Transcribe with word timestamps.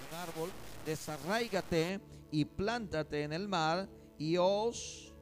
un 0.00 0.16
árbol, 0.16 0.50
desarraígate 0.84 2.00
y 2.30 2.44
plántate 2.44 3.22
en 3.22 3.32
el 3.32 3.48
mar 3.48 3.88
y 4.18 4.36
os 4.36 5.14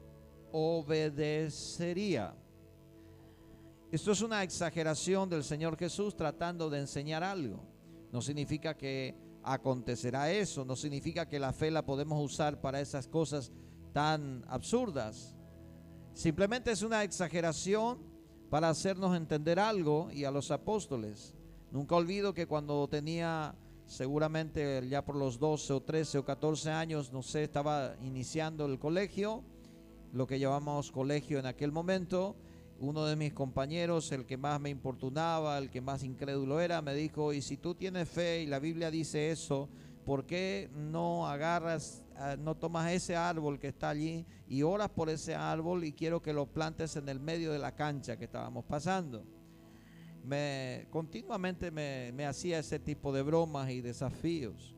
obedecería. 0.51 2.35
Esto 3.91 4.11
es 4.11 4.21
una 4.21 4.43
exageración 4.43 5.29
del 5.29 5.43
Señor 5.43 5.77
Jesús 5.77 6.15
tratando 6.15 6.69
de 6.69 6.79
enseñar 6.79 7.23
algo. 7.23 7.63
No 8.11 8.21
significa 8.21 8.75
que 8.75 9.15
acontecerá 9.43 10.31
eso, 10.31 10.65
no 10.65 10.75
significa 10.75 11.27
que 11.27 11.39
la 11.39 11.53
fe 11.53 11.69
la 11.69 11.85
podemos 11.85 12.23
usar 12.23 12.59
para 12.59 12.81
esas 12.81 13.07
cosas 13.07 13.51
tan 13.93 14.43
absurdas. 14.47 15.35
Simplemente 16.13 16.71
es 16.71 16.81
una 16.81 17.03
exageración 17.03 17.99
para 18.49 18.69
hacernos 18.69 19.15
entender 19.15 19.59
algo 19.59 20.09
y 20.11 20.25
a 20.25 20.31
los 20.31 20.51
apóstoles. 20.51 21.35
Nunca 21.71 21.95
olvido 21.95 22.33
que 22.33 22.47
cuando 22.47 22.87
tenía 22.87 23.55
seguramente 23.85 24.87
ya 24.87 25.03
por 25.03 25.15
los 25.15 25.39
12 25.39 25.73
o 25.73 25.81
13 25.81 26.19
o 26.19 26.25
14 26.25 26.71
años, 26.71 27.11
no 27.11 27.21
sé, 27.21 27.43
estaba 27.43 27.95
iniciando 28.01 28.65
el 28.65 28.79
colegio, 28.79 29.43
lo 30.13 30.27
que 30.27 30.39
llamamos 30.39 30.91
colegio 30.91 31.39
en 31.39 31.45
aquel 31.45 31.71
momento, 31.71 32.35
uno 32.79 33.05
de 33.05 33.15
mis 33.15 33.33
compañeros, 33.33 34.11
el 34.11 34.25
que 34.25 34.37
más 34.37 34.59
me 34.59 34.69
importunaba, 34.69 35.57
el 35.57 35.69
que 35.69 35.81
más 35.81 36.03
incrédulo 36.03 36.59
era, 36.59 36.81
me 36.81 36.93
dijo, 36.93 37.33
y 37.33 37.41
si 37.41 37.57
tú 37.57 37.75
tienes 37.75 38.09
fe 38.09 38.41
y 38.41 38.47
la 38.47 38.59
Biblia 38.59 38.91
dice 38.91 39.31
eso, 39.31 39.69
¿por 40.05 40.25
qué 40.25 40.69
no 40.73 41.27
agarras, 41.27 42.03
ah, 42.15 42.35
no 42.37 42.55
tomas 42.55 42.91
ese 42.91 43.15
árbol 43.15 43.59
que 43.59 43.69
está 43.69 43.89
allí 43.89 44.25
y 44.47 44.61
oras 44.61 44.89
por 44.89 45.09
ese 45.09 45.35
árbol 45.35 45.83
y 45.83 45.93
quiero 45.93 46.21
que 46.21 46.33
lo 46.33 46.47
plantes 46.47 46.95
en 46.95 47.07
el 47.09 47.19
medio 47.19 47.51
de 47.51 47.59
la 47.59 47.75
cancha 47.75 48.17
que 48.17 48.25
estábamos 48.25 48.65
pasando? 48.65 49.23
Me, 50.25 50.87
continuamente 50.89 51.71
me, 51.71 52.11
me 52.13 52.25
hacía 52.25 52.59
ese 52.59 52.79
tipo 52.79 53.13
de 53.13 53.21
bromas 53.21 53.69
y 53.69 53.81
desafíos. 53.81 54.75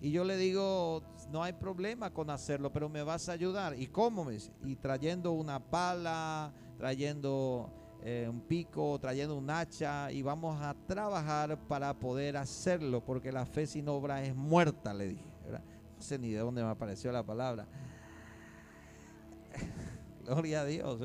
Y 0.00 0.10
yo 0.10 0.24
le 0.24 0.36
digo, 0.36 1.02
no 1.30 1.42
hay 1.42 1.54
problema 1.54 2.12
con 2.12 2.30
hacerlo, 2.30 2.72
pero 2.72 2.88
me 2.88 3.02
vas 3.02 3.28
a 3.28 3.32
ayudar. 3.32 3.78
¿Y 3.78 3.86
cómo? 3.86 4.24
Me 4.24 4.38
Y 4.64 4.76
trayendo 4.76 5.32
una 5.32 5.58
pala, 5.58 6.52
trayendo 6.76 7.70
eh, 8.02 8.28
un 8.30 8.40
pico, 8.40 8.98
trayendo 9.00 9.36
un 9.36 9.48
hacha 9.50 10.12
y 10.12 10.22
vamos 10.22 10.60
a 10.60 10.74
trabajar 10.86 11.58
para 11.66 11.94
poder 11.94 12.36
hacerlo, 12.36 13.04
porque 13.04 13.32
la 13.32 13.46
fe 13.46 13.66
sin 13.66 13.88
obra 13.88 14.22
es 14.22 14.34
muerta, 14.34 14.92
le 14.92 15.08
dije. 15.08 15.24
No 15.96 16.02
sé 16.02 16.18
ni 16.18 16.30
de 16.30 16.40
dónde 16.40 16.62
me 16.62 16.68
apareció 16.68 17.10
la 17.10 17.22
palabra. 17.24 17.66
Gloria 20.24 20.60
a 20.60 20.64
Dios. 20.66 21.00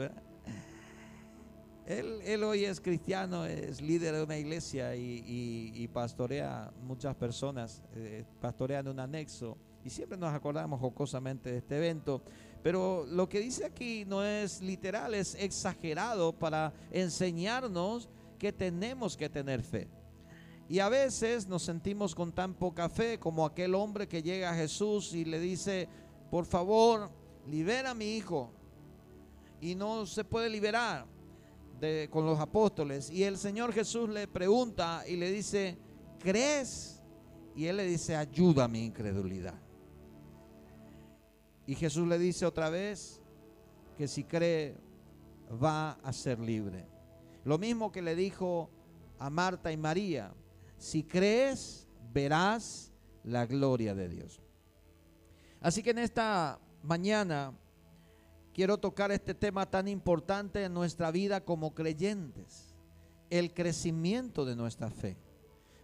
Él, 1.87 2.43
hoy 2.43 2.65
es 2.65 2.79
cristiano, 2.79 3.45
es 3.45 3.81
líder 3.81 4.15
de 4.15 4.23
una 4.23 4.37
iglesia 4.37 4.95
y, 4.95 5.89
pastorea 5.91 6.71
muchas 6.83 7.15
personas, 7.15 7.81
eh, 7.95 8.23
pastorea 8.39 8.79
en 8.79 8.87
un 8.87 8.99
anexo 8.99 9.57
y 9.83 9.89
siempre 9.89 10.17
nos 10.17 10.33
acordamos 10.33 10.79
jocosamente 10.79 11.51
de 11.51 11.57
este 11.57 11.77
evento. 11.77 12.21
Pero 12.61 13.05
lo 13.09 13.27
que 13.27 13.39
dice 13.39 13.65
aquí 13.65 14.05
no 14.05 14.23
es 14.23 14.61
literal, 14.61 15.15
es 15.15 15.35
exagerado 15.35 16.31
para 16.31 16.71
enseñarnos 16.91 18.07
que 18.37 18.53
tenemos 18.53 19.17
que 19.17 19.29
tener 19.29 19.63
fe. 19.63 19.87
Y 20.69 20.79
a 20.79 20.87
veces 20.87 21.47
nos 21.47 21.63
sentimos 21.63 22.13
con 22.13 22.31
tan 22.31 22.53
poca 22.53 22.87
fe 22.87 23.19
como 23.19 23.45
aquel 23.45 23.75
hombre 23.75 24.07
que 24.07 24.21
llega 24.21 24.51
a 24.51 24.55
Jesús 24.55 25.13
y 25.13 25.25
le 25.25 25.39
dice, 25.39 25.89
por 26.29 26.45
favor, 26.45 27.09
libera 27.47 27.91
a 27.91 27.95
mi 27.95 28.15
hijo. 28.15 28.51
Y 29.59 29.75
no 29.75 30.05
se 30.05 30.23
puede 30.23 30.49
liberar 30.49 31.05
con 32.09 32.25
los 32.25 32.39
apóstoles. 32.39 33.09
Y 33.09 33.23
el 33.23 33.37
Señor 33.37 33.73
Jesús 33.73 34.09
le 34.09 34.27
pregunta 34.27 35.03
y 35.07 35.15
le 35.15 35.31
dice, 35.31 35.77
¿crees? 36.19 37.01
Y 37.55 37.65
él 37.65 37.77
le 37.77 37.85
dice, 37.85 38.15
ayuda 38.15 38.65
a 38.65 38.67
mi 38.67 38.85
incredulidad. 38.85 39.59
Y 41.65 41.75
Jesús 41.75 42.07
le 42.07 42.17
dice 42.17 42.45
otra 42.45 42.69
vez 42.69 43.21
que 43.97 44.07
si 44.07 44.23
cree 44.23 44.75
va 45.61 45.91
a 46.03 46.13
ser 46.13 46.39
libre. 46.39 46.87
Lo 47.43 47.57
mismo 47.57 47.91
que 47.91 48.01
le 48.01 48.15
dijo 48.15 48.69
a 49.19 49.29
Marta 49.29 49.71
y 49.71 49.77
María, 49.77 50.33
si 50.77 51.03
crees 51.03 51.87
verás 52.13 52.91
la 53.23 53.45
gloria 53.45 53.95
de 53.95 54.09
Dios. 54.09 54.41
Así 55.59 55.83
que 55.83 55.91
en 55.91 55.99
esta 55.99 56.59
mañana 56.83 57.53
quiero 58.53 58.77
tocar 58.77 59.11
este 59.11 59.33
tema 59.33 59.69
tan 59.69 59.87
importante 59.87 60.63
en 60.63 60.73
nuestra 60.73 61.11
vida 61.11 61.43
como 61.43 61.73
creyentes, 61.73 62.75
el 63.29 63.53
crecimiento 63.53 64.45
de 64.45 64.55
nuestra 64.55 64.89
fe. 64.89 65.17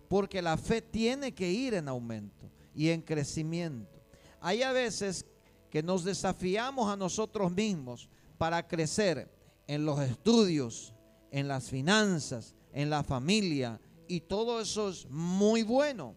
Porque 0.07 0.41
la 0.41 0.57
fe 0.57 0.81
tiene 0.81 1.33
que 1.33 1.51
ir 1.51 1.73
en 1.73 1.87
aumento 1.87 2.49
y 2.73 2.89
en 2.89 3.01
crecimiento. 3.01 4.01
Hay 4.39 4.61
a 4.63 4.71
veces 4.71 5.25
que 5.69 5.83
nos 5.83 6.03
desafiamos 6.03 6.89
a 6.89 6.95
nosotros 6.95 7.51
mismos 7.51 8.09
para 8.37 8.67
crecer 8.67 9.29
en 9.67 9.85
los 9.85 9.99
estudios, 9.99 10.93
en 11.31 11.47
las 11.47 11.69
finanzas, 11.69 12.55
en 12.71 12.89
la 12.89 13.03
familia, 13.03 13.79
y 14.07 14.21
todo 14.21 14.61
eso 14.61 14.89
es 14.89 15.05
muy 15.09 15.63
bueno, 15.63 16.15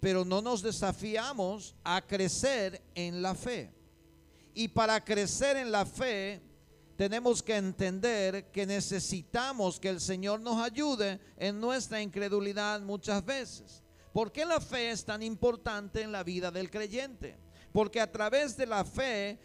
pero 0.00 0.24
no 0.24 0.42
nos 0.42 0.62
desafiamos 0.62 1.76
a 1.84 2.02
crecer 2.02 2.82
en 2.94 3.22
la 3.22 3.34
fe. 3.34 3.75
Y 4.58 4.68
para 4.68 5.04
crecer 5.04 5.58
en 5.58 5.70
la 5.70 5.84
fe, 5.84 6.40
tenemos 6.96 7.42
que 7.42 7.56
entender 7.56 8.50
que 8.50 8.64
necesitamos 8.64 9.78
que 9.78 9.90
el 9.90 10.00
Señor 10.00 10.40
nos 10.40 10.62
ayude 10.62 11.20
en 11.36 11.60
nuestra 11.60 12.00
incredulidad 12.00 12.80
muchas 12.80 13.22
veces. 13.22 13.84
¿Por 14.14 14.32
qué 14.32 14.46
la 14.46 14.58
fe 14.58 14.92
es 14.92 15.04
tan 15.04 15.22
importante 15.22 16.00
en 16.00 16.10
la 16.10 16.24
vida 16.24 16.50
del 16.50 16.70
creyente? 16.70 17.36
Porque 17.70 18.00
a 18.00 18.10
través 18.10 18.56
de 18.56 18.64
la 18.64 18.82
fe 18.86 19.38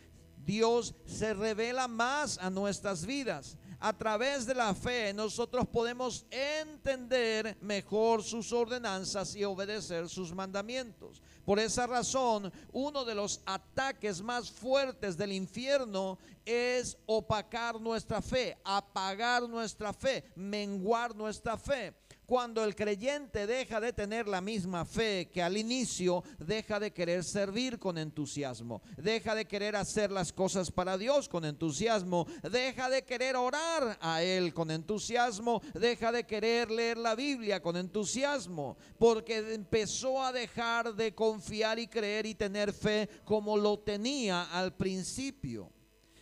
Dios 0.46 0.96
se 1.06 1.34
revela 1.34 1.90
más 1.90 2.38
a 2.38 2.50
nuestras 2.50 3.06
vidas. 3.06 3.58
A 3.84 3.94
través 3.94 4.46
de 4.46 4.54
la 4.54 4.76
fe 4.76 5.12
nosotros 5.12 5.68
podemos 5.68 6.24
entender 6.30 7.58
mejor 7.62 8.22
sus 8.22 8.54
ordenanzas 8.54 9.36
y 9.36 9.44
obedecer 9.44 10.08
sus 10.08 10.32
mandamientos. 10.36 11.20
Por 11.44 11.60
esa 11.60 11.88
razón, 11.88 12.54
uno 12.72 13.04
de 13.04 13.16
los 13.16 13.42
ataques 13.44 14.22
más 14.22 14.52
fuertes 14.52 15.18
del 15.18 15.32
infierno 15.32 16.20
es 16.46 16.96
opacar 17.08 17.82
nuestra 17.82 18.22
fe, 18.22 18.56
apagar 18.64 19.50
nuestra 19.50 19.92
fe, 19.92 20.26
menguar 20.36 21.16
nuestra 21.16 21.58
fe 21.58 21.96
cuando 22.32 22.64
el 22.64 22.78
creyente 22.78 23.46
deja 23.46 23.82
de 23.82 23.92
tener 23.92 24.26
la 24.26 24.40
misma 24.40 24.86
fe 24.86 25.30
que 25.30 25.44
al 25.44 25.58
inicio, 25.58 26.24
deja 26.40 26.80
de 26.80 26.94
querer 26.94 27.26
servir 27.26 27.78
con 27.78 27.98
entusiasmo, 27.98 28.82
deja 28.96 29.36
de 29.36 29.44
querer 29.44 29.76
hacer 29.76 30.14
las 30.14 30.32
cosas 30.32 30.72
para 30.72 30.98
Dios 30.98 31.28
con 31.28 31.44
entusiasmo, 31.44 32.26
deja 32.50 32.90
de 32.90 33.04
querer 33.04 33.36
orar 33.36 33.98
a 34.00 34.24
Él 34.24 34.54
con 34.54 34.72
entusiasmo, 34.72 35.62
deja 35.74 36.14
de 36.14 36.26
querer 36.26 36.72
leer 36.72 36.98
la 36.98 37.16
Biblia 37.16 37.62
con 37.62 37.76
entusiasmo, 37.76 38.78
porque 38.98 39.54
empezó 39.54 40.24
a 40.24 40.32
dejar 40.32 40.96
de 40.96 41.14
confiar 41.14 41.80
y 41.80 41.88
creer 41.88 42.26
y 42.26 42.36
tener 42.36 42.72
fe 42.72 43.10
como 43.26 43.58
lo 43.58 43.80
tenía 43.80 44.44
al 44.44 44.74
principio. 44.74 45.70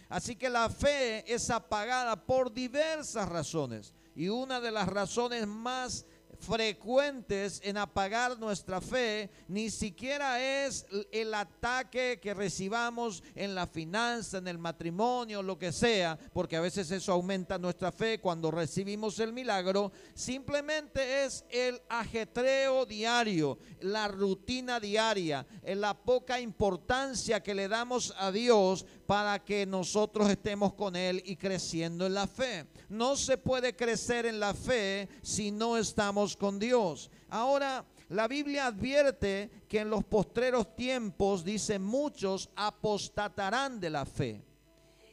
Así 0.10 0.36
que 0.36 0.50
la 0.50 0.72
fe 0.72 1.32
es 1.32 1.52
apagada 1.52 2.16
por 2.16 2.52
diversas 2.52 3.30
razones. 3.30 3.94
Y 4.20 4.28
una 4.28 4.60
de 4.60 4.70
las 4.70 4.90
razones 4.90 5.48
más 5.48 6.06
frecuentes 6.40 7.62
en 7.64 7.78
apagar 7.78 8.38
nuestra 8.38 8.82
fe, 8.82 9.30
ni 9.48 9.70
siquiera 9.70 10.66
es 10.66 10.86
el 11.14 11.34
ataque 11.34 12.20
que 12.22 12.34
recibamos 12.34 13.24
en 13.34 13.56
la 13.56 13.66
finanza, 13.66 14.40
en 14.40 14.50
el 14.50 14.58
matrimonio, 14.58 15.42
lo 15.42 15.58
que 15.58 15.72
sea, 15.72 16.20
porque 16.34 16.58
a 16.58 16.62
veces 16.62 16.92
eso 16.92 17.14
aumenta 17.14 17.58
nuestra 17.58 17.94
fe 17.94 18.20
cuando 18.20 18.52
recibimos 18.52 19.20
el 19.20 19.32
milagro, 19.32 19.94
simplemente 20.14 21.24
es 21.24 21.46
el 21.50 21.82
ajetreo 21.88 22.86
diario, 22.86 23.58
la 23.80 24.10
rutina 24.10 24.82
diaria, 24.82 25.48
la 25.64 25.94
poca 25.94 26.42
importancia 26.42 27.42
que 27.42 27.56
le 27.56 27.70
damos 27.70 28.14
a 28.18 28.34
Dios 28.34 28.86
para 29.10 29.44
que 29.44 29.66
nosotros 29.66 30.30
estemos 30.30 30.76
con 30.76 30.96
Él 30.96 31.24
y 31.26 31.36
creciendo 31.36 32.06
en 32.06 32.14
la 32.14 32.28
fe. 32.28 32.68
No 32.90 33.16
se 33.16 33.40
puede 33.40 33.76
crecer 33.76 34.28
en 34.28 34.40
la 34.40 34.54
fe 34.54 35.10
si 35.24 35.50
no 35.50 35.78
estamos 35.78 36.38
con 36.38 36.60
Dios. 36.60 37.10
Ahora, 37.28 37.84
la 38.10 38.28
Biblia 38.28 38.68
advierte 38.68 39.50
que 39.68 39.80
en 39.80 39.90
los 39.90 40.04
postreros 40.04 40.76
tiempos, 40.76 41.44
dice, 41.44 41.80
muchos 41.80 42.52
apostatarán 42.56 43.80
de 43.80 43.90
la 43.90 44.06
fe. 44.06 44.44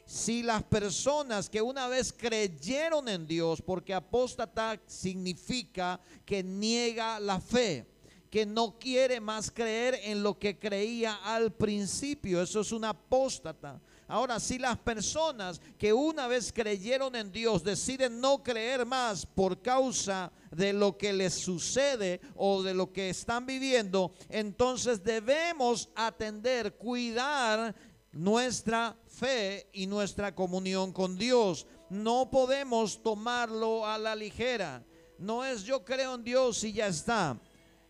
Si 0.04 0.42
las 0.42 0.62
personas 0.62 1.48
que 1.48 1.62
una 1.62 1.88
vez 1.88 2.12
creyeron 2.12 3.08
en 3.08 3.26
Dios, 3.26 3.62
porque 3.62 3.94
apóstata 3.94 4.78
significa 4.86 5.98
que 6.26 6.42
niega 6.42 7.18
la 7.18 7.40
fe, 7.40 7.86
que 8.30 8.46
no 8.46 8.78
quiere 8.78 9.20
más 9.20 9.50
creer 9.50 10.00
en 10.04 10.22
lo 10.22 10.38
que 10.38 10.58
creía 10.58 11.14
al 11.24 11.52
principio, 11.52 12.42
eso 12.42 12.60
es 12.60 12.72
un 12.72 12.84
apóstata. 12.84 13.80
Ahora, 14.08 14.38
si 14.38 14.58
las 14.58 14.78
personas 14.78 15.60
que 15.76 15.92
una 15.92 16.28
vez 16.28 16.52
creyeron 16.52 17.16
en 17.16 17.32
Dios 17.32 17.64
deciden 17.64 18.20
no 18.20 18.40
creer 18.40 18.86
más 18.86 19.26
por 19.26 19.60
causa 19.60 20.30
de 20.52 20.72
lo 20.72 20.96
que 20.96 21.12
les 21.12 21.34
sucede 21.34 22.20
o 22.36 22.62
de 22.62 22.72
lo 22.72 22.92
que 22.92 23.10
están 23.10 23.46
viviendo, 23.46 24.12
entonces 24.28 25.02
debemos 25.02 25.88
atender, 25.96 26.76
cuidar 26.76 27.74
nuestra 28.12 28.96
fe 29.06 29.68
y 29.72 29.88
nuestra 29.88 30.34
comunión 30.34 30.92
con 30.92 31.18
Dios. 31.18 31.66
No 31.90 32.30
podemos 32.30 33.02
tomarlo 33.02 33.84
a 33.84 33.98
la 33.98 34.14
ligera. 34.14 34.84
No 35.18 35.44
es 35.44 35.64
yo 35.64 35.84
creo 35.84 36.14
en 36.14 36.22
Dios 36.22 36.62
y 36.62 36.72
ya 36.72 36.86
está. 36.86 37.40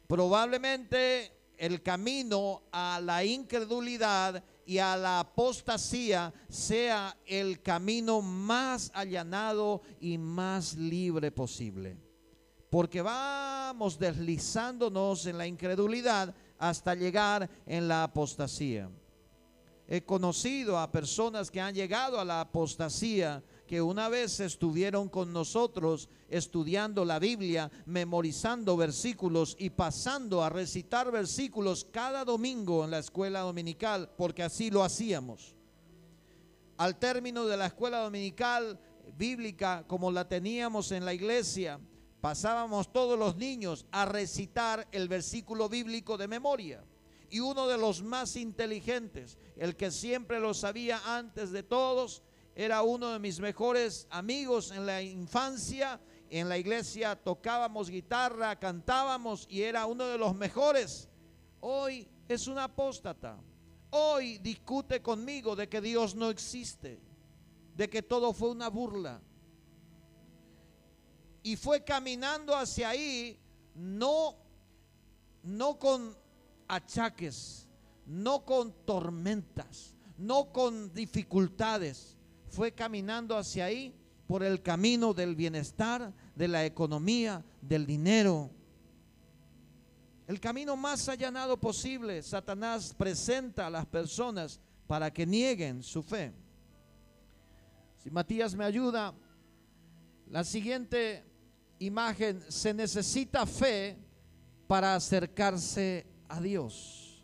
Probablemente 0.06 1.32
el 1.56 1.82
camino 1.82 2.62
a 2.70 3.00
la 3.02 3.24
incredulidad 3.24 4.42
y 4.64 4.78
a 4.78 4.96
la 4.96 5.20
apostasía 5.20 6.32
sea 6.48 7.16
el 7.24 7.62
camino 7.62 8.20
más 8.20 8.90
allanado 8.94 9.82
y 10.00 10.18
más 10.18 10.74
libre 10.74 11.30
posible. 11.30 11.96
Porque 12.70 13.00
vamos 13.00 13.98
deslizándonos 13.98 15.26
en 15.26 15.38
la 15.38 15.46
incredulidad 15.46 16.34
hasta 16.58 16.94
llegar 16.94 17.48
en 17.64 17.88
la 17.88 18.02
apostasía. 18.02 18.90
He 19.88 20.04
conocido 20.04 20.78
a 20.78 20.90
personas 20.90 21.50
que 21.50 21.60
han 21.60 21.74
llegado 21.74 22.18
a 22.18 22.24
la 22.24 22.40
apostasía 22.40 23.42
que 23.66 23.82
una 23.82 24.08
vez 24.08 24.40
estuvieron 24.40 25.08
con 25.08 25.32
nosotros 25.32 26.08
estudiando 26.28 27.04
la 27.04 27.18
Biblia, 27.18 27.70
memorizando 27.84 28.76
versículos 28.76 29.56
y 29.58 29.70
pasando 29.70 30.42
a 30.42 30.50
recitar 30.50 31.10
versículos 31.10 31.84
cada 31.84 32.24
domingo 32.24 32.84
en 32.84 32.90
la 32.92 32.98
escuela 32.98 33.40
dominical, 33.40 34.10
porque 34.16 34.42
así 34.42 34.70
lo 34.70 34.82
hacíamos. 34.82 35.54
Al 36.76 36.98
término 36.98 37.46
de 37.46 37.56
la 37.56 37.66
escuela 37.66 38.00
dominical 38.00 38.78
bíblica, 39.16 39.84
como 39.86 40.10
la 40.10 40.28
teníamos 40.28 40.92
en 40.92 41.04
la 41.04 41.14
iglesia, 41.14 41.80
pasábamos 42.20 42.92
todos 42.92 43.18
los 43.18 43.36
niños 43.36 43.86
a 43.90 44.04
recitar 44.04 44.86
el 44.92 45.08
versículo 45.08 45.68
bíblico 45.68 46.16
de 46.16 46.28
memoria. 46.28 46.84
Y 47.30 47.40
uno 47.40 47.66
de 47.66 47.78
los 47.78 48.02
más 48.02 48.36
inteligentes, 48.36 49.38
el 49.56 49.76
que 49.76 49.90
siempre 49.90 50.38
lo 50.38 50.54
sabía 50.54 51.00
antes 51.16 51.50
de 51.50 51.62
todos, 51.62 52.22
era 52.58 52.82
uno 52.82 53.10
de 53.12 53.18
mis 53.18 53.38
mejores 53.38 54.06
amigos 54.08 54.70
en 54.70 54.86
la 54.86 55.02
infancia. 55.02 56.00
En 56.30 56.48
la 56.48 56.56
iglesia 56.56 57.14
tocábamos 57.14 57.90
guitarra, 57.90 58.58
cantábamos 58.58 59.46
y 59.50 59.62
era 59.62 59.84
uno 59.84 60.06
de 60.06 60.16
los 60.16 60.34
mejores. 60.34 61.08
Hoy 61.60 62.08
es 62.26 62.46
un 62.48 62.58
apóstata. 62.58 63.38
Hoy 63.90 64.38
discute 64.38 65.02
conmigo 65.02 65.54
de 65.54 65.68
que 65.68 65.82
Dios 65.82 66.14
no 66.14 66.30
existe, 66.30 66.98
de 67.76 67.90
que 67.90 68.02
todo 68.02 68.32
fue 68.32 68.50
una 68.50 68.70
burla. 68.70 69.20
Y 71.42 71.56
fue 71.56 71.84
caminando 71.84 72.56
hacia 72.56 72.88
ahí 72.88 73.38
no 73.74 74.34
no 75.42 75.78
con 75.78 76.16
achaques, 76.68 77.68
no 78.06 78.44
con 78.46 78.72
tormentas, 78.84 79.94
no 80.16 80.52
con 80.52 80.92
dificultades, 80.92 82.15
fue 82.56 82.72
caminando 82.72 83.36
hacia 83.36 83.66
ahí 83.66 83.94
por 84.26 84.42
el 84.42 84.62
camino 84.62 85.12
del 85.12 85.36
bienestar, 85.36 86.10
de 86.34 86.48
la 86.48 86.64
economía, 86.64 87.44
del 87.60 87.84
dinero. 87.84 88.50
El 90.26 90.40
camino 90.40 90.74
más 90.74 91.06
allanado 91.10 91.60
posible, 91.60 92.22
Satanás 92.22 92.94
presenta 92.96 93.66
a 93.66 93.70
las 93.70 93.84
personas 93.84 94.58
para 94.86 95.12
que 95.12 95.26
nieguen 95.26 95.82
su 95.82 96.02
fe. 96.02 96.32
Si 98.02 98.10
Matías 98.10 98.54
me 98.54 98.64
ayuda, 98.64 99.12
la 100.30 100.42
siguiente 100.42 101.26
imagen, 101.78 102.42
se 102.48 102.72
necesita 102.72 103.44
fe 103.44 103.98
para 104.66 104.94
acercarse 104.94 106.06
a 106.26 106.40
Dios. 106.40 107.22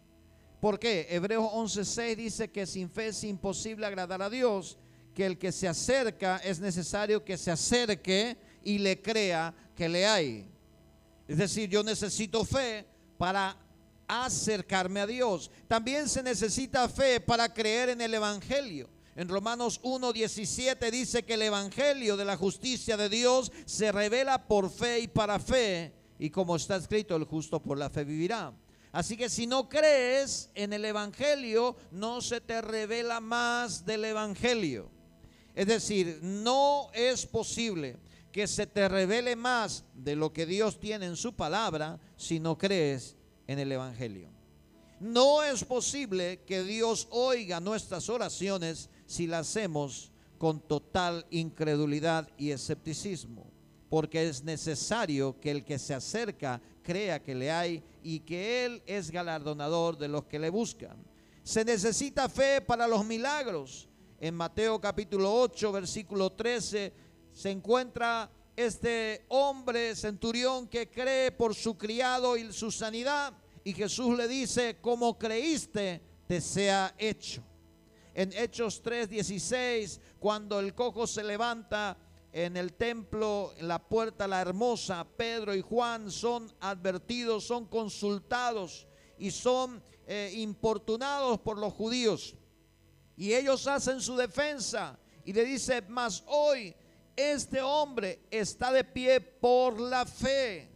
¿Por 0.60 0.78
qué? 0.78 1.06
Hebreos 1.08 1.50
11:6 1.54 2.16
dice 2.16 2.50
que 2.50 2.66
sin 2.66 2.90
fe 2.90 3.08
es 3.08 3.24
imposible 3.24 3.86
agradar 3.86 4.20
a 4.20 4.28
Dios 4.28 4.78
que 5.14 5.26
el 5.26 5.38
que 5.38 5.52
se 5.52 5.68
acerca 5.68 6.38
es 6.38 6.60
necesario 6.60 7.24
que 7.24 7.36
se 7.36 7.50
acerque 7.50 8.36
y 8.64 8.78
le 8.78 9.00
crea 9.00 9.54
que 9.76 9.88
le 9.88 10.06
hay. 10.06 10.46
Es 11.28 11.38
decir, 11.38 11.68
yo 11.68 11.82
necesito 11.82 12.44
fe 12.44 12.86
para 13.18 13.56
acercarme 14.06 15.00
a 15.00 15.06
Dios. 15.06 15.50
También 15.68 16.08
se 16.08 16.22
necesita 16.22 16.88
fe 16.88 17.20
para 17.20 17.52
creer 17.52 17.90
en 17.90 18.00
el 18.00 18.14
Evangelio. 18.14 18.88
En 19.14 19.28
Romanos 19.28 19.80
1.17 19.82 20.90
dice 20.90 21.22
que 21.22 21.34
el 21.34 21.42
Evangelio 21.42 22.16
de 22.16 22.24
la 22.24 22.36
justicia 22.36 22.96
de 22.96 23.08
Dios 23.08 23.52
se 23.66 23.92
revela 23.92 24.46
por 24.46 24.70
fe 24.70 25.00
y 25.00 25.08
para 25.08 25.38
fe. 25.38 25.92
Y 26.18 26.30
como 26.30 26.56
está 26.56 26.76
escrito, 26.76 27.16
el 27.16 27.24
justo 27.24 27.60
por 27.60 27.76
la 27.76 27.90
fe 27.90 28.04
vivirá. 28.04 28.52
Así 28.90 29.16
que 29.16 29.28
si 29.28 29.46
no 29.46 29.68
crees 29.68 30.50
en 30.54 30.72
el 30.72 30.84
Evangelio, 30.84 31.76
no 31.90 32.20
se 32.20 32.40
te 32.40 32.60
revela 32.60 33.20
más 33.20 33.84
del 33.84 34.04
Evangelio. 34.04 34.90
Es 35.54 35.66
decir, 35.66 36.18
no 36.22 36.88
es 36.94 37.26
posible 37.26 37.96
que 38.32 38.46
se 38.46 38.66
te 38.66 38.88
revele 38.88 39.36
más 39.36 39.84
de 39.94 40.16
lo 40.16 40.32
que 40.32 40.46
Dios 40.46 40.80
tiene 40.80 41.06
en 41.06 41.16
su 41.16 41.34
palabra 41.34 42.00
si 42.16 42.40
no 42.40 42.56
crees 42.56 43.16
en 43.46 43.58
el 43.58 43.70
Evangelio. 43.70 44.30
No 44.98 45.42
es 45.42 45.64
posible 45.64 46.40
que 46.46 46.62
Dios 46.62 47.08
oiga 47.10 47.60
nuestras 47.60 48.08
oraciones 48.08 48.88
si 49.06 49.26
las 49.26 49.48
hacemos 49.48 50.10
con 50.38 50.60
total 50.60 51.26
incredulidad 51.30 52.28
y 52.38 52.50
escepticismo, 52.50 53.46
porque 53.90 54.28
es 54.28 54.42
necesario 54.42 55.38
que 55.38 55.50
el 55.50 55.64
que 55.64 55.78
se 55.78 55.92
acerca 55.92 56.62
crea 56.82 57.22
que 57.22 57.34
le 57.34 57.50
hay 57.50 57.82
y 58.02 58.20
que 58.20 58.64
Él 58.64 58.82
es 58.86 59.10
galardonador 59.10 59.98
de 59.98 60.08
los 60.08 60.24
que 60.24 60.38
le 60.38 60.50
buscan. 60.50 60.96
Se 61.42 61.64
necesita 61.64 62.28
fe 62.28 62.60
para 62.60 62.86
los 62.86 63.04
milagros 63.04 63.88
en 64.22 64.36
Mateo 64.36 64.80
capítulo 64.80 65.34
8, 65.34 65.72
versículo 65.72 66.30
13, 66.30 66.92
se 67.32 67.50
encuentra 67.50 68.30
este 68.54 69.24
hombre 69.26 69.96
centurión 69.96 70.68
que 70.68 70.88
cree 70.88 71.32
por 71.32 71.56
su 71.56 71.76
criado 71.76 72.36
y 72.36 72.52
su 72.52 72.70
sanidad. 72.70 73.34
Y 73.64 73.72
Jesús 73.72 74.16
le 74.16 74.28
dice, 74.28 74.78
como 74.80 75.18
creíste, 75.18 76.00
te 76.28 76.40
sea 76.40 76.94
hecho. 76.98 77.42
En 78.14 78.32
Hechos 78.32 78.80
3:16, 78.84 79.98
cuando 80.20 80.60
el 80.60 80.72
cojo 80.72 81.08
se 81.08 81.24
levanta 81.24 81.98
en 82.32 82.56
el 82.56 82.74
templo, 82.74 83.52
en 83.56 83.66
la 83.66 83.80
puerta 83.80 84.28
la 84.28 84.40
hermosa, 84.40 85.04
Pedro 85.16 85.52
y 85.52 85.62
Juan 85.62 86.12
son 86.12 86.48
advertidos, 86.60 87.42
son 87.42 87.66
consultados 87.66 88.86
y 89.18 89.32
son 89.32 89.82
eh, 90.06 90.30
importunados 90.36 91.40
por 91.40 91.58
los 91.58 91.72
judíos. 91.72 92.36
Y 93.22 93.32
ellos 93.34 93.68
hacen 93.68 94.00
su 94.00 94.16
defensa 94.16 94.98
y 95.24 95.32
le 95.32 95.44
dice, 95.44 95.80
mas 95.88 96.24
hoy 96.26 96.74
este 97.14 97.62
hombre 97.62 98.26
está 98.28 98.72
de 98.72 98.82
pie 98.82 99.20
por 99.20 99.78
la 99.78 100.04
fe, 100.04 100.68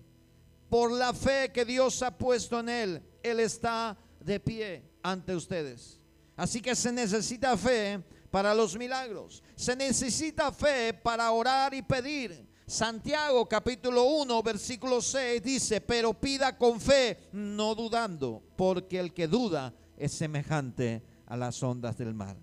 por 0.71 0.93
la 0.93 1.13
fe 1.13 1.51
que 1.53 1.65
Dios 1.65 2.01
ha 2.05 2.17
puesto 2.17 2.61
en 2.61 2.69
él. 2.69 3.03
Él 3.21 3.41
está 3.41 3.99
de 4.21 4.39
pie 4.39 4.85
ante 5.03 5.35
ustedes. 5.35 5.99
Así 6.37 6.63
que 6.63 6.77
se 6.77 6.93
necesita 6.93 7.57
fe 7.57 8.01
para 8.31 8.55
los 8.55 8.77
milagros. 8.77 9.43
Se 9.57 9.75
necesita 9.75 10.53
fe 10.53 10.95
para 10.95 11.29
orar 11.33 11.75
y 11.75 11.83
pedir. 11.83 12.47
Santiago 12.65 13.49
capítulo 13.49 14.05
1 14.05 14.43
versículo 14.45 15.03
6 15.03 15.43
dice, 15.43 15.81
pero 15.81 16.15
pida 16.15 16.57
con 16.57 16.81
fe, 16.81 17.29
no 17.33 17.75
dudando, 17.75 18.41
porque 18.55 19.01
el 19.01 19.13
que 19.13 19.27
duda 19.27 19.75
es 19.97 20.13
semejante 20.13 21.16
a 21.27 21.37
las 21.37 21.63
ondas 21.63 21.99
del 21.99 22.15
mar, 22.15 22.37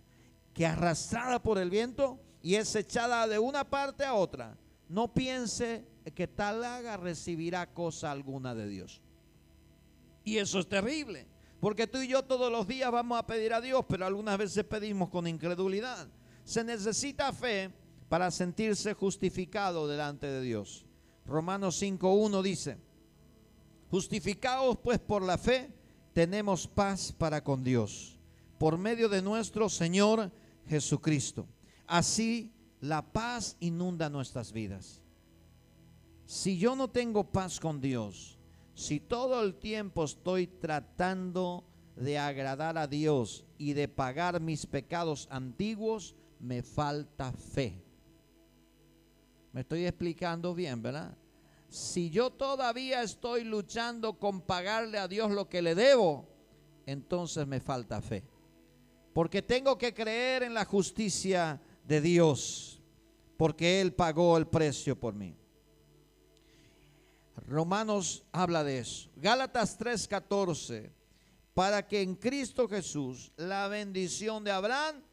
que 0.53 0.65
arrastrada 0.65 1.41
por 1.41 1.57
el 1.57 1.69
viento 1.69 2.19
y 2.41 2.55
es 2.55 2.75
echada 2.75 3.27
de 3.27 3.39
una 3.39 3.63
parte 3.63 4.03
a 4.05 4.13
otra. 4.13 4.57
No 4.89 5.13
piense 5.13 5.85
que 6.13 6.27
tal 6.27 6.63
haga 6.63 6.97
recibirá 6.97 7.73
cosa 7.73 8.11
alguna 8.11 8.53
de 8.53 8.67
Dios. 8.67 9.01
Y 10.23 10.37
eso 10.37 10.59
es 10.59 10.67
terrible, 10.67 11.27
porque 11.59 11.87
tú 11.87 11.99
y 11.99 12.09
yo 12.09 12.23
todos 12.23 12.51
los 12.51 12.67
días 12.67 12.91
vamos 12.91 13.17
a 13.17 13.25
pedir 13.25 13.53
a 13.53 13.61
Dios, 13.61 13.85
pero 13.87 14.05
algunas 14.05 14.37
veces 14.37 14.63
pedimos 14.65 15.09
con 15.09 15.27
incredulidad. 15.27 16.07
Se 16.43 16.63
necesita 16.63 17.31
fe 17.31 17.71
para 18.09 18.29
sentirse 18.29 18.93
justificado 18.93 19.87
delante 19.87 20.27
de 20.27 20.41
Dios. 20.41 20.85
Romanos 21.25 21.81
5.1 21.81 22.41
dice, 22.41 22.77
justificados 23.89 24.77
pues 24.83 24.99
por 24.99 25.21
la 25.21 25.37
fe, 25.37 25.71
tenemos 26.13 26.67
paz 26.67 27.13
para 27.17 27.41
con 27.41 27.63
Dios 27.63 28.13
por 28.63 28.77
medio 28.77 29.09
de 29.09 29.21
nuestro 29.21 29.67
Señor 29.67 30.31
Jesucristo. 30.69 31.45
Así 31.85 32.53
la 32.79 33.01
paz 33.01 33.57
inunda 33.59 34.09
nuestras 34.09 34.53
vidas. 34.53 35.01
Si 36.25 36.57
yo 36.57 36.73
no 36.73 36.89
tengo 36.89 37.25
paz 37.25 37.59
con 37.59 37.81
Dios, 37.81 38.39
si 38.73 39.01
todo 39.01 39.43
el 39.43 39.55
tiempo 39.55 40.05
estoy 40.05 40.47
tratando 40.47 41.65
de 41.97 42.17
agradar 42.17 42.77
a 42.77 42.87
Dios 42.87 43.43
y 43.57 43.73
de 43.73 43.89
pagar 43.89 44.39
mis 44.39 44.65
pecados 44.65 45.27
antiguos, 45.29 46.15
me 46.39 46.63
falta 46.63 47.33
fe. 47.33 47.83
Me 49.51 49.59
estoy 49.59 49.85
explicando 49.85 50.55
bien, 50.55 50.81
¿verdad? 50.81 51.17
Si 51.67 52.09
yo 52.09 52.29
todavía 52.29 53.03
estoy 53.03 53.43
luchando 53.43 54.17
con 54.17 54.39
pagarle 54.39 54.99
a 54.99 55.09
Dios 55.09 55.31
lo 55.31 55.49
que 55.49 55.61
le 55.61 55.75
debo, 55.75 56.29
entonces 56.85 57.45
me 57.45 57.59
falta 57.59 58.01
fe. 58.01 58.23
Porque 59.13 59.41
tengo 59.41 59.77
que 59.77 59.93
creer 59.93 60.43
en 60.43 60.53
la 60.53 60.65
justicia 60.65 61.61
de 61.85 62.01
Dios, 62.01 62.81
porque 63.37 63.79
Él 63.79 63.93
pagó 63.93 64.37
el 64.37 64.47
precio 64.47 64.99
por 64.99 65.13
mí. 65.13 65.37
Romanos 67.47 68.25
habla 68.31 68.63
de 68.63 68.79
eso. 68.79 69.09
Gálatas 69.15 69.77
3:14, 69.77 70.91
para 71.53 71.87
que 71.87 72.01
en 72.01 72.15
Cristo 72.15 72.67
Jesús 72.67 73.31
la 73.37 73.67
bendición 73.67 74.43
de 74.43 74.51
Abraham 74.51 75.03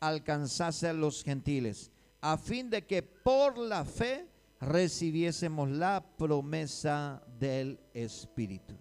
alcanzase 0.00 0.88
a 0.88 0.92
los 0.92 1.22
gentiles, 1.22 1.90
a 2.20 2.36
fin 2.36 2.70
de 2.70 2.86
que 2.86 3.02
por 3.02 3.58
la 3.58 3.84
fe 3.84 4.28
recibiésemos 4.60 5.70
la 5.70 6.04
promesa 6.16 7.22
del 7.38 7.78
Espíritu. 7.92 8.74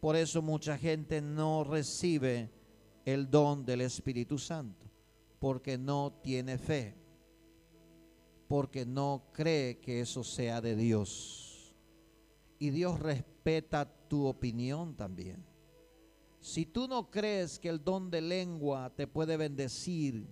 Por 0.00 0.16
eso 0.16 0.42
mucha 0.42 0.76
gente 0.76 1.20
no 1.20 1.64
recibe 1.64 2.50
el 3.04 3.30
don 3.30 3.64
del 3.64 3.82
Espíritu 3.82 4.38
Santo, 4.38 4.86
porque 5.38 5.76
no 5.78 6.12
tiene 6.22 6.58
fe 6.58 7.04
porque 8.48 8.84
no 8.84 9.24
cree 9.32 9.78
que 9.80 10.00
eso 10.00 10.22
sea 10.22 10.60
de 10.60 10.76
Dios. 10.76 11.74
Y 12.58 12.70
Dios 12.70 13.00
respeta 13.00 13.84
tu 14.08 14.26
opinión 14.26 14.94
también. 14.94 15.44
Si 16.40 16.66
tú 16.66 16.86
no 16.86 17.10
crees 17.10 17.58
que 17.58 17.68
el 17.68 17.82
don 17.82 18.10
de 18.10 18.20
lengua 18.20 18.92
te 18.94 19.06
puede 19.06 19.36
bendecir 19.36 20.26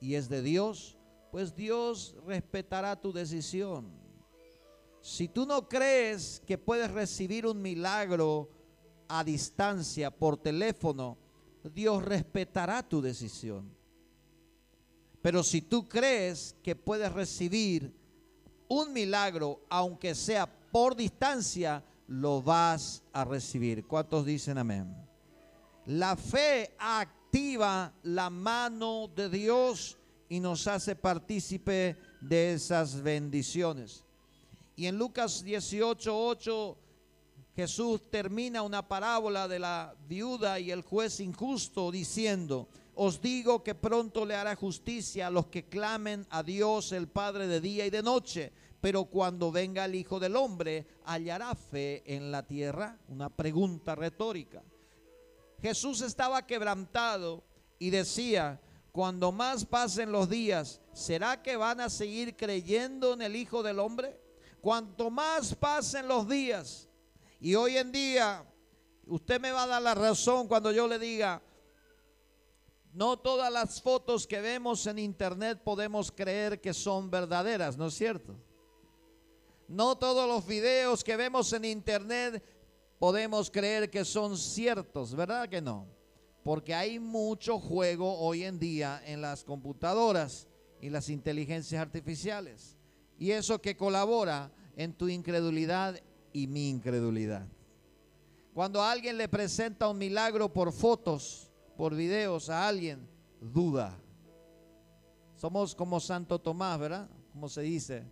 y 0.00 0.14
es 0.14 0.28
de 0.28 0.42
Dios, 0.42 0.98
pues 1.30 1.54
Dios 1.54 2.16
respetará 2.26 3.00
tu 3.00 3.12
decisión. 3.12 3.90
Si 5.00 5.28
tú 5.28 5.46
no 5.46 5.68
crees 5.68 6.42
que 6.46 6.58
puedes 6.58 6.90
recibir 6.90 7.46
un 7.46 7.62
milagro 7.62 8.50
a 9.08 9.24
distancia 9.24 10.10
por 10.10 10.36
teléfono, 10.36 11.16
Dios 11.64 12.04
respetará 12.04 12.82
tu 12.82 13.00
decisión. 13.00 13.74
Pero 15.20 15.42
si 15.44 15.62
tú 15.62 15.88
crees 15.88 16.56
que 16.62 16.74
puedes 16.74 17.12
recibir 17.12 17.94
un 18.68 18.92
milagro, 18.92 19.64
aunque 19.68 20.14
sea 20.14 20.46
por 20.46 20.96
distancia, 20.96 21.84
lo 22.08 22.42
vas 22.42 23.02
a 23.12 23.24
recibir. 23.24 23.86
¿Cuántos 23.86 24.26
dicen 24.26 24.58
amén? 24.58 24.94
La 25.86 26.16
fe 26.16 26.74
activa 26.78 27.92
la 28.02 28.30
mano 28.30 29.08
de 29.08 29.28
Dios 29.28 29.98
y 30.28 30.40
nos 30.40 30.66
hace 30.66 30.96
partícipe 30.96 31.96
de 32.20 32.54
esas 32.54 33.02
bendiciones. 33.02 34.04
Y 34.74 34.86
en 34.86 34.98
Lucas 34.98 35.44
18:8 35.44 36.76
Jesús 37.54 38.10
termina 38.10 38.62
una 38.62 38.86
parábola 38.88 39.46
de 39.46 39.58
la 39.58 39.94
viuda 40.08 40.58
y 40.58 40.70
el 40.70 40.82
juez 40.82 41.20
injusto 41.20 41.90
diciendo, 41.90 42.68
os 42.94 43.20
digo 43.20 43.62
que 43.62 43.74
pronto 43.74 44.24
le 44.24 44.34
hará 44.34 44.56
justicia 44.56 45.26
a 45.26 45.30
los 45.30 45.46
que 45.46 45.64
clamen 45.64 46.26
a 46.30 46.42
Dios 46.42 46.92
el 46.92 47.08
Padre 47.08 47.46
de 47.46 47.60
día 47.60 47.86
y 47.86 47.90
de 47.90 48.02
noche. 48.02 48.52
Pero 48.80 49.04
cuando 49.04 49.52
venga 49.52 49.84
el 49.84 49.94
Hijo 49.94 50.18
del 50.18 50.34
Hombre, 50.34 50.86
¿hallará 51.04 51.54
fe 51.54 52.02
en 52.04 52.32
la 52.32 52.42
tierra? 52.42 52.98
Una 53.08 53.28
pregunta 53.28 53.94
retórica. 53.94 54.62
Jesús 55.60 56.00
estaba 56.00 56.46
quebrantado 56.46 57.44
y 57.78 57.90
decía, 57.90 58.60
cuando 58.90 59.30
más 59.30 59.64
pasen 59.64 60.10
los 60.10 60.28
días, 60.28 60.80
¿será 60.92 61.42
que 61.42 61.56
van 61.56 61.80
a 61.80 61.88
seguir 61.88 62.36
creyendo 62.36 63.14
en 63.14 63.22
el 63.22 63.36
Hijo 63.36 63.62
del 63.62 63.78
Hombre? 63.78 64.20
Cuanto 64.60 65.10
más 65.10 65.54
pasen 65.54 66.08
los 66.08 66.28
días, 66.28 66.88
y 67.42 67.56
hoy 67.56 67.76
en 67.76 67.90
día, 67.90 68.46
usted 69.08 69.40
me 69.40 69.50
va 69.50 69.64
a 69.64 69.66
dar 69.66 69.82
la 69.82 69.96
razón 69.96 70.46
cuando 70.46 70.70
yo 70.70 70.86
le 70.86 70.96
diga, 70.96 71.42
no 72.92 73.18
todas 73.18 73.52
las 73.52 73.82
fotos 73.82 74.28
que 74.28 74.40
vemos 74.40 74.86
en 74.86 75.00
internet 75.00 75.60
podemos 75.64 76.12
creer 76.12 76.60
que 76.60 76.72
son 76.72 77.10
verdaderas, 77.10 77.76
¿no 77.76 77.88
es 77.88 77.94
cierto? 77.94 78.36
No 79.66 79.98
todos 79.98 80.28
los 80.28 80.46
videos 80.46 81.02
que 81.02 81.16
vemos 81.16 81.52
en 81.52 81.64
internet 81.64 82.44
podemos 83.00 83.50
creer 83.50 83.90
que 83.90 84.04
son 84.04 84.38
ciertos, 84.38 85.12
¿verdad 85.16 85.48
que 85.48 85.60
no? 85.60 85.88
Porque 86.44 86.76
hay 86.76 87.00
mucho 87.00 87.58
juego 87.58 88.20
hoy 88.20 88.44
en 88.44 88.60
día 88.60 89.02
en 89.04 89.20
las 89.20 89.42
computadoras 89.42 90.46
y 90.80 90.90
las 90.90 91.08
inteligencias 91.08 91.82
artificiales. 91.82 92.76
Y 93.18 93.32
eso 93.32 93.60
que 93.60 93.76
colabora 93.76 94.52
en 94.76 94.92
tu 94.92 95.08
incredulidad 95.08 96.00
y 96.32 96.46
mi 96.46 96.68
incredulidad. 96.68 97.46
Cuando 98.54 98.82
alguien 98.82 99.16
le 99.16 99.28
presenta 99.28 99.88
un 99.88 99.98
milagro 99.98 100.52
por 100.52 100.72
fotos, 100.72 101.50
por 101.76 101.94
videos 101.94 102.50
a 102.50 102.68
alguien, 102.68 103.08
duda. 103.40 103.98
Somos 105.36 105.74
como 105.74 105.98
Santo 106.00 106.38
Tomás, 106.38 106.78
¿verdad? 106.78 107.08
Como 107.32 107.48
se 107.48 107.62
dice. 107.62 108.04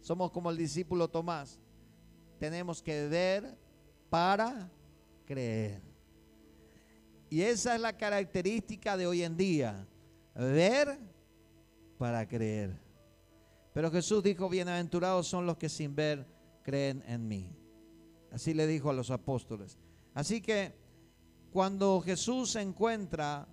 Somos 0.00 0.30
como 0.32 0.50
el 0.50 0.56
discípulo 0.56 1.08
Tomás. 1.08 1.58
Tenemos 2.38 2.82
que 2.82 3.08
ver 3.08 3.56
para 4.10 4.70
creer. 5.24 5.80
Y 7.30 7.40
esa 7.42 7.74
es 7.74 7.80
la 7.80 7.96
característica 7.96 8.96
de 8.96 9.06
hoy 9.06 9.22
en 9.22 9.36
día. 9.36 9.86
Ver 10.34 10.98
para 11.96 12.26
creer. 12.28 12.76
Pero 13.72 13.90
Jesús 13.90 14.22
dijo, 14.22 14.48
bienaventurados 14.48 15.26
son 15.26 15.46
los 15.46 15.56
que 15.56 15.68
sin 15.68 15.94
ver 15.94 16.33
creen 16.64 17.04
en 17.06 17.28
mí. 17.28 17.56
Así 18.32 18.52
le 18.54 18.66
dijo 18.66 18.90
a 18.90 18.94
los 18.94 19.12
apóstoles. 19.12 19.78
Así 20.14 20.40
que 20.40 20.74
cuando 21.52 22.00
Jesús 22.00 22.50
se 22.50 22.62
encuentra 22.62 23.46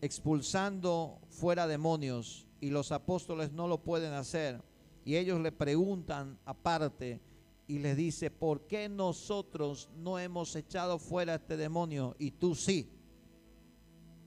expulsando 0.00 1.20
fuera 1.28 1.66
demonios 1.66 2.48
y 2.60 2.70
los 2.70 2.92
apóstoles 2.92 3.52
no 3.52 3.68
lo 3.68 3.82
pueden 3.82 4.14
hacer, 4.14 4.62
y 5.04 5.16
ellos 5.16 5.40
le 5.40 5.52
preguntan 5.52 6.38
aparte 6.46 7.20
y 7.66 7.78
les 7.78 7.96
dice, 7.96 8.30
¿por 8.30 8.66
qué 8.66 8.88
nosotros 8.88 9.90
no 9.96 10.18
hemos 10.18 10.56
echado 10.56 10.98
fuera 10.98 11.34
este 11.34 11.56
demonio 11.56 12.16
y 12.18 12.30
tú 12.30 12.54
sí? 12.54 12.90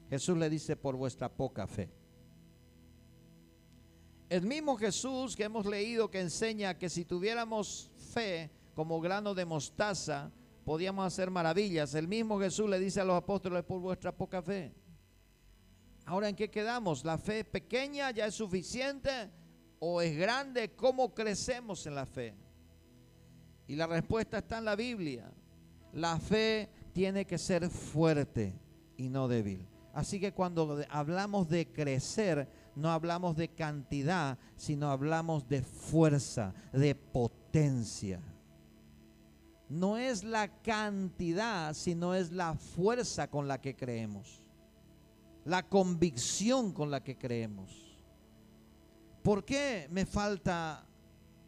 Jesús 0.09 0.37
le 0.37 0.49
dice, 0.49 0.75
por 0.75 0.95
vuestra 0.95 1.29
poca 1.29 1.65
fe. 1.65 1.89
El 4.29 4.43
mismo 4.43 4.77
Jesús 4.77 5.35
que 5.35 5.43
hemos 5.43 5.65
leído 5.65 6.09
que 6.09 6.19
enseña 6.19 6.77
que 6.77 6.89
si 6.89 7.05
tuviéramos 7.05 7.91
fe 8.13 8.51
como 8.73 9.01
grano 9.01 9.33
de 9.33 9.45
mostaza, 9.45 10.31
podíamos 10.63 11.05
hacer 11.05 11.29
maravillas. 11.29 11.93
El 11.95 12.07
mismo 12.07 12.39
Jesús 12.39 12.69
le 12.69 12.79
dice 12.79 13.01
a 13.01 13.05
los 13.05 13.17
apóstoles 13.17 13.63
por 13.63 13.79
vuestra 13.79 14.15
poca 14.15 14.41
fe. 14.41 14.73
Ahora, 16.05 16.29
¿en 16.29 16.35
qué 16.35 16.49
quedamos? 16.49 17.05
¿La 17.05 17.17
fe 17.17 17.43
pequeña 17.43 18.11
ya 18.11 18.25
es 18.25 18.35
suficiente 18.35 19.29
o 19.79 20.01
es 20.01 20.17
grande? 20.17 20.75
¿Cómo 20.75 21.13
crecemos 21.13 21.85
en 21.85 21.95
la 21.95 22.05
fe? 22.05 22.35
Y 23.67 23.75
la 23.75 23.87
respuesta 23.87 24.39
está 24.39 24.57
en 24.57 24.65
la 24.65 24.75
Biblia. 24.75 25.31
La 25.93 26.19
fe 26.19 26.69
tiene 26.91 27.25
que 27.25 27.37
ser 27.37 27.69
fuerte 27.69 28.53
y 28.97 29.09
no 29.09 29.27
débil. 29.27 29.67
Así 29.93 30.19
que 30.19 30.33
cuando 30.33 30.83
hablamos 30.89 31.47
de 31.47 31.71
crecer, 31.71 32.49
no 32.75 32.91
hablamos 32.91 33.37
de 33.37 33.49
cantidad, 33.49 34.39
sino 34.57 34.89
hablamos 34.89 35.47
de 35.47 35.61
fuerza, 35.61 36.53
de 36.73 36.95
potencia 36.95 37.42
no 39.69 39.97
es 39.97 40.23
la 40.23 40.47
cantidad, 40.61 41.73
sino 41.73 42.15
es 42.15 42.31
la 42.31 42.55
fuerza 42.55 43.29
con 43.29 43.47
la 43.47 43.61
que 43.61 43.75
creemos, 43.75 44.41
la 45.45 45.63
convicción 45.63 46.71
con 46.71 46.89
la 46.89 47.03
que 47.03 47.17
creemos. 47.17 47.71
¿Por 49.21 49.45
qué 49.45 49.87
me 49.91 50.05
falta 50.05 50.85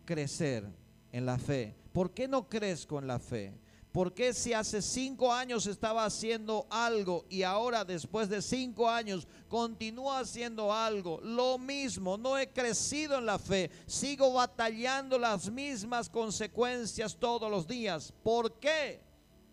crecer 0.06 0.66
en 1.12 1.26
la 1.26 1.38
fe? 1.38 1.76
¿Por 1.92 2.14
qué 2.14 2.28
no 2.28 2.48
crezco 2.48 3.00
en 3.00 3.08
la 3.08 3.20
fe? 3.20 3.54
¿Por 3.96 4.14
qué 4.14 4.34
si 4.34 4.52
hace 4.52 4.82
cinco 4.82 5.32
años 5.32 5.68
estaba 5.68 6.04
haciendo 6.04 6.68
algo 6.70 7.24
y 7.30 7.44
ahora 7.44 7.86
después 7.86 8.28
de 8.28 8.42
cinco 8.42 8.90
años 8.90 9.26
continúa 9.48 10.20
haciendo 10.20 10.74
algo? 10.74 11.22
Lo 11.24 11.58
mismo, 11.58 12.18
no 12.18 12.38
he 12.38 12.50
crecido 12.50 13.18
en 13.18 13.26
la 13.26 13.40
fe, 13.40 13.72
sigo 13.86 14.34
batallando 14.34 15.18
las 15.18 15.50
mismas 15.50 16.10
consecuencias 16.10 17.16
todos 17.18 17.50
los 17.50 17.66
días. 17.66 18.14
¿Por 18.22 18.60
qué? 18.60 19.00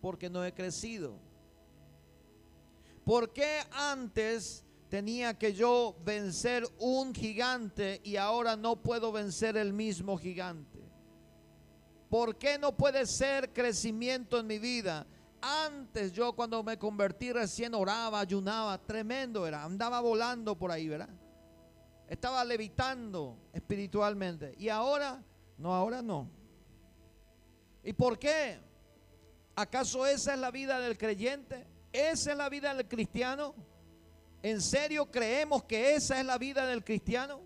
Porque 0.01 0.29
no 0.29 0.43
he 0.43 0.53
crecido. 0.53 1.17
¿Por 3.05 3.31
qué 3.31 3.61
antes 3.71 4.65
tenía 4.89 5.39
que 5.39 5.53
yo 5.53 5.95
vencer 6.03 6.67
un 6.79 7.15
gigante 7.15 8.01
y 8.03 8.17
ahora 8.17 8.57
no 8.57 8.75
puedo 8.75 9.13
vencer 9.13 9.55
el 9.55 9.71
mismo 9.71 10.17
gigante? 10.17 10.82
¿Por 12.13 12.37
qué 12.37 12.59
no 12.59 12.77
puede 12.77 13.07
ser 13.07 13.51
crecimiento 13.53 14.37
en 14.37 14.45
mi 14.45 14.59
vida? 14.59 15.07
Antes 15.41 16.13
yo 16.13 16.33
cuando 16.33 16.61
me 16.61 16.77
convertí 16.77 17.33
recién 17.33 17.73
oraba, 17.73 18.19
ayunaba, 18.19 18.77
tremendo 18.77 19.47
era, 19.47 19.63
andaba 19.63 19.99
volando 19.99 20.55
por 20.55 20.69
ahí, 20.69 20.87
¿verdad? 20.87 21.09
Estaba 22.07 22.45
levitando 22.45 23.35
espiritualmente. 23.51 24.53
Y 24.59 24.69
ahora, 24.69 25.23
no, 25.57 25.73
ahora 25.73 26.03
no. 26.03 26.29
¿Y 27.83 27.93
por 27.93 28.19
qué? 28.19 28.59
¿Acaso 29.55 30.05
esa 30.05 30.35
es 30.35 30.39
la 30.39 30.51
vida 30.51 30.79
del 30.79 30.99
creyente? 30.99 31.65
¿Esa 31.91 32.33
es 32.33 32.37
la 32.37 32.47
vida 32.47 32.75
del 32.75 32.87
cristiano? 32.87 33.55
¿En 34.43 34.61
serio 34.61 35.09
creemos 35.09 35.63
que 35.63 35.95
esa 35.95 36.19
es 36.19 36.25
la 36.27 36.37
vida 36.37 36.67
del 36.67 36.83
cristiano? 36.83 37.41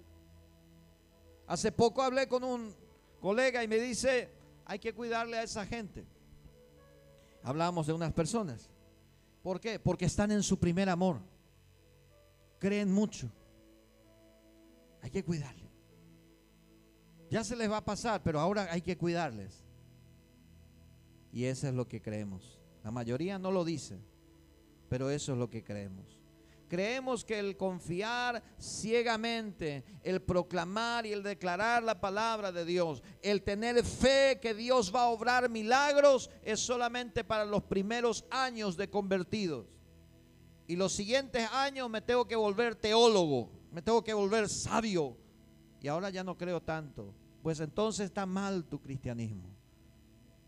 Hace 1.48 1.72
poco 1.72 2.02
hablé 2.02 2.28
con 2.28 2.44
un 2.44 2.76
colega 3.22 3.64
y 3.64 3.70
me 3.70 3.78
dice, 3.78 4.36
hay 4.68 4.80
que 4.80 4.94
cuidarle 4.94 5.38
a 5.38 5.44
esa 5.44 5.66
gente. 5.66 6.06
Hablamos 7.42 7.88
de 7.88 7.94
unas 7.94 8.12
personas. 8.12 8.70
¿Por 9.42 9.62
qué? 9.62 9.80
Porque 9.80 10.06
están 10.06 10.30
en 10.32 10.44
su 10.44 10.60
primer 10.60 10.90
amor. 10.90 11.22
Creen 12.60 12.92
mucho. 12.92 13.32
Hay 15.02 15.10
que 15.10 15.24
cuidarle. 15.24 15.72
Ya 17.30 17.46
se 17.46 17.56
les 17.56 17.72
va 17.72 17.78
a 17.78 17.86
pasar, 17.86 18.22
pero 18.24 18.42
ahora 18.42 18.68
hay 18.70 18.82
que 18.82 18.98
cuidarles. 18.98 19.64
Y 21.32 21.46
eso 21.46 21.68
es 21.70 21.74
lo 21.74 21.88
que 21.88 22.02
creemos. 22.02 22.60
La 22.84 22.92
mayoría 22.92 23.40
no 23.40 23.52
lo 23.52 23.64
dice, 23.64 24.02
pero 24.90 25.10
eso 25.10 25.32
es 25.32 25.38
lo 25.38 25.50
que 25.50 25.64
creemos. 25.64 26.17
Creemos 26.68 27.24
que 27.24 27.40
el 27.40 27.56
confiar 27.56 28.44
ciegamente, 28.60 29.86
el 30.04 30.22
proclamar 30.22 31.06
y 31.06 31.14
el 31.14 31.24
declarar 31.24 31.82
la 31.82 32.02
palabra 32.02 32.52
de 32.52 32.66
Dios, 32.66 33.02
el 33.22 33.42
tener 33.44 33.84
fe 33.86 34.40
que 34.42 34.54
Dios 34.54 34.94
va 34.94 35.04
a 35.04 35.10
obrar 35.10 35.50
milagros 35.50 36.30
es 36.44 36.60
solamente 36.60 37.24
para 37.24 37.46
los 37.46 37.64
primeros 37.64 38.26
años 38.30 38.76
de 38.76 38.90
convertidos. 38.90 39.66
Y 40.68 40.76
los 40.76 40.92
siguientes 40.92 41.50
años 41.54 41.90
me 41.90 42.02
tengo 42.02 42.28
que 42.28 42.36
volver 42.36 42.76
teólogo, 42.76 43.50
me 43.72 43.82
tengo 43.82 44.04
que 44.04 44.14
volver 44.14 44.50
sabio. 44.50 45.18
Y 45.82 45.88
ahora 45.88 46.10
ya 46.10 46.24
no 46.24 46.38
creo 46.38 46.62
tanto. 46.62 47.14
Pues 47.42 47.62
entonces 47.62 48.08
está 48.08 48.26
mal 48.26 48.66
tu 48.66 48.82
cristianismo. 48.82 49.56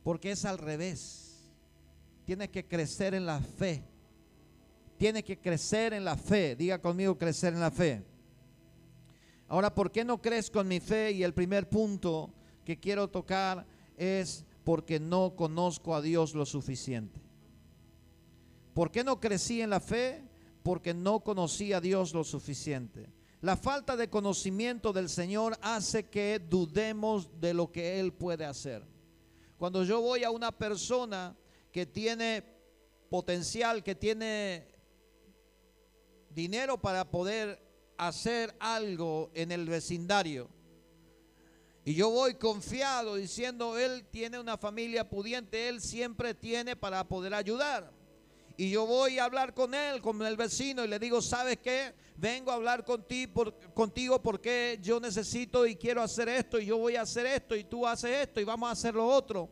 Porque 0.04 0.32
es 0.32 0.44
al 0.44 0.58
revés. 0.58 1.50
Tienes 2.26 2.50
que 2.50 2.68
crecer 2.68 3.14
en 3.14 3.26
la 3.26 3.40
fe 3.40 3.86
tiene 5.00 5.24
que 5.24 5.40
crecer 5.40 5.94
en 5.94 6.04
la 6.04 6.18
fe. 6.18 6.58
Diga 6.58 6.78
conmigo, 6.78 7.18
crecer 7.18 7.54
en 7.54 7.62
la 7.62 7.72
fe. 7.72 8.04
Ahora, 9.48 9.74
¿por 9.74 9.92
qué 9.92 10.04
no 10.04 10.22
crees 10.22 10.52
con 10.52 10.68
mi 10.68 10.82
fe? 10.82 11.14
Y 11.14 11.24
el 11.24 11.34
primer 11.34 11.70
punto 11.70 12.34
que 12.66 12.78
quiero 12.78 13.08
tocar 13.08 13.66
es 13.96 14.46
porque 14.66 15.00
no 15.00 15.38
conozco 15.38 15.96
a 15.96 16.02
Dios 16.02 16.36
lo 16.36 16.46
suficiente. 16.46 17.22
¿Por 18.74 18.92
qué 18.92 19.06
no 19.06 19.22
crecí 19.22 19.62
en 19.62 19.70
la 19.70 19.80
fe? 19.80 20.22
Porque 20.64 20.94
no 20.94 21.22
conocí 21.22 21.72
a 21.72 21.80
Dios 21.80 22.14
lo 22.14 22.26
suficiente. 22.26 23.10
La 23.40 23.56
falta 23.56 23.96
de 23.96 24.10
conocimiento 24.10 24.92
del 24.92 25.08
Señor 25.08 25.58
hace 25.62 26.10
que 26.10 26.40
dudemos 26.40 27.40
de 27.40 27.54
lo 27.54 27.72
que 27.72 28.02
Él 28.02 28.12
puede 28.12 28.44
hacer. 28.44 28.86
Cuando 29.58 29.86
yo 29.86 30.02
voy 30.02 30.26
a 30.26 30.30
una 30.30 30.52
persona 30.52 31.38
que 31.72 31.86
tiene 31.86 32.44
potencial, 33.10 33.82
que 33.82 33.96
tiene 33.96 34.79
dinero 36.30 36.78
para 36.78 37.10
poder 37.10 37.62
hacer 37.98 38.56
algo 38.60 39.30
en 39.34 39.52
el 39.52 39.66
vecindario. 39.68 40.50
Y 41.86 41.96
yo 41.96 42.10
voy 42.10 42.36
confiado 42.36 43.16
diciendo, 43.16 43.78
él 43.78 44.06
tiene 44.12 44.40
una 44.40 44.58
familia 44.58 45.10
pudiente, 45.10 45.68
él 45.68 45.82
siempre 45.82 46.34
tiene 46.34 46.76
para 46.76 47.08
poder 47.08 47.34
ayudar. 47.34 47.92
Y 48.58 48.70
yo 48.70 48.86
voy 48.86 49.18
a 49.20 49.24
hablar 49.24 49.54
con 49.54 49.74
él, 49.74 50.02
con 50.02 50.22
el 50.22 50.36
vecino, 50.36 50.84
y 50.84 50.88
le 50.88 51.00
digo, 51.00 51.22
¿sabes 51.22 51.58
qué? 51.58 51.94
Vengo 52.18 52.52
a 52.52 52.56
hablar 52.56 52.84
contigo, 52.84 53.34
por, 53.34 53.74
contigo 53.74 54.22
porque 54.22 54.78
yo 54.82 55.00
necesito 55.00 55.66
y 55.66 55.78
quiero 55.78 56.02
hacer 56.02 56.28
esto, 56.28 56.60
y 56.60 56.66
yo 56.66 56.78
voy 56.78 56.98
a 56.98 57.04
hacer 57.04 57.26
esto, 57.26 57.56
y 57.56 57.64
tú 57.64 57.88
haces 57.88 58.12
esto, 58.12 58.42
y 58.42 58.44
vamos 58.44 58.68
a 58.70 58.74
hacer 58.74 58.94
lo 58.94 59.08
otro. 59.08 59.50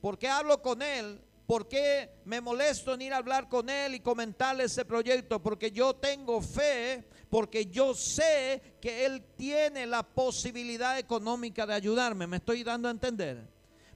porque 0.00 0.28
hablo 0.28 0.60
con 0.60 0.82
él? 0.82 1.20
¿Por 1.46 1.68
qué 1.68 2.10
me 2.24 2.40
molesto 2.40 2.94
en 2.94 3.02
ir 3.02 3.12
a 3.12 3.18
hablar 3.18 3.48
con 3.48 3.70
él 3.70 3.94
y 3.94 4.00
comentarle 4.00 4.64
ese 4.64 4.84
proyecto? 4.84 5.40
Porque 5.40 5.70
yo 5.70 5.94
tengo 5.94 6.42
fe, 6.42 7.08
porque 7.30 7.66
yo 7.66 7.94
sé 7.94 8.76
que 8.80 9.06
él 9.06 9.24
tiene 9.36 9.86
la 9.86 10.02
posibilidad 10.02 10.98
económica 10.98 11.64
de 11.64 11.74
ayudarme. 11.74 12.26
¿Me 12.26 12.38
estoy 12.38 12.64
dando 12.64 12.88
a 12.88 12.90
entender? 12.90 13.48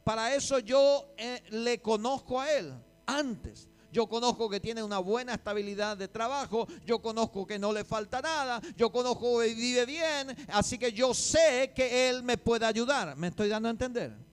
Para 0.04 0.32
eso 0.34 0.60
yo 0.60 1.12
eh, 1.18 1.42
le 1.50 1.82
conozco 1.82 2.40
a 2.40 2.52
él 2.52 2.72
antes. 3.06 3.68
Yo 3.92 4.06
conozco 4.06 4.48
que 4.48 4.60
tiene 4.60 4.84
una 4.84 5.00
buena 5.00 5.34
estabilidad 5.34 5.96
de 5.96 6.06
trabajo. 6.06 6.68
Yo 6.86 7.00
conozco 7.00 7.44
que 7.44 7.58
no 7.58 7.72
le 7.72 7.84
falta 7.84 8.20
nada. 8.20 8.60
Yo 8.76 8.92
conozco 8.92 9.40
que 9.40 9.52
vive 9.54 9.84
bien. 9.84 10.36
Así 10.48 10.78
que 10.78 10.92
yo 10.92 11.12
sé 11.12 11.72
que 11.74 12.08
Él 12.08 12.22
me 12.22 12.38
puede 12.38 12.66
ayudar. 12.66 13.16
¿Me 13.16 13.26
estoy 13.26 13.48
dando 13.48 13.66
a 13.68 13.72
entender? 13.72 14.29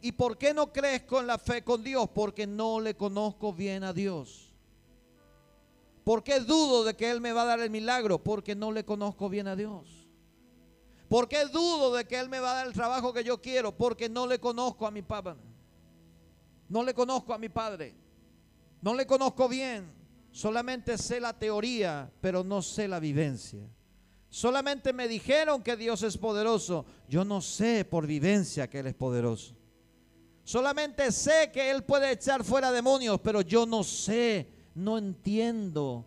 ¿Y 0.00 0.12
por 0.12 0.38
qué 0.38 0.54
no 0.54 0.72
crees 0.72 1.02
con 1.02 1.26
la 1.26 1.38
fe 1.38 1.62
con 1.62 1.82
Dios? 1.82 2.08
Porque 2.14 2.46
no 2.46 2.80
le 2.80 2.94
conozco 2.94 3.52
bien 3.52 3.84
a 3.84 3.92
Dios. 3.92 4.54
¿Por 6.04 6.22
qué 6.24 6.40
dudo 6.40 6.84
de 6.84 6.94
que 6.94 7.10
Él 7.10 7.20
me 7.20 7.32
va 7.32 7.42
a 7.42 7.46
dar 7.46 7.60
el 7.60 7.68
milagro? 7.68 8.22
Porque 8.22 8.54
no 8.54 8.72
le 8.72 8.84
conozco 8.84 9.28
bien 9.28 9.46
a 9.46 9.56
Dios. 9.56 10.08
¿Por 11.08 11.28
qué 11.28 11.44
dudo 11.46 11.94
de 11.94 12.06
que 12.06 12.18
Él 12.18 12.28
me 12.28 12.40
va 12.40 12.52
a 12.52 12.54
dar 12.54 12.66
el 12.66 12.72
trabajo 12.72 13.12
que 13.12 13.24
yo 13.24 13.42
quiero? 13.42 13.76
Porque 13.76 14.08
no 14.08 14.26
le 14.26 14.38
conozco 14.38 14.86
a 14.86 14.90
mi 14.90 15.02
papá. 15.02 15.36
No 16.68 16.82
le 16.82 16.94
conozco 16.94 17.34
a 17.34 17.38
mi 17.38 17.48
padre. 17.48 17.94
No 18.80 18.94
le 18.94 19.06
conozco 19.06 19.48
bien. 19.48 19.92
Solamente 20.30 20.96
sé 20.96 21.20
la 21.20 21.36
teoría, 21.36 22.10
pero 22.20 22.44
no 22.44 22.62
sé 22.62 22.86
la 22.86 23.00
vivencia. 23.00 23.68
Solamente 24.30 24.92
me 24.92 25.08
dijeron 25.08 25.62
que 25.62 25.76
Dios 25.76 26.02
es 26.02 26.16
poderoso. 26.16 26.86
Yo 27.08 27.24
no 27.24 27.40
sé 27.40 27.84
por 27.84 28.06
vivencia 28.06 28.68
que 28.70 28.78
Él 28.78 28.86
es 28.86 28.94
poderoso. 28.94 29.57
Solamente 30.48 31.12
sé 31.12 31.50
que 31.52 31.70
Él 31.70 31.84
puede 31.84 32.10
echar 32.10 32.42
fuera 32.42 32.72
demonios, 32.72 33.20
pero 33.20 33.42
yo 33.42 33.66
no 33.66 33.84
sé, 33.84 34.48
no 34.74 34.96
entiendo, 34.96 36.06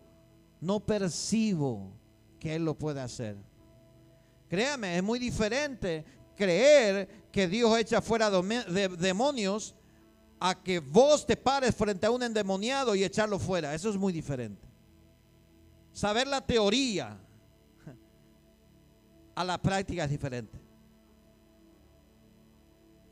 no 0.60 0.80
percibo 0.80 1.94
que 2.40 2.56
Él 2.56 2.66
lo 2.66 2.76
puede 2.76 3.02
hacer. 3.02 3.38
Créame, 4.50 4.98
es 4.98 5.04
muy 5.04 5.20
diferente 5.20 6.04
creer 6.36 7.08
que 7.32 7.48
Dios 7.48 7.78
echa 7.78 8.02
fuera 8.02 8.32
demonios 8.32 9.76
a 10.40 10.60
que 10.60 10.80
vos 10.80 11.24
te 11.24 11.38
pares 11.38 11.76
frente 11.76 12.08
a 12.08 12.10
un 12.10 12.24
endemoniado 12.24 12.96
y 12.96 13.04
echarlo 13.04 13.38
fuera. 13.38 13.76
Eso 13.76 13.92
es 13.92 13.96
muy 13.96 14.12
diferente. 14.12 14.68
Saber 15.94 16.26
la 16.26 16.42
teoría 16.42 17.16
a 19.36 19.44
la 19.44 19.62
práctica 19.62 20.06
es 20.06 20.10
diferente. 20.10 20.61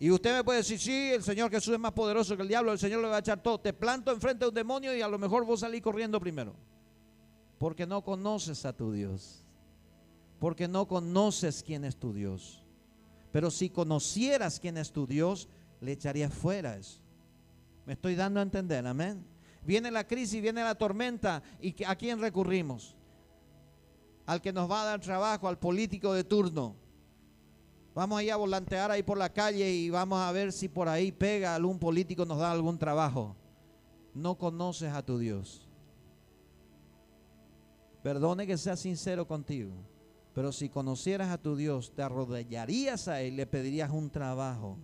Y 0.02 0.10
usted 0.12 0.38
me 0.38 0.44
puede 0.46 0.60
decir, 0.60 0.80
sí, 0.80 1.12
el 1.12 1.22
Señor 1.22 1.52
Jesús 1.52 1.74
es 1.74 1.80
más 1.80 1.92
poderoso 1.92 2.38
que 2.38 2.44
el 2.44 2.48
diablo, 2.48 2.72
el 2.72 2.80
Señor 2.80 3.02
le 3.02 3.10
va 3.10 3.18
a 3.18 3.20
echar 3.20 3.44
todo. 3.44 3.60
Te 3.60 3.74
planto 3.74 4.12
enfrente 4.12 4.46
de 4.46 4.50
un 4.50 4.56
demonio 4.56 4.96
y 4.96 5.02
a 5.02 5.10
lo 5.10 5.20
mejor 5.20 5.46
vos 5.46 5.60
salís 5.60 5.82
corriendo 5.82 6.22
primero. 6.22 6.56
Porque 7.58 7.86
no 7.86 8.02
conoces 8.02 8.64
a 8.64 8.72
tu 8.72 8.94
Dios. 8.94 9.44
Porque 10.40 10.70
no 10.70 10.88
conoces 10.88 11.62
quién 11.62 11.84
es 11.84 11.98
tu 11.98 12.14
Dios. 12.14 12.64
Pero 13.34 13.52
si 13.52 13.70
conocieras 13.70 14.62
quién 14.62 14.78
es 14.78 14.94
tu 14.94 15.06
Dios, 15.06 15.50
le 15.82 15.92
echarías 15.92 16.34
fuera 16.34 16.78
eso. 16.78 17.02
Me 17.86 17.94
estoy 17.94 18.16
dando 18.16 18.40
a 18.40 18.44
entender, 18.44 18.88
amén. 18.88 19.26
Viene 19.66 19.92
la 19.92 20.08
crisis, 20.08 20.42
viene 20.42 20.64
la 20.64 20.76
tormenta. 20.76 21.44
¿Y 21.60 21.84
a 21.84 21.94
quién 21.98 22.22
recurrimos? 22.22 22.96
Al 24.26 24.42
que 24.42 24.54
nos 24.54 24.72
va 24.72 24.84
a 24.84 24.86
dar 24.86 25.02
trabajo, 25.02 25.50
al 25.50 25.60
político 25.60 26.14
de 26.14 26.24
turno 26.24 26.78
Vamos 28.00 28.18
a 28.18 28.24
ir 28.24 28.32
a 28.32 28.38
volantear 28.38 28.90
ahí 28.92 29.04
por 29.04 29.18
la 29.18 29.28
calle 29.28 29.70
y 29.70 29.90
vamos 29.90 30.20
a 30.20 30.32
ver 30.32 30.54
si 30.54 30.70
por 30.70 30.88
ahí 30.88 31.12
pega 31.12 31.54
algún 31.54 31.78
político, 31.78 32.26
nos 32.26 32.38
da 32.38 32.50
algún 32.50 32.80
trabajo. 32.80 33.36
No 34.14 34.38
conoces 34.38 34.94
a 34.94 35.06
tu 35.06 35.18
Dios. 35.18 35.68
Perdone 38.02 38.48
que 38.48 38.58
sea 38.58 38.78
sincero 38.78 39.28
contigo, 39.28 39.74
pero 40.34 40.54
si 40.54 40.70
conocieras 40.70 41.28
a 41.28 41.40
tu 41.40 41.58
Dios, 41.58 41.92
te 41.94 42.02
arrodillarías 42.02 43.10
a 43.10 43.22
Él, 43.22 43.36
le 43.36 43.46
pedirías 43.46 43.92
un 43.92 44.10
trabajo 44.10 44.78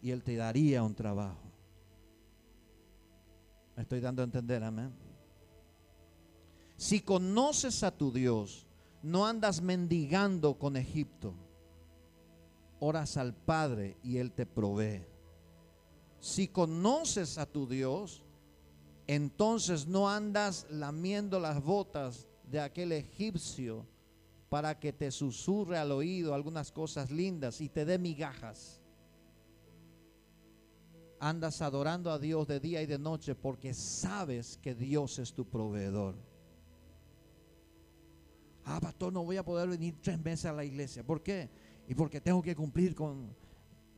y 0.00 0.12
Él 0.12 0.22
te 0.22 0.36
daría 0.36 0.84
un 0.84 0.94
trabajo. 0.94 1.50
Me 3.74 3.82
estoy 3.82 3.98
dando 3.98 4.22
a 4.22 4.26
entender, 4.26 4.62
amén. 4.62 4.92
Si 6.76 7.00
conoces 7.00 7.82
a 7.82 7.90
tu 7.90 8.12
Dios, 8.12 8.64
no 9.02 9.26
andas 9.26 9.60
mendigando 9.60 10.56
con 10.56 10.76
Egipto 10.76 11.34
oras 12.84 13.16
al 13.16 13.34
Padre 13.34 13.96
y 14.02 14.18
Él 14.18 14.32
te 14.32 14.46
provee. 14.46 15.06
Si 16.20 16.48
conoces 16.48 17.38
a 17.38 17.46
tu 17.46 17.66
Dios, 17.66 18.22
entonces 19.06 19.86
no 19.86 20.08
andas 20.08 20.66
lamiendo 20.70 21.40
las 21.40 21.62
botas 21.62 22.28
de 22.50 22.60
aquel 22.60 22.92
egipcio 22.92 23.86
para 24.48 24.78
que 24.78 24.92
te 24.92 25.10
susurre 25.10 25.78
al 25.78 25.92
oído 25.92 26.34
algunas 26.34 26.70
cosas 26.70 27.10
lindas 27.10 27.60
y 27.60 27.68
te 27.68 27.84
dé 27.84 27.98
migajas. 27.98 28.80
andas 31.20 31.62
adorando 31.62 32.10
a 32.10 32.18
Dios 32.18 32.46
de 32.46 32.60
día 32.60 32.82
y 32.82 32.86
de 32.86 32.98
noche 32.98 33.34
porque 33.34 33.72
sabes 33.72 34.58
que 34.58 34.74
Dios 34.74 35.18
es 35.18 35.32
tu 35.32 35.46
proveedor. 35.46 36.16
Ah, 38.64 38.78
pastor, 38.80 39.12
no 39.12 39.24
voy 39.24 39.36
a 39.38 39.44
poder 39.44 39.68
venir 39.68 39.96
tres 40.02 40.18
meses 40.18 40.46
a 40.46 40.52
la 40.52 40.64
iglesia. 40.64 41.02
¿Por 41.02 41.22
qué? 41.22 41.50
Y 41.88 41.94
porque 41.94 42.20
tengo 42.20 42.42
que 42.42 42.54
cumplir 42.54 42.94
con 42.94 43.34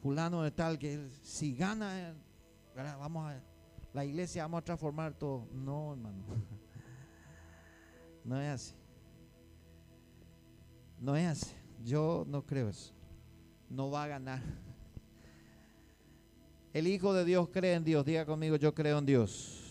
fulano 0.01 0.43
de 0.43 0.51
tal 0.51 0.79
que 0.79 1.09
si 1.23 1.55
gana, 1.55 2.15
vamos 2.99 3.31
a 3.31 3.41
la 3.93 4.05
iglesia, 4.05 4.43
vamos 4.43 4.61
a 4.61 4.65
transformar 4.65 5.15
todo. 5.15 5.49
No, 5.53 5.93
hermano. 5.93 6.25
No 8.25 8.41
es 8.41 8.49
así. 8.49 8.75
No 11.01 11.15
es 11.15 11.29
así. 11.29 11.55
Yo 11.85 12.25
no 12.27 12.45
creo 12.45 12.69
eso. 12.69 12.93
No 13.71 13.89
va 13.89 14.03
a 14.03 14.09
ganar. 14.09 14.43
El 16.73 16.89
Hijo 16.89 17.15
de 17.15 17.25
Dios 17.25 17.49
cree 17.51 17.75
en 17.75 17.85
Dios. 17.85 18.05
Diga 18.05 18.27
conmigo, 18.27 18.57
yo 18.57 18.75
creo 18.75 18.99
en 18.99 19.07
Dios 19.07 19.67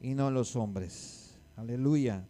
y 0.00 0.14
no 0.14 0.28
en 0.28 0.34
los 0.34 0.56
hombres. 0.56 1.38
Aleluya. 1.54 2.26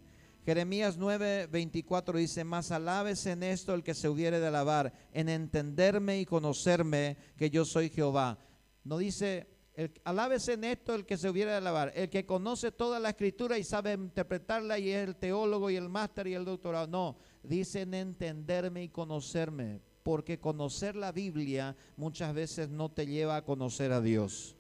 Jeremías 0.51 0.97
9, 0.97 1.47
24 1.47 2.19
dice, 2.19 2.43
más 2.43 2.73
alabes 2.73 3.25
en 3.27 3.45
esto 3.45 3.73
el 3.73 3.85
que 3.85 3.95
se 3.95 4.09
hubiere 4.09 4.41
de 4.41 4.49
alabar, 4.49 4.93
en 5.13 5.29
entenderme 5.29 6.19
y 6.19 6.27
conocerme 6.27 7.17
que 7.37 7.51
yo 7.51 7.65
soy 7.65 7.89
Jehová. 7.89 8.37
No 8.83 8.99
dice, 8.99 9.47
el, 9.77 9.93
en 10.05 10.65
esto 10.65 10.97
el 10.97 11.07
que 11.07 11.17
se 11.17 11.31
hubiere 11.31 11.53
de 11.53 11.59
alabar, 11.59 11.93
el 11.95 12.11
que 12.11 12.27
conoce 12.27 12.73
toda 12.73 12.99
la 12.99 13.11
escritura 13.11 13.59
y 13.59 13.63
sabe 13.63 13.93
interpretarla 13.93 14.77
y 14.81 14.91
es 14.91 15.07
el 15.07 15.15
teólogo 15.15 15.71
y 15.71 15.77
el 15.77 15.89
máster 15.89 16.27
y 16.27 16.35
el 16.35 16.45
doctorado. 16.45 16.89
No, 16.89 17.19
dice 17.45 17.83
en 17.83 17.95
entenderme 17.95 18.83
y 18.83 18.89
conocerme, 18.89 19.81
porque 20.03 20.41
conocer 20.41 20.97
la 20.97 21.13
Biblia 21.13 21.77
muchas 21.97 22.35
veces 22.35 22.69
no 22.69 22.89
te 22.91 23.07
lleva 23.07 23.37
a 23.37 23.45
conocer 23.45 23.93
a 23.93 24.01
Dios. 24.01 24.57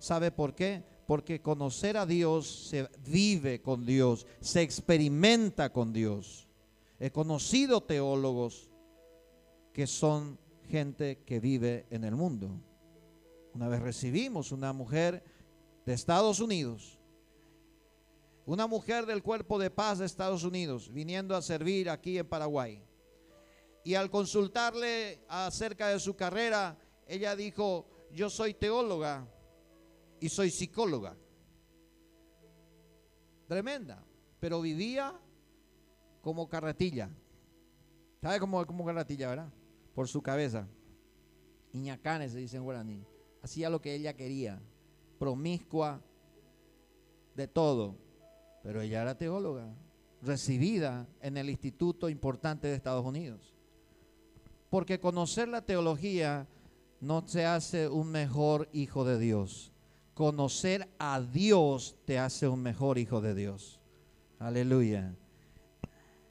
¿Sabe 0.00 0.32
por 0.32 0.56
qué? 0.56 0.82
Porque 1.08 1.40
conocer 1.40 1.96
a 1.96 2.04
Dios 2.04 2.68
se 2.68 2.86
vive 2.98 3.62
con 3.62 3.86
Dios, 3.86 4.26
se 4.42 4.60
experimenta 4.60 5.72
con 5.72 5.90
Dios. 5.90 6.46
He 7.00 7.10
conocido 7.10 7.82
teólogos 7.82 8.68
que 9.72 9.86
son 9.86 10.38
gente 10.68 11.22
que 11.24 11.40
vive 11.40 11.86
en 11.88 12.04
el 12.04 12.14
mundo. 12.14 12.50
Una 13.54 13.68
vez 13.68 13.80
recibimos 13.80 14.52
una 14.52 14.74
mujer 14.74 15.24
de 15.86 15.94
Estados 15.94 16.40
Unidos, 16.40 16.98
una 18.44 18.66
mujer 18.66 19.06
del 19.06 19.22
cuerpo 19.22 19.58
de 19.58 19.70
paz 19.70 20.00
de 20.00 20.04
Estados 20.04 20.44
Unidos, 20.44 20.92
viniendo 20.92 21.34
a 21.34 21.40
servir 21.40 21.88
aquí 21.88 22.18
en 22.18 22.28
Paraguay. 22.28 22.82
Y 23.82 23.94
al 23.94 24.10
consultarle 24.10 25.24
acerca 25.26 25.88
de 25.88 26.00
su 26.00 26.14
carrera, 26.16 26.76
ella 27.06 27.34
dijo, 27.34 27.86
yo 28.12 28.28
soy 28.28 28.52
teóloga, 28.52 29.26
y 30.20 30.28
soy 30.28 30.50
psicóloga. 30.50 31.16
Tremenda. 33.46 34.04
Pero 34.40 34.60
vivía 34.60 35.18
como 36.20 36.48
carretilla. 36.48 37.10
¿Sabe 38.20 38.38
cómo 38.40 38.64
como 38.66 38.84
carretilla, 38.84 39.28
verdad? 39.28 39.52
Por 39.94 40.08
su 40.08 40.22
cabeza. 40.22 40.68
Iñacanes 41.72 42.32
se 42.32 42.38
dice 42.38 42.56
en 42.56 42.64
guaraní. 42.64 43.04
Hacía 43.42 43.70
lo 43.70 43.80
que 43.80 43.94
ella 43.94 44.14
quería. 44.14 44.60
Promiscua 45.18 46.00
de 47.34 47.48
todo. 47.48 47.96
Pero 48.62 48.80
ella 48.80 49.02
era 49.02 49.16
teóloga. 49.16 49.74
Recibida 50.22 51.08
en 51.20 51.36
el 51.36 51.48
instituto 51.48 52.08
importante 52.08 52.68
de 52.68 52.74
Estados 52.74 53.04
Unidos. 53.04 53.54
Porque 54.68 55.00
conocer 55.00 55.48
la 55.48 55.62
teología 55.62 56.46
no 57.00 57.26
se 57.26 57.46
hace 57.46 57.88
un 57.88 58.08
mejor 58.08 58.68
hijo 58.72 59.04
de 59.04 59.18
Dios 59.18 59.72
conocer 60.18 60.88
a 60.98 61.20
Dios 61.20 61.94
te 62.04 62.18
hace 62.18 62.48
un 62.48 62.60
mejor 62.60 62.98
hijo 62.98 63.20
de 63.20 63.36
Dios. 63.36 63.78
Aleluya. 64.40 65.14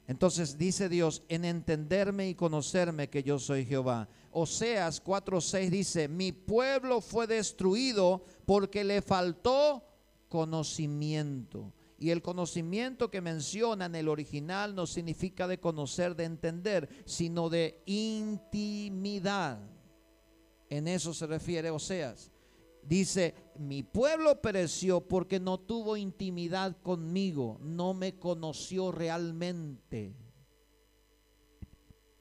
Entonces 0.06 0.58
dice 0.58 0.90
Dios, 0.90 1.22
en 1.30 1.46
entenderme 1.46 2.28
y 2.28 2.34
conocerme 2.34 3.08
que 3.08 3.22
yo 3.22 3.38
soy 3.38 3.64
Jehová. 3.64 4.06
Oseas 4.30 5.02
4:6 5.02 5.70
dice, 5.70 6.06
mi 6.06 6.32
pueblo 6.32 7.00
fue 7.00 7.26
destruido 7.26 8.26
porque 8.44 8.84
le 8.84 9.00
faltó 9.00 9.82
conocimiento. 10.28 11.72
Y 11.98 12.10
el 12.10 12.20
conocimiento 12.20 13.10
que 13.10 13.22
menciona 13.22 13.86
en 13.86 13.94
el 13.94 14.08
original 14.08 14.74
no 14.74 14.86
significa 14.86 15.48
de 15.48 15.60
conocer, 15.60 16.14
de 16.14 16.24
entender, 16.24 16.90
sino 17.06 17.48
de 17.48 17.82
intimidad. 17.86 19.58
En 20.68 20.88
eso 20.88 21.14
se 21.14 21.26
refiere 21.26 21.70
Oseas. 21.70 22.30
Dice, 22.82 23.34
mi 23.58 23.82
pueblo 23.82 24.40
pereció 24.40 25.00
porque 25.00 25.38
no 25.40 25.58
tuvo 25.58 25.96
intimidad 25.96 26.76
conmigo, 26.82 27.58
no 27.60 27.92
me 27.92 28.18
conoció 28.18 28.92
realmente. 28.92 30.14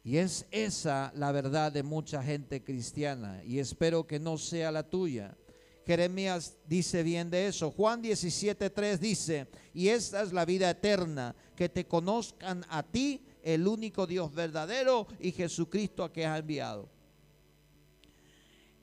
Y 0.04 0.18
es 0.18 0.46
esa 0.52 1.12
la 1.16 1.32
verdad 1.32 1.72
de 1.72 1.84
mucha 1.84 2.24
gente 2.24 2.64
cristiana 2.64 3.44
y 3.44 3.60
espero 3.60 4.08
que 4.08 4.20
no 4.20 4.38
sea 4.38 4.72
la 4.72 4.90
tuya. 4.90 5.38
Jeremías 5.86 6.58
dice 6.66 7.02
bien 7.02 7.30
de 7.30 7.48
eso. 7.48 7.72
Juan 7.72 8.02
17:3 8.02 9.00
dice, 9.00 9.48
y 9.74 9.88
esta 9.88 10.22
es 10.22 10.34
la 10.34 10.44
vida 10.44 10.70
eterna, 10.70 11.34
que 11.56 11.70
te 11.70 11.88
conozcan 11.88 12.66
a 12.70 12.84
ti, 12.84 13.26
el 13.42 13.68
único 13.68 14.06
Dios 14.06 14.34
verdadero, 14.34 15.08
y 15.20 15.32
Jesucristo 15.32 16.04
a 16.04 16.12
que 16.12 16.26
has 16.26 16.40
enviado. 16.40 16.90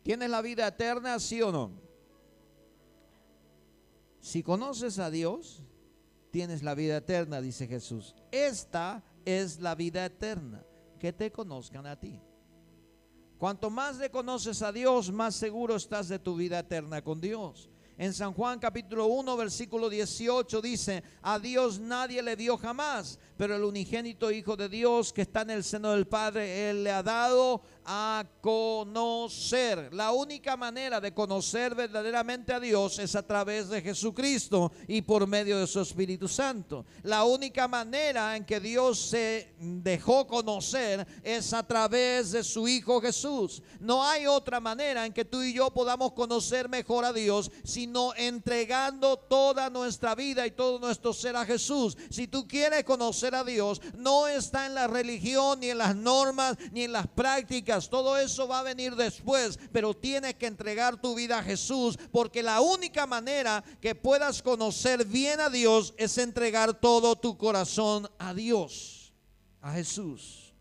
¿Tienes 0.04 0.28
la 0.28 0.42
vida 0.42 0.68
eterna, 0.68 1.18
sí 1.18 1.40
o 1.40 1.50
no? 1.50 1.72
Si 4.20 4.42
conoces 4.42 4.98
a 4.98 5.10
Dios, 5.10 5.62
tienes 6.30 6.62
la 6.62 6.74
vida 6.74 6.98
eterna, 6.98 7.40
dice 7.40 7.66
Jesús. 7.66 8.14
Esta 8.30 9.02
es 9.24 9.60
la 9.60 9.74
vida 9.74 10.04
eterna, 10.04 10.62
que 10.98 11.14
te 11.14 11.32
conozcan 11.32 11.86
a 11.86 11.98
ti. 11.98 12.20
Cuanto 13.38 13.70
más 13.70 13.96
le 13.96 14.10
conoces 14.10 14.60
a 14.60 14.72
Dios, 14.72 15.10
más 15.10 15.36
seguro 15.36 15.74
estás 15.74 16.08
de 16.08 16.18
tu 16.18 16.36
vida 16.36 16.58
eterna 16.58 17.02
con 17.02 17.18
Dios. 17.18 17.70
En 17.96 18.12
San 18.12 18.34
Juan 18.34 18.58
capítulo 18.58 19.06
1, 19.06 19.36
versículo 19.38 19.88
18 19.88 20.60
dice, 20.60 21.02
a 21.22 21.38
Dios 21.38 21.78
nadie 21.78 22.22
le 22.22 22.36
dio 22.36 22.58
jamás, 22.58 23.18
pero 23.36 23.56
el 23.56 23.64
unigénito 23.64 24.30
Hijo 24.30 24.56
de 24.56 24.68
Dios 24.68 25.12
que 25.12 25.22
está 25.22 25.42
en 25.42 25.50
el 25.50 25.64
seno 25.64 25.92
del 25.92 26.06
Padre, 26.06 26.70
Él 26.70 26.84
le 26.84 26.90
ha 26.90 27.02
dado 27.02 27.62
a 27.84 28.24
conocer. 28.40 29.92
La 29.92 30.12
única 30.12 30.56
manera 30.56 31.00
de 31.00 31.12
conocer 31.12 31.74
verdaderamente 31.74 32.52
a 32.52 32.60
Dios 32.60 32.98
es 32.98 33.14
a 33.14 33.26
través 33.26 33.68
de 33.68 33.82
Jesucristo 33.82 34.72
y 34.88 35.02
por 35.02 35.26
medio 35.26 35.58
de 35.58 35.66
su 35.66 35.80
Espíritu 35.80 36.28
Santo. 36.28 36.86
La 37.02 37.24
única 37.24 37.68
manera 37.68 38.36
en 38.36 38.44
que 38.44 38.60
Dios 38.60 38.98
se 38.98 39.54
dejó 39.58 40.26
conocer 40.26 41.06
es 41.22 41.52
a 41.52 41.66
través 41.66 42.32
de 42.32 42.42
su 42.42 42.66
Hijo 42.68 43.00
Jesús. 43.00 43.62
No 43.80 44.04
hay 44.04 44.26
otra 44.26 44.60
manera 44.60 45.04
en 45.04 45.12
que 45.12 45.24
tú 45.24 45.42
y 45.42 45.52
yo 45.52 45.70
podamos 45.70 46.12
conocer 46.12 46.68
mejor 46.68 47.04
a 47.04 47.12
Dios 47.12 47.50
sino 47.64 48.14
entregando 48.16 49.16
toda 49.16 49.70
nuestra 49.70 50.14
vida 50.14 50.46
y 50.46 50.50
todo 50.50 50.78
nuestro 50.78 51.12
ser 51.12 51.36
a 51.36 51.44
Jesús. 51.44 51.96
Si 52.10 52.26
tú 52.28 52.46
quieres 52.48 52.84
conocer 52.84 53.23
a 53.32 53.44
Dios, 53.44 53.80
no 53.96 54.26
está 54.26 54.66
en 54.66 54.74
la 54.74 54.88
religión, 54.88 55.60
ni 55.60 55.70
en 55.70 55.78
las 55.78 55.94
normas, 55.94 56.56
ni 56.72 56.82
en 56.82 56.92
las 56.92 57.06
prácticas 57.06 57.88
todo 57.88 58.16
eso 58.18 58.48
va 58.48 58.60
a 58.60 58.64
venir 58.64 58.96
después, 58.96 59.58
pero 59.72 59.94
tienes 59.94 60.34
que 60.34 60.46
entregar 60.46 61.00
tu 61.00 61.14
vida 61.14 61.38
a 61.38 61.42
Jesús, 61.42 61.96
porque 62.10 62.42
la 62.42 62.60
única 62.60 63.06
manera 63.06 63.62
que 63.80 63.94
puedas 63.94 64.42
conocer 64.42 65.04
bien 65.04 65.40
a 65.40 65.48
Dios 65.48 65.94
es 65.96 66.18
entregar 66.18 66.80
todo 66.80 67.14
tu 67.16 67.38
corazón 67.38 68.10
a 68.18 68.34
Dios, 68.34 69.12
a 69.60 69.72
Jesús. 69.74 70.54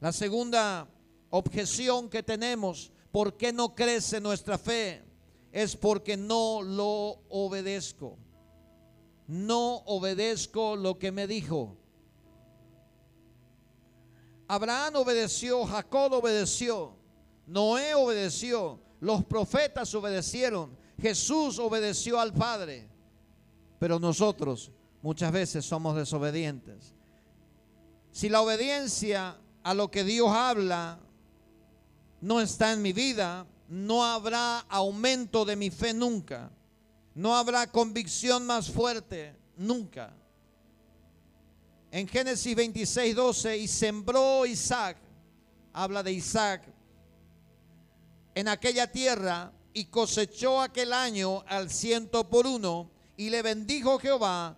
La 0.00 0.12
segunda 0.12 0.88
objeción 1.30 2.08
que 2.08 2.22
tenemos, 2.22 2.92
¿por 3.10 3.36
qué 3.36 3.52
no 3.52 3.74
crece 3.74 4.20
nuestra 4.20 4.58
fe? 4.58 5.02
Es 5.50 5.76
porque 5.76 6.16
no 6.16 6.62
lo 6.62 7.22
obedezco. 7.28 8.18
No 9.26 9.76
obedezco 9.86 10.76
lo 10.76 10.98
que 10.98 11.12
me 11.12 11.26
dijo. 11.26 11.81
Abraham 14.52 14.96
obedeció, 14.96 15.64
Jacob 15.64 16.12
obedeció, 16.12 16.94
Noé 17.46 17.94
obedeció, 17.94 18.78
los 19.00 19.24
profetas 19.24 19.94
obedecieron, 19.94 20.76
Jesús 21.00 21.58
obedeció 21.58 22.20
al 22.20 22.34
Padre. 22.34 22.86
Pero 23.78 23.98
nosotros 23.98 24.70
muchas 25.00 25.32
veces 25.32 25.64
somos 25.64 25.96
desobedientes. 25.96 26.94
Si 28.10 28.28
la 28.28 28.42
obediencia 28.42 29.38
a 29.62 29.72
lo 29.72 29.90
que 29.90 30.04
Dios 30.04 30.28
habla 30.28 31.00
no 32.20 32.38
está 32.38 32.74
en 32.74 32.82
mi 32.82 32.92
vida, 32.92 33.46
no 33.68 34.04
habrá 34.04 34.58
aumento 34.68 35.46
de 35.46 35.56
mi 35.56 35.70
fe 35.70 35.94
nunca. 35.94 36.50
No 37.14 37.34
habrá 37.34 37.68
convicción 37.68 38.44
más 38.44 38.70
fuerte 38.70 39.34
nunca 39.56 40.14
en 41.92 42.08
Génesis 42.08 42.56
26, 42.56 43.14
12, 43.14 43.58
y 43.58 43.68
sembró 43.68 44.46
Isaac, 44.46 44.96
habla 45.74 46.02
de 46.02 46.12
Isaac, 46.12 46.62
en 48.34 48.48
aquella 48.48 48.90
tierra 48.90 49.52
y 49.74 49.84
cosechó 49.84 50.62
aquel 50.62 50.94
año 50.94 51.44
al 51.46 51.68
ciento 51.68 52.28
por 52.30 52.46
uno 52.46 52.90
y 53.18 53.28
le 53.28 53.42
bendijo 53.42 53.98
Jehová. 53.98 54.56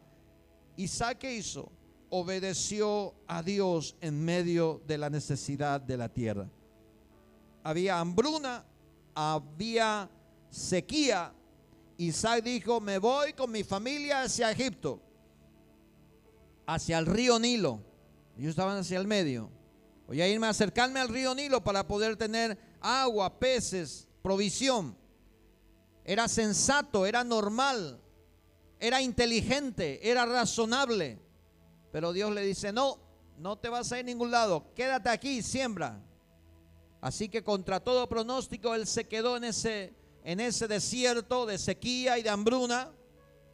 Isaac 0.77 1.19
qué 1.19 1.35
hizo? 1.35 1.73
Obedeció 2.09 3.15
a 3.27 3.43
Dios 3.43 3.97
en 4.01 4.25
medio 4.25 4.81
de 4.87 4.97
la 4.97 5.11
necesidad 5.11 5.81
de 5.81 5.97
la 5.97 6.09
tierra. 6.09 6.49
Había 7.65 7.99
hambruna, 7.99 8.65
había 9.13 10.09
sequía. 10.51 11.33
Isaac 11.99 12.45
dijo, 12.45 12.81
me 12.81 12.99
voy 12.99 13.33
con 13.33 13.51
mi 13.51 13.65
familia 13.65 14.23
hacia 14.23 14.53
Egipto, 14.53 15.01
hacia 16.67 16.99
el 16.99 17.07
río 17.07 17.39
Nilo. 17.39 17.81
Ellos 18.37 18.51
estaban 18.51 18.79
hacia 18.79 18.99
el 18.99 19.07
medio. 19.07 19.51
Voy 20.07 20.21
a 20.21 20.29
irme 20.29 20.47
a 20.47 20.51
acercarme 20.51 21.01
al 21.01 21.09
río 21.09 21.35
Nilo 21.35 21.63
para 21.63 21.87
poder 21.87 22.17
tener 22.17 22.59
agua, 22.81 23.39
peces, 23.39 24.07
provisión. 24.23 24.97
Era 26.05 26.29
sensato, 26.29 27.07
era 27.07 27.25
normal, 27.25 28.01
era 28.79 29.01
inteligente, 29.01 30.09
era 30.09 30.27
razonable. 30.27 31.19
Pero 31.91 32.13
Dios 32.13 32.33
le 32.33 32.43
dice, 32.43 32.73
no, 32.73 32.99
no 33.39 33.57
te 33.57 33.69
vas 33.69 33.91
a 33.93 33.99
ir 33.99 34.05
a 34.05 34.07
ningún 34.07 34.31
lado, 34.31 34.73
quédate 34.75 35.09
aquí, 35.09 35.43
siembra. 35.43 36.03
Así 37.01 37.29
que 37.29 37.45
contra 37.45 37.81
todo 37.81 38.09
pronóstico, 38.09 38.75
él 38.75 38.87
se 38.87 39.07
quedó 39.07 39.37
en 39.37 39.45
ese, 39.45 39.95
en 40.25 40.41
ese 40.41 40.69
desierto 40.69 41.47
de 41.47 41.59
sequía 41.59 42.19
y 42.19 42.23
de 42.23 42.31
hambruna. 42.31 42.93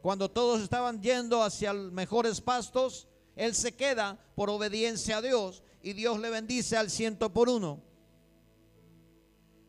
Cuando 0.02 0.30
todos 0.30 0.62
estaban 0.62 1.02
yendo 1.02 1.42
hacia 1.42 1.72
mejores 1.72 2.40
pastos, 2.40 3.08
él 3.36 3.54
se 3.54 3.72
queda 3.72 4.18
por 4.34 4.50
obediencia 4.50 5.18
a 5.18 5.22
Dios 5.22 5.62
y 5.82 5.92
Dios 5.92 6.18
le 6.20 6.30
bendice 6.30 6.76
al 6.76 6.90
ciento 6.90 7.32
por 7.32 7.48
uno. 7.48 7.82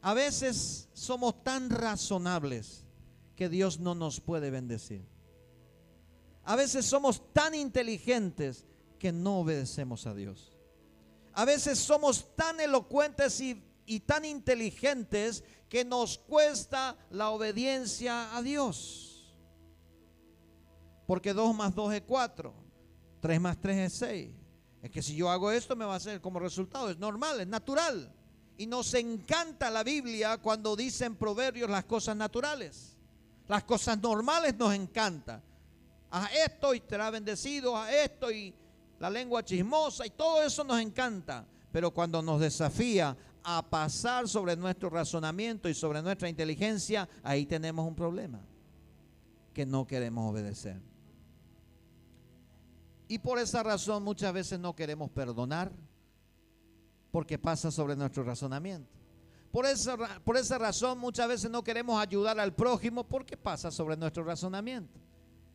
A 0.01 0.13
veces 0.13 0.89
somos 0.93 1.43
tan 1.43 1.69
razonables 1.69 2.83
que 3.35 3.49
Dios 3.49 3.79
no 3.79 3.95
nos 3.95 4.19
puede 4.19 4.49
bendecir. 4.49 5.05
A 6.43 6.55
veces 6.55 6.85
somos 6.85 7.33
tan 7.33 7.53
inteligentes 7.53 8.65
que 8.97 9.11
no 9.11 9.39
obedecemos 9.39 10.07
a 10.07 10.13
Dios. 10.13 10.51
A 11.33 11.45
veces 11.45 11.79
somos 11.79 12.35
tan 12.35 12.59
elocuentes 12.59 13.39
y, 13.41 13.99
tan 14.05 14.25
inteligentes 14.25 15.43
que 15.69 15.85
nos 15.85 16.17
cuesta 16.17 16.97
la 17.09 17.29
obediencia 17.29 18.35
a 18.35 18.41
Dios. 18.41 19.11
Porque 21.12 21.34
2 21.34 21.54
más 21.54 21.76
2 21.76 21.95
es 21.95 22.04
4, 22.08 22.54
3 23.19 23.41
más 23.41 23.60
3 23.60 23.78
es 23.80 23.93
6. 23.95 24.30
Es 24.82 24.89
que 24.91 25.02
si 25.02 25.13
yo 25.13 25.30
hago 25.30 25.52
esto 25.52 25.76
me 25.76 25.84
va 25.84 25.95
a 25.95 25.97
hacer 25.97 26.21
como 26.21 26.39
resultado. 26.39 26.89
Es 26.89 26.97
normal, 27.00 27.41
es 27.41 27.47
natural. 27.47 28.15
Y 28.58 28.65
nos 28.65 28.93
encanta 28.93 29.69
la 29.69 29.84
Biblia 29.84 30.38
cuando 30.38 30.74
dicen 30.74 31.17
proverbios 31.17 31.69
las 31.69 31.84
cosas 31.84 32.15
naturales. 32.15 32.97
Las 33.50 33.65
cosas 33.65 34.02
normales 34.02 34.56
nos 34.56 34.74
encanta. 34.74 35.43
A 36.12 36.28
esto 36.28 36.74
y 36.74 36.82
será 36.88 37.10
bendecido, 37.10 37.76
a 37.76 37.91
esto 37.91 38.32
y 38.32 38.54
la 38.97 39.10
lengua 39.10 39.43
chismosa 39.43 40.06
y 40.06 40.12
todo 40.12 40.41
eso 40.41 40.63
nos 40.63 40.80
encanta. 40.80 41.45
Pero 41.74 41.91
cuando 41.91 42.21
nos 42.21 42.39
desafía 42.39 43.17
a 43.43 43.62
pasar 43.69 44.30
sobre 44.30 44.56
nuestro 44.56 44.89
razonamiento 44.89 45.67
y 45.67 45.74
sobre 45.74 46.02
nuestra 46.02 46.30
inteligencia, 46.30 47.10
ahí 47.21 47.45
tenemos 47.45 47.86
un 47.86 47.95
problema 47.95 48.39
que 49.54 49.65
no 49.65 49.86
queremos 49.86 50.32
obedecer. 50.32 50.90
Y 53.12 53.19
por 53.19 53.39
esa 53.39 53.62
razón 53.62 54.04
muchas 54.04 54.32
veces 54.32 54.58
no 54.58 54.74
queremos 54.74 55.12
perdonar 55.12 55.69
porque 57.12 57.38
pasa 57.38 57.69
sobre 57.69 57.93
nuestro 57.93 58.24
razonamiento. 58.24 58.89
Por 59.52 59.65
esa, 59.65 59.97
por 60.19 60.38
esa 60.38 60.58
razón 60.58 60.97
muchas 60.97 61.28
veces 61.28 61.52
no 61.52 61.62
queremos 61.62 62.02
ayudar 62.02 62.39
al 62.39 62.56
prójimo 62.56 63.04
porque 63.04 63.36
pasa 63.36 63.69
sobre 63.69 63.97
nuestro 63.97 64.24
razonamiento. 64.24 64.97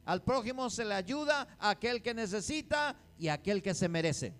Al 0.05 0.23
prójimo 0.23 0.69
se 0.69 0.85
le 0.85 0.93
ayuda 0.93 1.49
a 1.59 1.71
aquel 1.71 2.03
que 2.03 2.13
necesita 2.13 2.95
y 3.19 3.29
a 3.29 3.33
aquel 3.33 3.63
que 3.63 3.73
se 3.73 3.89
merece. 3.89 4.35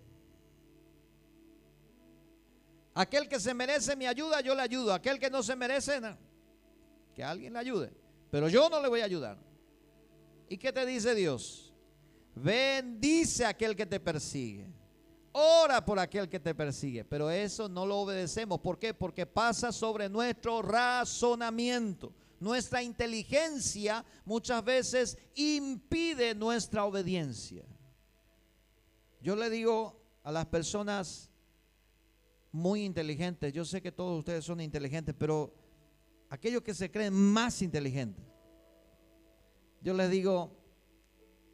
Aquel 2.93 3.31
que 3.31 3.41
se 3.41 3.55
merece 3.55 3.97
mi 3.97 4.07
ayuda, 4.07 4.43
yo 4.43 4.55
le 4.55 4.61
ayudo. 4.61 4.93
Aquel 4.93 5.19
que 5.19 5.31
no 5.31 5.43
se 5.43 5.57
merece, 5.57 6.03
que 7.15 7.25
alguien 7.25 7.55
le 7.55 7.61
ayude. 7.61 7.93
Pero 8.31 8.51
yo 8.51 8.69
no 8.69 8.79
le 8.83 8.89
voy 8.89 9.01
a 9.01 9.07
ayudar. 9.07 9.39
¿Y 10.51 10.59
qué 10.59 10.71
te 10.71 10.85
dice 10.85 11.15
Dios? 11.15 11.66
Bendice 12.37 13.47
a 13.47 13.49
aquel 13.49 13.75
que 13.75 13.87
te 13.87 13.99
persigue. 13.99 14.67
Ora 15.33 15.85
por 15.85 15.99
aquel 15.99 16.29
que 16.29 16.39
te 16.39 16.55
persigue, 16.55 17.05
pero 17.05 17.31
eso 17.31 17.69
no 17.69 17.85
lo 17.85 17.99
obedecemos. 17.99 18.61
¿Por 18.61 18.79
qué? 18.79 18.95
Porque 18.95 19.27
pasa 19.27 19.73
sobre 19.73 20.09
nuestro 20.09 20.63
razonamiento. 20.63 22.13
Nuestra 22.39 22.83
inteligencia 22.83 24.05
muchas 24.25 24.63
veces 24.63 25.19
impide 25.35 26.35
nuestra 26.35 26.85
obediencia. 26.85 27.65
Yo 29.21 29.35
le 29.35 29.49
digo 29.49 29.99
a 30.23 30.31
las 30.31 30.47
personas 30.47 31.31
muy 32.53 32.85
inteligentes, 32.85 33.53
yo 33.53 33.65
sé 33.65 33.81
que 33.81 33.93
todos 33.93 34.19
ustedes 34.19 34.45
son 34.45 34.61
inteligentes, 34.61 35.15
pero 35.19 35.55
aquellos 36.29 36.63
que 36.63 36.75
se 36.75 36.91
creen 36.91 37.13
más 37.13 37.61
inteligentes, 37.63 38.25
yo 39.81 39.95
les 39.95 40.11
digo, 40.11 40.66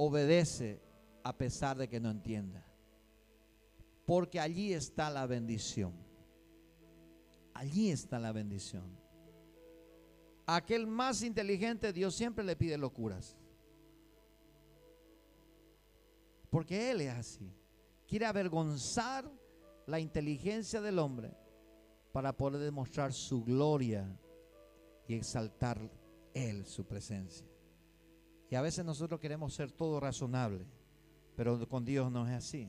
obedece 0.06 0.82
a 1.24 1.36
pesar 1.36 1.76
de 1.76 1.88
que 1.88 2.00
no 2.00 2.10
entienda 2.10 2.66
porque 4.04 4.40
allí 4.40 4.72
está 4.72 5.10
la 5.10 5.26
bendición. 5.26 5.94
Allí 7.54 7.90
está 7.90 8.18
la 8.18 8.32
bendición. 8.32 8.98
Aquel 10.46 10.86
más 10.86 11.22
inteligente, 11.22 11.92
Dios 11.92 12.14
siempre 12.14 12.44
le 12.44 12.56
pide 12.56 12.76
locuras. 12.76 13.36
Porque 16.50 16.90
Él 16.90 17.02
es 17.02 17.10
así. 17.10 17.54
Quiere 18.06 18.26
avergonzar 18.26 19.30
la 19.86 20.00
inteligencia 20.00 20.80
del 20.80 20.98
hombre 20.98 21.34
para 22.12 22.36
poder 22.36 22.60
demostrar 22.60 23.12
su 23.12 23.42
gloria 23.44 24.18
y 25.06 25.14
exaltar 25.14 25.90
Él 26.34 26.66
su 26.66 26.84
presencia. 26.84 27.51
Y 28.52 28.54
a 28.54 28.62
veces 28.62 28.84
nosotros 28.84 29.18
queremos 29.18 29.52
ser 29.52 29.72
todo 29.72 29.98
razonable, 29.98 30.64
pero 31.34 31.68
con 31.68 31.84
Dios 31.84 32.12
no 32.12 32.28
es 32.28 32.34
así 32.34 32.68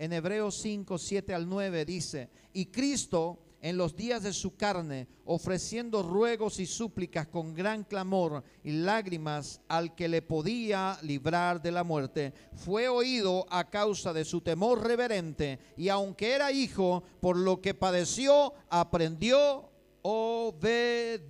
en 0.00 0.12
Hebreos 0.14 0.56
5, 0.62 0.96
7 0.96 1.34
al 1.34 1.46
9 1.46 1.84
dice, 1.84 2.30
y 2.54 2.64
Cristo 2.66 3.38
en 3.60 3.76
los 3.76 3.94
días 3.94 4.22
de 4.22 4.32
su 4.32 4.56
carne, 4.56 5.06
ofreciendo 5.26 6.02
ruegos 6.02 6.58
y 6.58 6.64
súplicas 6.64 7.26
con 7.26 7.52
gran 7.52 7.84
clamor 7.84 8.42
y 8.64 8.72
lágrimas 8.72 9.60
al 9.68 9.94
que 9.94 10.08
le 10.08 10.22
podía 10.22 10.98
librar 11.02 11.60
de 11.60 11.70
la 11.70 11.84
muerte, 11.84 12.32
fue 12.54 12.88
oído 12.88 13.44
a 13.50 13.68
causa 13.68 14.14
de 14.14 14.24
su 14.24 14.40
temor 14.40 14.82
reverente, 14.82 15.58
y 15.76 15.90
aunque 15.90 16.32
era 16.32 16.50
hijo, 16.50 17.02
por 17.20 17.36
lo 17.36 17.60
que 17.60 17.74
padeció, 17.74 18.54
aprendió 18.70 19.68
obediencia. 20.00 21.20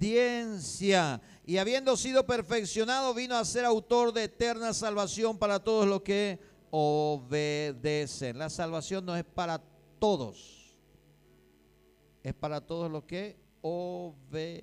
Y 1.50 1.58
habiendo 1.58 1.96
sido 1.96 2.24
perfeccionado, 2.24 3.12
vino 3.12 3.34
a 3.36 3.44
ser 3.44 3.64
autor 3.64 4.12
de 4.12 4.22
eterna 4.22 4.72
salvación 4.72 5.36
para 5.36 5.58
todos 5.58 5.84
los 5.84 6.00
que 6.02 6.38
obedecen. 6.70 8.38
La 8.38 8.48
salvación 8.48 9.04
no 9.04 9.16
es 9.16 9.24
para 9.24 9.60
todos, 9.98 10.76
es 12.22 12.34
para 12.34 12.60
todos 12.60 12.88
los 12.88 13.02
que 13.02 13.36
obedecen. 13.62 14.62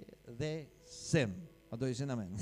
¿Cuánto 1.67 1.85
dicen 1.85 2.09
amén? 2.09 2.33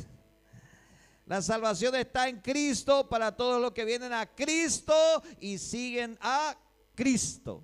La 1.26 1.42
salvación 1.42 1.96
está 1.96 2.30
en 2.30 2.40
Cristo 2.40 3.10
para 3.10 3.36
todos 3.36 3.60
los 3.60 3.72
que 3.72 3.84
vienen 3.84 4.14
a 4.14 4.28
Cristo 4.28 4.94
y 5.40 5.58
siguen 5.58 6.20
a 6.22 6.56
Cristo. 6.94 7.64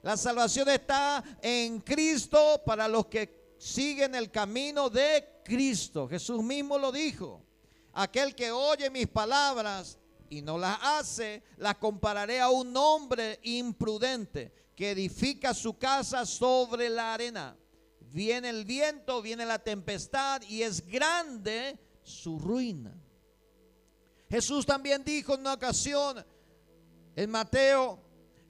La 0.00 0.16
salvación 0.16 0.68
está 0.68 1.24
en 1.42 1.80
Cristo 1.80 2.62
para 2.64 2.86
los 2.86 3.06
que 3.06 3.43
siguen 3.58 4.14
el 4.14 4.30
camino 4.30 4.90
de 4.90 5.40
Cristo. 5.44 6.08
Jesús 6.08 6.42
mismo 6.42 6.78
lo 6.78 6.92
dijo. 6.92 7.44
Aquel 7.92 8.34
que 8.34 8.50
oye 8.50 8.90
mis 8.90 9.06
palabras 9.06 9.98
y 10.28 10.42
no 10.42 10.58
las 10.58 10.78
hace, 10.82 11.42
las 11.58 11.76
compararé 11.76 12.40
a 12.40 12.50
un 12.50 12.76
hombre 12.76 13.38
imprudente 13.42 14.52
que 14.74 14.90
edifica 14.90 15.54
su 15.54 15.78
casa 15.78 16.26
sobre 16.26 16.88
la 16.88 17.14
arena. 17.14 17.56
Viene 18.00 18.48
el 18.48 18.64
viento, 18.64 19.22
viene 19.22 19.46
la 19.46 19.58
tempestad 19.58 20.42
y 20.42 20.62
es 20.62 20.84
grande 20.86 21.78
su 22.02 22.38
ruina. 22.38 22.94
Jesús 24.28 24.66
también 24.66 25.04
dijo 25.04 25.34
en 25.34 25.40
una 25.40 25.54
ocasión, 25.54 26.24
en 27.14 27.30
Mateo, 27.30 28.00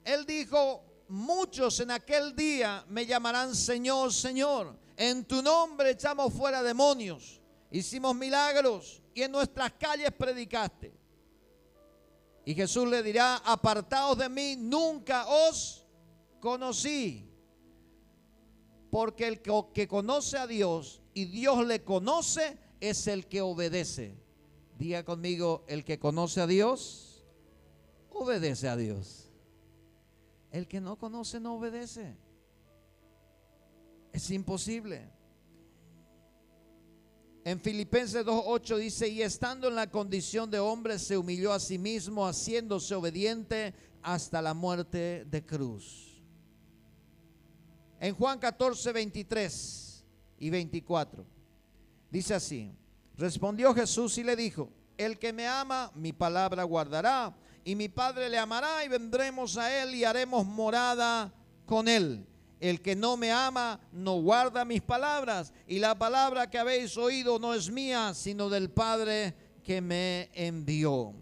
él 0.03 0.25
dijo, 0.25 0.83
muchos 1.07 1.79
en 1.79 1.91
aquel 1.91 2.35
día 2.35 2.83
me 2.89 3.05
llamarán 3.05 3.55
Señor, 3.55 4.11
Señor. 4.11 4.84
En 4.97 5.25
tu 5.25 5.41
nombre 5.41 5.91
echamos 5.91 6.33
fuera 6.33 6.63
demonios, 6.63 7.41
hicimos 7.71 8.15
milagros 8.15 9.01
y 9.13 9.23
en 9.23 9.31
nuestras 9.31 9.73
calles 9.73 10.11
predicaste. 10.17 10.93
Y 12.45 12.53
Jesús 12.53 12.87
le 12.87 13.01
dirá, 13.01 13.37
apartaos 13.37 14.17
de 14.17 14.29
mí, 14.29 14.55
nunca 14.55 15.25
os 15.27 15.85
conocí. 16.39 17.31
Porque 18.91 19.27
el 19.27 19.41
que 19.73 19.87
conoce 19.87 20.37
a 20.37 20.45
Dios 20.45 21.01
y 21.13 21.25
Dios 21.25 21.65
le 21.65 21.83
conoce 21.83 22.57
es 22.79 23.07
el 23.07 23.27
que 23.27 23.41
obedece. 23.41 24.15
Diga 24.77 25.03
conmigo, 25.03 25.65
el 25.67 25.83
que 25.83 25.99
conoce 25.99 26.39
a 26.39 26.47
Dios, 26.47 27.25
obedece 28.11 28.69
a 28.69 28.77
Dios. 28.77 29.31
El 30.51 30.67
que 30.67 30.79
no 30.79 30.97
conoce 30.97 31.39
no 31.39 31.55
obedece. 31.55 32.15
Es 34.15 34.31
imposible. 34.31 35.11
En 37.43 37.59
Filipenses 37.59 38.25
2.8 38.25 38.77
dice, 38.77 39.09
y 39.09 39.21
estando 39.21 39.67
en 39.67 39.75
la 39.75 39.91
condición 39.91 40.49
de 40.49 40.57
hombre, 40.57 40.99
se 40.99 41.17
humilló 41.17 41.51
a 41.51 41.59
sí 41.59 41.77
mismo, 41.77 42.25
haciéndose 42.25 42.95
obediente 42.95 43.73
hasta 44.01 44.41
la 44.41 44.53
muerte 44.53 45.25
de 45.25 45.45
cruz. 45.45 46.23
En 47.99 48.15
Juan 48.15 48.39
14, 48.39 48.93
23 48.93 50.05
y 50.39 50.49
24, 50.49 51.25
dice 52.09 52.35
así, 52.35 52.71
respondió 53.17 53.73
Jesús 53.73 54.17
y 54.17 54.23
le 54.23 54.37
dijo, 54.37 54.71
el 54.97 55.19
que 55.19 55.33
me 55.33 55.45
ama, 55.45 55.91
mi 55.93 56.13
palabra 56.13 56.63
guardará, 56.63 57.35
y 57.65 57.75
mi 57.75 57.89
Padre 57.89 58.29
le 58.29 58.37
amará, 58.37 58.85
y 58.85 58.87
vendremos 58.87 59.57
a 59.57 59.83
él 59.83 59.93
y 59.93 60.05
haremos 60.05 60.45
morada 60.45 61.33
con 61.65 61.89
él. 61.89 62.25
El 62.59 62.81
que 62.81 62.95
no 62.95 63.17
me 63.17 63.31
ama 63.31 63.79
no 63.91 64.21
guarda 64.21 64.63
mis 64.63 64.81
palabras 64.81 65.53
y 65.67 65.79
la 65.79 65.97
palabra 65.97 66.49
que 66.49 66.57
habéis 66.57 66.95
oído 66.97 67.37
no 67.37 67.53
es 67.53 67.69
mía, 67.69 68.13
sino 68.13 68.49
del 68.49 68.69
Padre 68.69 69.35
que 69.63 69.81
me 69.81 70.29
envió. 70.33 71.13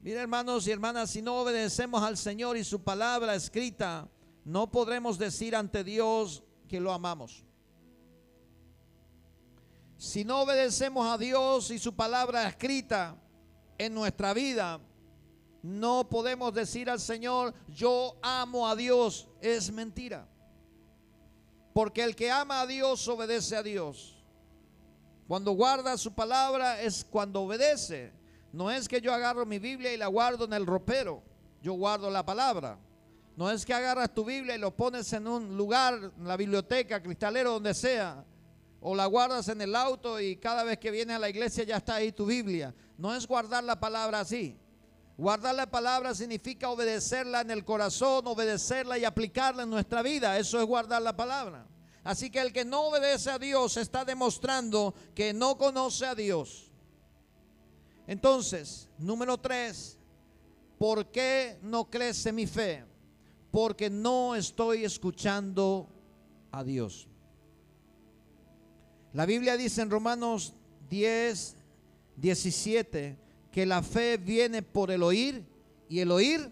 Mira 0.00 0.22
hermanos 0.22 0.66
y 0.66 0.70
hermanas, 0.70 1.10
si 1.10 1.20
no 1.20 1.40
obedecemos 1.40 2.02
al 2.02 2.16
Señor 2.16 2.56
y 2.56 2.64
su 2.64 2.82
palabra 2.82 3.34
escrita, 3.34 4.08
no 4.44 4.70
podremos 4.70 5.18
decir 5.18 5.56
ante 5.56 5.82
Dios 5.82 6.44
que 6.68 6.80
lo 6.80 6.92
amamos. 6.92 7.44
Si 9.96 10.24
no 10.24 10.42
obedecemos 10.42 11.06
a 11.12 11.18
Dios 11.18 11.72
y 11.72 11.78
su 11.80 11.94
palabra 11.94 12.46
escrita 12.46 13.16
en 13.76 13.94
nuestra 13.94 14.32
vida, 14.32 14.80
no 15.62 16.08
podemos 16.08 16.54
decir 16.54 16.88
al 16.88 17.00
Señor, 17.00 17.52
yo 17.68 18.16
amo 18.22 18.68
a 18.68 18.76
Dios. 18.76 19.28
Es 19.40 19.72
mentira. 19.72 20.28
Porque 21.78 22.02
el 22.02 22.16
que 22.16 22.28
ama 22.28 22.62
a 22.62 22.66
Dios 22.66 23.06
obedece 23.06 23.54
a 23.54 23.62
Dios. 23.62 24.20
Cuando 25.28 25.52
guarda 25.52 25.96
su 25.96 26.12
palabra 26.12 26.82
es 26.82 27.06
cuando 27.08 27.42
obedece. 27.42 28.12
No 28.52 28.68
es 28.68 28.88
que 28.88 29.00
yo 29.00 29.14
agarro 29.14 29.46
mi 29.46 29.60
Biblia 29.60 29.94
y 29.94 29.96
la 29.96 30.08
guardo 30.08 30.46
en 30.46 30.54
el 30.54 30.66
ropero. 30.66 31.22
Yo 31.62 31.74
guardo 31.74 32.10
la 32.10 32.26
palabra. 32.26 32.80
No 33.36 33.48
es 33.48 33.64
que 33.64 33.72
agarras 33.72 34.12
tu 34.12 34.24
Biblia 34.24 34.56
y 34.56 34.58
lo 34.58 34.74
pones 34.74 35.12
en 35.12 35.28
un 35.28 35.56
lugar, 35.56 36.10
en 36.18 36.26
la 36.26 36.36
biblioteca, 36.36 37.00
cristalero, 37.00 37.52
donde 37.52 37.72
sea. 37.74 38.24
O 38.80 38.96
la 38.96 39.06
guardas 39.06 39.46
en 39.46 39.60
el 39.60 39.76
auto 39.76 40.18
y 40.18 40.34
cada 40.34 40.64
vez 40.64 40.78
que 40.78 40.90
vienes 40.90 41.14
a 41.14 41.20
la 41.20 41.28
iglesia 41.28 41.62
ya 41.62 41.76
está 41.76 41.94
ahí 41.94 42.10
tu 42.10 42.26
Biblia. 42.26 42.74
No 42.96 43.14
es 43.14 43.24
guardar 43.24 43.62
la 43.62 43.78
palabra 43.78 44.18
así. 44.18 44.58
Guardar 45.18 45.52
la 45.56 45.68
palabra 45.68 46.14
significa 46.14 46.70
obedecerla 46.70 47.40
en 47.40 47.50
el 47.50 47.64
corazón, 47.64 48.24
obedecerla 48.28 48.98
y 48.98 49.04
aplicarla 49.04 49.64
en 49.64 49.70
nuestra 49.70 50.00
vida. 50.00 50.38
Eso 50.38 50.60
es 50.60 50.64
guardar 50.64 51.02
la 51.02 51.16
palabra. 51.16 51.66
Así 52.04 52.30
que 52.30 52.40
el 52.40 52.52
que 52.52 52.64
no 52.64 52.82
obedece 52.82 53.28
a 53.28 53.38
Dios 53.40 53.76
está 53.76 54.04
demostrando 54.04 54.94
que 55.16 55.32
no 55.34 55.58
conoce 55.58 56.06
a 56.06 56.14
Dios. 56.14 56.70
Entonces, 58.06 58.88
número 58.96 59.38
tres, 59.38 59.98
¿por 60.78 61.10
qué 61.10 61.58
no 61.62 61.90
crece 61.90 62.30
mi 62.30 62.46
fe? 62.46 62.84
Porque 63.50 63.90
no 63.90 64.36
estoy 64.36 64.84
escuchando 64.84 65.88
a 66.52 66.62
Dios. 66.62 67.08
La 69.12 69.26
Biblia 69.26 69.56
dice 69.56 69.82
en 69.82 69.90
Romanos 69.90 70.54
10, 70.88 71.56
17, 72.14 73.27
que 73.58 73.66
la 73.66 73.82
fe 73.82 74.18
viene 74.18 74.62
por 74.62 74.88
el 74.88 75.02
oír 75.02 75.44
y 75.88 75.98
el 75.98 76.12
oír 76.12 76.48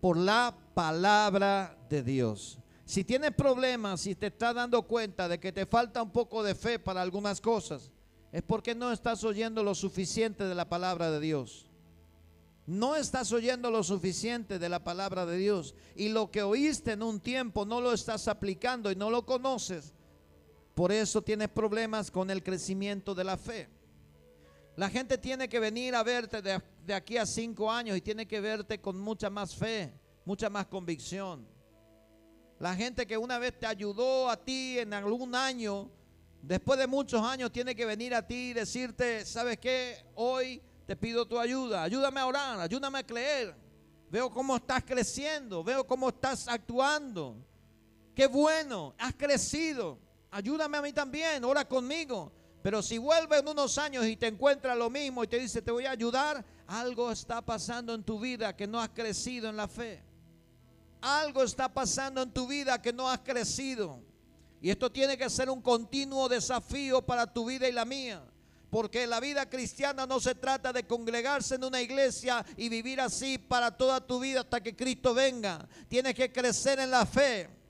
por 0.00 0.16
la 0.16 0.56
palabra 0.72 1.76
de 1.90 2.02
Dios. 2.02 2.58
Si 2.86 3.04
tienes 3.04 3.32
problemas, 3.32 4.00
si 4.00 4.14
te 4.14 4.28
estás 4.28 4.54
dando 4.54 4.84
cuenta 4.84 5.28
de 5.28 5.38
que 5.38 5.52
te 5.52 5.66
falta 5.66 6.02
un 6.02 6.10
poco 6.10 6.42
de 6.42 6.54
fe 6.54 6.78
para 6.78 7.02
algunas 7.02 7.42
cosas, 7.42 7.90
es 8.32 8.40
porque 8.40 8.74
no 8.74 8.90
estás 8.90 9.22
oyendo 9.22 9.62
lo 9.62 9.74
suficiente 9.74 10.44
de 10.44 10.54
la 10.54 10.66
palabra 10.66 11.10
de 11.10 11.20
Dios. 11.20 11.66
No 12.66 12.96
estás 12.96 13.30
oyendo 13.30 13.70
lo 13.70 13.84
suficiente 13.84 14.58
de 14.58 14.68
la 14.70 14.82
palabra 14.82 15.26
de 15.26 15.36
Dios. 15.36 15.74
Y 15.94 16.08
lo 16.08 16.30
que 16.30 16.42
oíste 16.42 16.92
en 16.92 17.02
un 17.02 17.20
tiempo 17.20 17.66
no 17.66 17.82
lo 17.82 17.92
estás 17.92 18.28
aplicando 18.28 18.90
y 18.90 18.96
no 18.96 19.10
lo 19.10 19.26
conoces. 19.26 19.92
Por 20.74 20.90
eso 20.90 21.20
tienes 21.20 21.50
problemas 21.50 22.10
con 22.10 22.30
el 22.30 22.42
crecimiento 22.42 23.14
de 23.14 23.24
la 23.24 23.36
fe. 23.36 23.68
La 24.76 24.90
gente 24.90 25.18
tiene 25.18 25.48
que 25.48 25.60
venir 25.60 25.94
a 25.94 26.02
verte 26.02 26.42
de, 26.42 26.94
aquí 26.94 27.16
a 27.16 27.26
cinco 27.26 27.70
años 27.70 27.96
y 27.96 28.00
tiene 28.00 28.26
que 28.26 28.40
verte 28.40 28.80
con 28.80 28.98
mucha 28.98 29.30
más 29.30 29.54
fe, 29.54 29.92
mucha 30.24 30.50
más 30.50 30.66
convicción. 30.66 31.46
La 32.58 32.74
gente 32.74 33.06
que 33.06 33.16
una 33.16 33.38
vez 33.38 33.58
te 33.58 33.66
ayudó 33.66 34.28
a 34.28 34.36
ti 34.36 34.78
en 34.80 34.92
algún 34.92 35.34
año, 35.34 35.90
después 36.42 36.78
de 36.78 36.88
muchos 36.88 37.22
años 37.22 37.52
tiene 37.52 37.76
que 37.76 37.86
venir 37.86 38.14
a 38.14 38.26
ti 38.26 38.50
y 38.50 38.52
decirte, 38.52 39.24
¿sabes 39.24 39.58
qué? 39.58 40.04
Hoy 40.16 40.60
te 40.86 40.96
pido 40.96 41.24
tu 41.26 41.38
ayuda, 41.38 41.84
ayúdame 41.84 42.20
a 42.20 42.26
orar, 42.26 42.60
ayúdame 42.60 42.98
a 42.98 43.06
creer. 43.06 43.54
Veo 44.10 44.28
cómo 44.30 44.56
estás 44.56 44.82
creciendo, 44.82 45.62
veo 45.62 45.86
cómo 45.86 46.08
estás 46.08 46.48
actuando. 46.48 47.36
Qué 48.14 48.26
bueno, 48.26 48.94
has 48.98 49.14
crecido. 49.14 49.98
Ayúdame 50.30 50.78
a 50.78 50.82
mí 50.82 50.92
también, 50.92 51.44
ora 51.44 51.64
conmigo. 51.64 52.32
Pero 52.64 52.80
si 52.80 52.96
vuelve 52.96 53.36
en 53.36 53.46
unos 53.46 53.76
años 53.76 54.06
y 54.06 54.16
te 54.16 54.26
encuentra 54.26 54.74
lo 54.74 54.88
mismo 54.88 55.22
y 55.22 55.26
te 55.26 55.38
dice, 55.38 55.60
te 55.60 55.70
voy 55.70 55.84
a 55.84 55.90
ayudar, 55.90 56.42
algo 56.66 57.12
está 57.12 57.42
pasando 57.42 57.92
en 57.92 58.02
tu 58.02 58.18
vida 58.18 58.56
que 58.56 58.66
no 58.66 58.80
has 58.80 58.88
crecido 58.88 59.50
en 59.50 59.56
la 59.58 59.68
fe. 59.68 60.02
Algo 61.02 61.42
está 61.42 61.68
pasando 61.68 62.22
en 62.22 62.32
tu 62.32 62.46
vida 62.46 62.80
que 62.80 62.90
no 62.90 63.06
has 63.06 63.18
crecido. 63.18 64.00
Y 64.62 64.70
esto 64.70 64.90
tiene 64.90 65.18
que 65.18 65.28
ser 65.28 65.50
un 65.50 65.60
continuo 65.60 66.26
desafío 66.26 67.02
para 67.02 67.30
tu 67.30 67.44
vida 67.44 67.68
y 67.68 67.72
la 67.72 67.84
mía. 67.84 68.24
Porque 68.70 69.06
la 69.06 69.20
vida 69.20 69.44
cristiana 69.44 70.06
no 70.06 70.18
se 70.18 70.34
trata 70.34 70.72
de 70.72 70.86
congregarse 70.86 71.56
en 71.56 71.64
una 71.64 71.82
iglesia 71.82 72.46
y 72.56 72.70
vivir 72.70 72.98
así 72.98 73.36
para 73.36 73.76
toda 73.76 74.00
tu 74.00 74.20
vida 74.20 74.40
hasta 74.40 74.62
que 74.62 74.74
Cristo 74.74 75.12
venga. 75.12 75.68
Tienes 75.86 76.14
que 76.14 76.32
crecer 76.32 76.80
en 76.80 76.90
la 76.90 77.04
fe. 77.04 77.63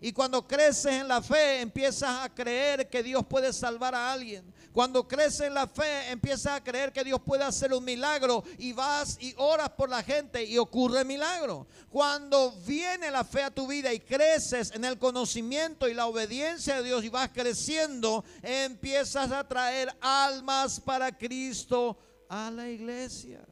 Y 0.00 0.12
cuando 0.12 0.46
creces 0.46 0.92
en 0.92 1.08
la 1.08 1.20
fe, 1.20 1.60
empiezas 1.60 2.24
a 2.24 2.32
creer 2.32 2.88
que 2.88 3.02
Dios 3.02 3.24
puede 3.26 3.52
salvar 3.52 3.94
a 3.94 4.12
alguien. 4.12 4.54
Cuando 4.72 5.08
creces 5.08 5.40
en 5.40 5.54
la 5.54 5.66
fe, 5.66 6.10
empiezas 6.10 6.52
a 6.52 6.62
creer 6.62 6.92
que 6.92 7.02
Dios 7.02 7.20
puede 7.20 7.42
hacer 7.42 7.72
un 7.72 7.84
milagro 7.84 8.44
y 8.58 8.72
vas 8.72 9.16
y 9.20 9.34
oras 9.36 9.70
por 9.70 9.88
la 9.88 10.02
gente 10.02 10.44
y 10.44 10.56
ocurre 10.56 11.04
milagro. 11.04 11.66
Cuando 11.90 12.52
viene 12.64 13.10
la 13.10 13.24
fe 13.24 13.42
a 13.42 13.50
tu 13.50 13.66
vida 13.66 13.92
y 13.92 13.98
creces 13.98 14.70
en 14.70 14.84
el 14.84 14.98
conocimiento 14.98 15.88
y 15.88 15.94
la 15.94 16.06
obediencia 16.06 16.76
de 16.76 16.84
Dios 16.84 17.02
y 17.02 17.08
vas 17.08 17.30
creciendo, 17.30 18.24
empiezas 18.42 19.32
a 19.32 19.48
traer 19.48 19.92
almas 20.00 20.78
para 20.78 21.10
Cristo 21.16 21.98
a 22.28 22.50
la 22.50 22.68
iglesia. 22.68 23.44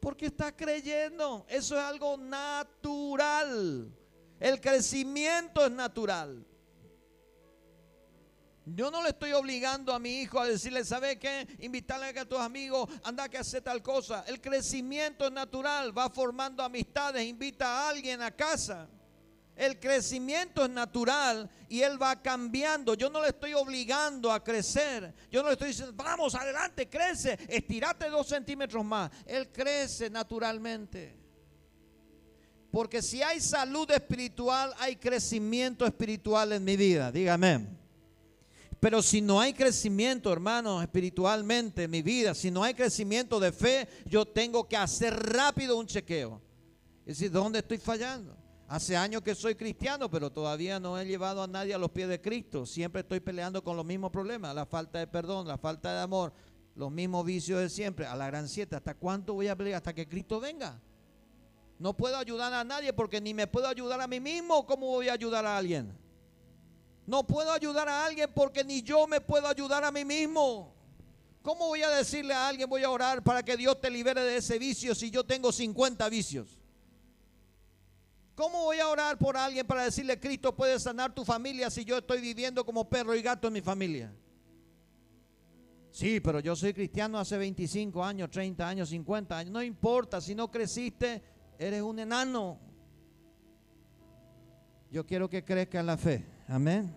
Porque 0.00 0.26
estás 0.26 0.52
creyendo. 0.56 1.46
Eso 1.48 1.78
es 1.78 1.82
algo 1.82 2.18
natural. 2.18 3.90
El 4.42 4.60
crecimiento 4.60 5.64
es 5.64 5.70
natural. 5.70 6.44
Yo 8.64 8.90
no 8.90 9.00
le 9.00 9.10
estoy 9.10 9.32
obligando 9.34 9.94
a 9.94 10.00
mi 10.00 10.20
hijo 10.20 10.40
a 10.40 10.48
decirle, 10.48 10.84
¿sabe 10.84 11.16
qué? 11.16 11.46
Invitarle 11.60 12.18
a 12.18 12.24
tus 12.24 12.40
amigos, 12.40 12.90
anda 13.04 13.28
que 13.28 13.38
hacer 13.38 13.62
tal 13.62 13.84
cosa. 13.84 14.24
El 14.26 14.40
crecimiento 14.40 15.26
es 15.26 15.32
natural, 15.32 15.96
va 15.96 16.10
formando 16.10 16.64
amistades, 16.64 17.24
invita 17.24 17.68
a 17.68 17.90
alguien 17.90 18.20
a 18.20 18.32
casa. 18.32 18.88
El 19.54 19.78
crecimiento 19.78 20.64
es 20.64 20.70
natural 20.70 21.48
y 21.68 21.82
él 21.82 22.02
va 22.02 22.20
cambiando. 22.20 22.94
Yo 22.94 23.10
no 23.10 23.22
le 23.22 23.28
estoy 23.28 23.54
obligando 23.54 24.32
a 24.32 24.42
crecer. 24.42 25.14
Yo 25.30 25.42
no 25.42 25.50
le 25.50 25.52
estoy 25.52 25.68
diciendo, 25.68 25.94
vamos, 25.94 26.34
adelante, 26.34 26.88
crece, 26.88 27.38
estirate 27.46 28.10
dos 28.10 28.26
centímetros 28.26 28.84
más. 28.84 29.08
Él 29.24 29.52
crece 29.52 30.10
naturalmente. 30.10 31.21
Porque 32.72 33.02
si 33.02 33.22
hay 33.22 33.38
salud 33.38 33.88
espiritual, 33.90 34.72
hay 34.78 34.96
crecimiento 34.96 35.84
espiritual 35.84 36.52
en 36.54 36.64
mi 36.64 36.74
vida. 36.74 37.12
Dígame. 37.12 37.66
Pero 38.80 39.02
si 39.02 39.20
no 39.20 39.38
hay 39.38 39.52
crecimiento, 39.52 40.32
hermanos, 40.32 40.82
espiritualmente 40.82 41.84
en 41.84 41.90
mi 41.90 42.00
vida, 42.00 42.34
si 42.34 42.50
no 42.50 42.64
hay 42.64 42.72
crecimiento 42.72 43.38
de 43.38 43.52
fe, 43.52 43.86
yo 44.06 44.24
tengo 44.24 44.66
que 44.66 44.78
hacer 44.78 45.14
rápido 45.14 45.76
un 45.76 45.86
chequeo. 45.86 46.40
Es 47.04 47.18
decir, 47.18 47.30
¿dónde 47.30 47.58
estoy 47.58 47.76
fallando? 47.76 48.34
Hace 48.66 48.96
años 48.96 49.20
que 49.20 49.34
soy 49.34 49.54
cristiano, 49.54 50.10
pero 50.10 50.32
todavía 50.32 50.80
no 50.80 50.98
he 50.98 51.04
llevado 51.04 51.42
a 51.42 51.46
nadie 51.46 51.74
a 51.74 51.78
los 51.78 51.90
pies 51.90 52.08
de 52.08 52.22
Cristo. 52.22 52.64
Siempre 52.64 53.02
estoy 53.02 53.20
peleando 53.20 53.62
con 53.62 53.76
los 53.76 53.84
mismos 53.84 54.10
problemas, 54.10 54.54
la 54.54 54.64
falta 54.64 54.98
de 54.98 55.06
perdón, 55.06 55.46
la 55.46 55.58
falta 55.58 55.92
de 55.92 56.00
amor, 56.00 56.32
los 56.74 56.90
mismos 56.90 57.26
vicios 57.26 57.60
de 57.60 57.68
siempre, 57.68 58.06
a 58.06 58.16
la 58.16 58.28
gran 58.28 58.48
siete. 58.48 58.76
¿Hasta 58.76 58.94
cuánto 58.94 59.34
voy 59.34 59.48
a 59.48 59.54
pelear? 59.54 59.76
Hasta 59.76 59.94
que 59.94 60.08
Cristo 60.08 60.40
venga. 60.40 60.80
No 61.82 61.96
puedo 61.96 62.16
ayudar 62.16 62.54
a 62.54 62.62
nadie 62.62 62.92
porque 62.92 63.20
ni 63.20 63.34
me 63.34 63.48
puedo 63.48 63.66
ayudar 63.66 64.00
a 64.00 64.06
mí 64.06 64.20
mismo. 64.20 64.64
¿Cómo 64.64 64.86
voy 64.86 65.08
a 65.08 65.14
ayudar 65.14 65.44
a 65.44 65.56
alguien? 65.56 65.92
No 67.08 67.26
puedo 67.26 67.50
ayudar 67.50 67.88
a 67.88 68.04
alguien 68.06 68.30
porque 68.32 68.62
ni 68.62 68.82
yo 68.82 69.08
me 69.08 69.20
puedo 69.20 69.48
ayudar 69.48 69.82
a 69.82 69.90
mí 69.90 70.04
mismo. 70.04 70.72
¿Cómo 71.42 71.66
voy 71.66 71.82
a 71.82 71.90
decirle 71.90 72.34
a 72.34 72.46
alguien, 72.46 72.70
voy 72.70 72.84
a 72.84 72.90
orar 72.90 73.24
para 73.24 73.42
que 73.42 73.56
Dios 73.56 73.80
te 73.80 73.90
libere 73.90 74.20
de 74.20 74.36
ese 74.36 74.60
vicio 74.60 74.94
si 74.94 75.10
yo 75.10 75.24
tengo 75.24 75.50
50 75.50 76.08
vicios? 76.08 76.60
¿Cómo 78.36 78.62
voy 78.62 78.78
a 78.78 78.86
orar 78.86 79.18
por 79.18 79.36
alguien 79.36 79.66
para 79.66 79.82
decirle, 79.82 80.20
Cristo 80.20 80.54
puede 80.54 80.78
sanar 80.78 81.12
tu 81.12 81.24
familia 81.24 81.68
si 81.68 81.84
yo 81.84 81.98
estoy 81.98 82.20
viviendo 82.20 82.64
como 82.64 82.88
perro 82.88 83.12
y 83.16 83.22
gato 83.22 83.48
en 83.48 83.54
mi 83.54 83.60
familia? 83.60 84.14
Sí, 85.90 86.20
pero 86.20 86.38
yo 86.38 86.54
soy 86.54 86.72
cristiano 86.74 87.18
hace 87.18 87.36
25 87.36 88.04
años, 88.04 88.30
30 88.30 88.68
años, 88.68 88.88
50 88.88 89.36
años. 89.36 89.52
No 89.52 89.60
importa, 89.60 90.20
si 90.20 90.36
no 90.36 90.48
creciste, 90.48 91.32
eres 91.58 91.82
un 91.82 91.98
enano. 91.98 92.58
Yo 94.90 95.06
quiero 95.06 95.28
que 95.28 95.44
crezca 95.44 95.80
en 95.80 95.86
la 95.86 95.96
fe. 95.96 96.24
Amén. 96.46 96.94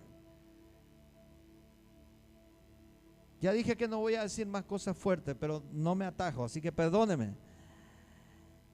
Ya 3.40 3.52
dije 3.52 3.76
que 3.76 3.86
no 3.86 3.98
voy 4.00 4.14
a 4.14 4.22
decir 4.22 4.46
más 4.46 4.64
cosas 4.64 4.96
fuertes, 4.96 5.36
pero 5.38 5.62
no 5.72 5.94
me 5.94 6.04
atajo, 6.04 6.44
así 6.44 6.60
que 6.60 6.72
perdóneme. 6.72 7.34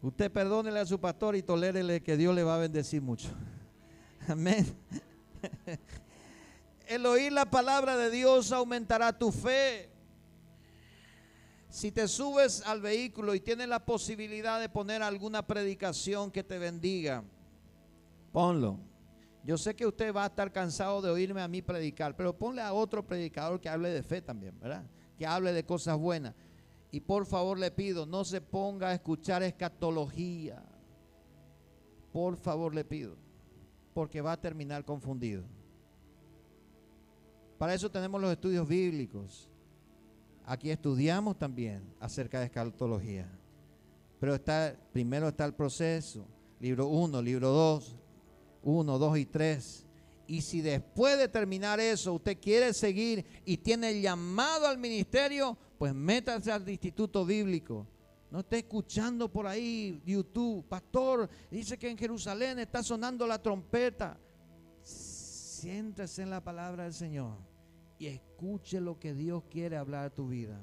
Usted 0.01 0.33
perdónele 0.33 0.81
a 0.81 0.87
su 0.87 0.99
pastor 0.99 1.37
y 1.37 1.43
tolérele 1.43 2.03
que 2.03 2.17
Dios 2.17 2.35
le 2.35 2.43
va 2.43 2.57
a 2.57 2.59
bendecir 2.59 3.01
mucho. 3.01 3.29
Amén. 4.29 4.67
El 6.89 7.07
oír 7.07 7.33
la 7.33 7.45
palabra 7.45 7.97
de 7.97 8.11
Dios 8.11 8.51
aumentará 8.51 9.17
tu 9.17 9.31
fe. 9.31 9.92
Si 11.73 11.91
te 11.91 12.07
subes 12.07 12.61
al 12.67 12.83
vehículo 12.83 13.35
y 13.35 13.41
tienes 13.41 13.67
la 13.67 13.83
posibilidad 13.83 14.61
de 14.61 14.69
poner 14.69 15.03
alguna 15.03 15.47
predicación 15.47 16.31
que 16.31 16.45
te 16.45 16.59
bendiga, 16.59 17.25
ponlo. 18.31 18.79
Yo 19.43 19.57
sé 19.57 19.75
que 19.75 19.87
usted 19.87 20.15
va 20.15 20.25
a 20.25 20.27
estar 20.27 20.53
cansado 20.53 21.01
de 21.01 21.09
oírme 21.09 21.41
a 21.41 21.49
mí 21.49 21.63
predicar, 21.63 22.15
pero 22.15 22.37
ponle 22.37 22.61
a 22.61 22.75
otro 22.75 23.07
predicador 23.07 23.59
que 23.59 23.71
hable 23.71 23.89
de 23.89 24.03
fe 24.03 24.21
también, 24.21 24.61
¿verdad? 24.61 24.85
Que 25.17 25.25
hable 25.25 25.55
de 25.55 25.65
cosas 25.65 25.97
buenas. 25.97 26.35
Y 26.91 27.01
por 27.01 27.25
favor 27.25 27.59
le 27.59 27.71
pido, 27.71 28.05
no 28.05 28.23
se 28.23 28.43
ponga 28.43 28.89
a 28.89 28.95
escuchar 28.95 29.43
escatología. 29.43 30.63
Por 32.13 32.37
favor 32.37 32.75
le 32.75 32.85
pido, 32.85 33.17
porque 33.95 34.21
va 34.21 34.33
a 34.33 34.41
terminar 34.41 34.85
confundido. 34.85 35.45
Para 37.57 37.73
eso 37.73 37.91
tenemos 37.91 38.21
los 38.21 38.31
estudios 38.31 38.69
bíblicos. 38.69 39.49
Aquí 40.45 40.71
estudiamos 40.71 41.39
también 41.39 41.83
acerca 42.01 42.41
de 42.41 42.47
escatología. 42.47 43.31
Pero 44.19 44.35
está, 44.35 44.77
primero 44.93 45.29
está 45.29 45.45
el 45.45 45.55
proceso, 45.55 46.27
libro 46.61 46.89
1, 46.89 47.23
libro 47.23 47.51
2, 47.51 47.97
1, 48.63 48.99
2 48.99 49.19
y 49.19 49.27
3. 49.27 49.87
Y 50.27 50.41
si 50.41 50.61
después 50.61 51.19
de 51.19 51.29
terminar 51.29 51.81
eso 51.81 52.15
usted 52.15 52.39
quiere 52.41 52.73
seguir 52.73 53.25
y 53.45 53.57
tiene 53.57 53.91
el 53.91 54.03
llamado 54.03 54.67
al 54.67 54.79
ministerio, 54.79 55.57
pues 55.79 55.95
métase 55.95 56.51
al 56.51 56.69
instituto 56.69 57.25
bíblico. 57.25 57.87
No 58.31 58.41
esté 58.41 58.59
escuchando 58.59 59.31
por 59.31 59.47
ahí 59.47 60.01
YouTube, 60.07 60.65
pastor, 60.67 61.29
dice 61.51 61.79
que 61.79 61.91
en 61.91 61.99
Jerusalén 61.99 62.59
está 62.59 62.83
sonando 62.83 63.27
la 63.27 63.43
trompeta. 63.43 64.19
Siéntese 64.83 66.23
en 66.23 66.31
la 66.31 66.43
palabra 66.43 66.85
del 66.85 66.95
Señor 66.95 67.52
y 68.03 68.09
escuche 68.09 68.81
lo 68.81 68.99
que 68.99 69.15
Dios 69.15 69.45
quiere 69.49 69.77
hablar 69.77 70.07
a 70.07 70.11
tu 70.11 70.27
vida. 70.27 70.61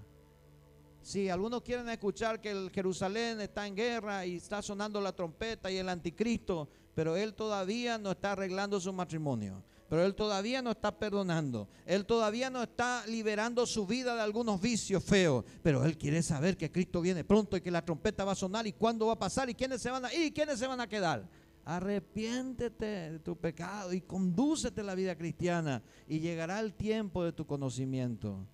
Sí, 1.01 1.29
algunos 1.29 1.61
quieren 1.61 1.87
escuchar 1.87 2.41
que 2.41 2.69
Jerusalén 2.73 3.39
está 3.39 3.65
en 3.65 3.77
guerra 3.77 4.25
y 4.25 4.35
está 4.35 4.61
sonando 4.61 4.99
la 4.99 5.13
trompeta 5.13 5.71
y 5.71 5.77
el 5.77 5.87
anticristo, 5.87 6.67
pero 6.93 7.15
él 7.15 7.33
todavía 7.33 7.97
no 7.97 8.11
está 8.11 8.33
arreglando 8.33 8.77
su 8.81 8.91
matrimonio. 8.91 9.63
Pero 9.87 10.03
él 10.03 10.15
todavía 10.15 10.61
no 10.61 10.71
está 10.71 10.91
perdonando. 10.91 11.69
Él 11.85 12.05
todavía 12.05 12.49
no 12.49 12.61
está 12.61 13.07
liberando 13.07 13.65
su 13.65 13.87
vida 13.87 14.15
de 14.15 14.21
algunos 14.21 14.59
vicios 14.59 15.01
feos. 15.01 15.45
Pero 15.63 15.85
él 15.85 15.97
quiere 15.97 16.21
saber 16.21 16.57
que 16.57 16.69
Cristo 16.69 16.99
viene 16.99 17.23
pronto 17.23 17.55
y 17.55 17.61
que 17.61 17.71
la 17.71 17.83
trompeta 17.83 18.25
va 18.25 18.33
a 18.33 18.35
sonar 18.35 18.67
y 18.67 18.73
cuándo 18.73 19.07
va 19.07 19.13
a 19.13 19.19
pasar 19.19 19.49
y 19.49 19.55
quiénes 19.55 19.81
se 19.81 19.89
van 19.89 20.05
a 20.05 20.13
ir 20.13 20.25
y 20.25 20.31
quiénes 20.31 20.59
se 20.59 20.67
van 20.67 20.81
a 20.81 20.87
quedar. 20.87 21.27
Arrepiéntete 21.65 23.11
de 23.11 23.19
tu 23.19 23.35
pecado 23.37 23.93
y 23.93 24.01
condúcete 24.01 24.81
la 24.81 24.95
vida 24.95 25.15
cristiana 25.15 25.83
y 26.07 26.19
llegará 26.19 26.59
el 26.59 26.73
tiempo 26.73 27.23
de 27.23 27.31
tu 27.31 27.45
conocimiento. 27.45 28.45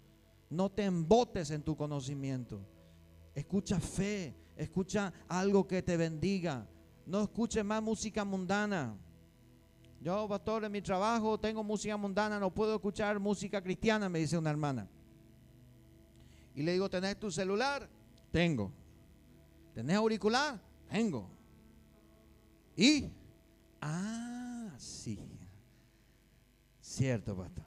No 0.49 0.69
te 0.69 0.83
embotes 0.83 1.51
en 1.51 1.63
tu 1.63 1.75
conocimiento. 1.75 2.61
Escucha 3.33 3.79
fe, 3.79 4.35
escucha 4.55 5.13
algo 5.27 5.67
que 5.67 5.81
te 5.81 5.97
bendiga. 5.97 6.67
No 7.05 7.21
escuches 7.21 7.63
más 7.63 7.81
música 7.81 8.25
mundana. 8.25 8.97
Yo, 10.01 10.27
pastor, 10.27 10.63
en 10.65 10.71
mi 10.71 10.81
trabajo 10.81 11.39
tengo 11.39 11.63
música 11.63 11.97
mundana, 11.97 12.39
no 12.39 12.53
puedo 12.53 12.75
escuchar 12.75 13.19
música 13.19 13.61
cristiana, 13.61 14.07
me 14.07 14.19
dice 14.19 14.37
una 14.37 14.51
hermana. 14.51 14.87
Y 16.53 16.63
le 16.63 16.73
digo, 16.73 16.89
¿tenés 16.89 17.19
tu 17.19 17.31
celular? 17.31 17.89
Tengo. 18.31 18.71
¿Tenés 19.73 19.97
auricular? 19.97 20.61
Tengo. 20.89 21.34
Y, 22.75 23.09
ah, 23.81 24.73
sí. 24.77 25.19
Cierto, 26.79 27.35
pastor. 27.35 27.65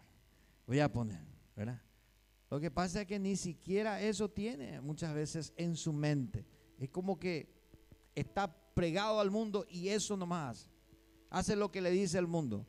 Voy 0.67 0.81
a 0.81 0.93
poner, 0.93 1.21
¿verdad? 1.57 1.81
Lo 2.51 2.61
que 2.61 2.71
pasa 2.71 3.03
es 3.03 3.07
que 3.07 3.19
ni 3.19 3.37
siquiera 3.37 4.01
eso 4.01 4.31
tiene 4.31 4.81
muchas 4.81 5.15
veces 5.15 5.53
en 5.57 5.77
su 5.77 5.93
mente. 5.93 6.47
Es 6.79 6.89
como 6.91 7.19
que 7.19 7.49
está 8.15 8.55
pregado 8.75 9.21
al 9.21 9.31
mundo 9.31 9.67
y 9.69 9.89
eso 9.89 10.17
nomás 10.17 10.71
hace. 11.31 11.57
lo 11.57 11.71
que 11.71 11.81
le 11.81 11.91
dice 11.91 12.19
el 12.19 12.27
mundo. 12.27 12.67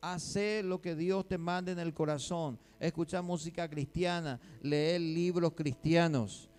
Hace 0.00 0.62
lo 0.62 0.82
que 0.82 0.94
Dios 0.94 1.26
te 1.26 1.38
mande 1.38 1.72
en 1.72 1.78
el 1.78 1.94
corazón. 1.94 2.58
Escucha 2.78 3.22
música 3.22 3.68
cristiana, 3.70 4.38
lee 4.60 4.98
libros 4.98 5.54
cristianos, 5.54 6.50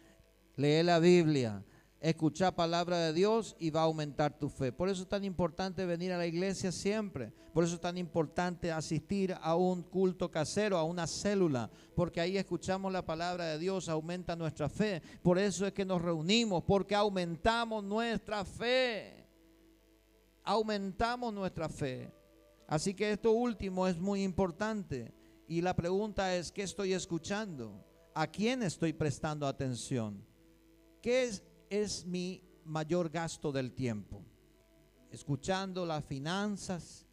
lee 0.55 0.82
la 0.82 0.97
Biblia, 0.97 1.63
escuchar 2.09 2.53
palabra 2.53 2.99
de 2.99 3.13
Dios 3.13 3.55
y 3.57 3.71
va 3.71 3.81
a 3.81 3.85
aumentar 3.85 4.37
tu 4.37 4.47
fe. 4.47 4.71
Por 4.71 4.89
eso 4.89 5.01
es 5.01 5.09
tan 5.09 5.23
importante 5.23 5.87
venir 5.87 6.11
a 6.11 6.19
la 6.19 6.27
iglesia 6.27 6.71
siempre. 6.71 7.33
Por 7.51 7.63
eso 7.63 7.75
es 7.75 7.81
tan 7.81 7.97
importante 7.97 8.71
asistir 8.71 9.35
a 9.41 9.55
un 9.55 9.81
culto 9.81 10.29
casero, 10.29 10.77
a 10.77 10.83
una 10.83 11.07
célula, 11.07 11.71
porque 11.95 12.21
ahí 12.21 12.37
escuchamos 12.37 12.93
la 12.93 13.03
palabra 13.03 13.45
de 13.45 13.57
Dios, 13.57 13.89
aumenta 13.89 14.35
nuestra 14.35 14.69
fe. 14.69 15.01
Por 15.23 15.39
eso 15.39 15.65
es 15.65 15.73
que 15.73 15.83
nos 15.83 15.99
reunimos, 15.99 16.63
porque 16.63 16.93
aumentamos 16.93 17.83
nuestra 17.83 18.45
fe. 18.45 19.25
Aumentamos 20.43 21.33
nuestra 21.33 21.67
fe. 21.67 22.13
Así 22.67 22.93
que 22.93 23.13
esto 23.13 23.31
último 23.31 23.87
es 23.87 23.97
muy 23.97 24.21
importante. 24.21 25.11
Y 25.47 25.61
la 25.61 25.75
pregunta 25.75 26.35
es, 26.35 26.51
¿qué 26.51 26.61
estoy 26.61 26.93
escuchando? 26.93 27.83
¿A 28.13 28.27
quién 28.27 28.61
estoy 28.61 28.93
prestando 28.93 29.47
atención? 29.47 30.23
¿Qué 31.01 31.23
es 31.23 31.43
es 31.82 32.05
mi 32.05 32.41
mayor 32.65 33.09
gasto 33.09 33.51
del 33.51 33.73
tiempo. 33.73 34.21
Escuchando 35.11 35.86
las 35.86 36.03
finanzas, 36.03 37.05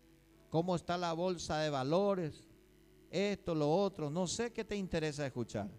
cómo 0.48 0.74
está 0.74 0.96
la 0.98 1.12
bolsa 1.12 1.58
de 1.60 1.70
valores, 1.70 2.48
esto, 3.10 3.54
lo 3.54 3.70
otro. 3.70 4.10
No 4.10 4.26
sé 4.26 4.52
qué 4.52 4.64
te 4.64 4.76
interesa 4.76 5.26
escuchar. 5.26 5.70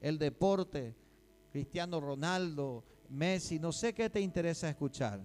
El 0.00 0.18
deporte, 0.18 0.94
Cristiano 1.50 2.00
Ronaldo, 2.00 2.84
Messi, 3.08 3.58
no 3.58 3.72
sé 3.72 3.92
qué 3.92 4.08
te 4.08 4.20
interesa 4.20 4.68
escuchar. 4.68 5.20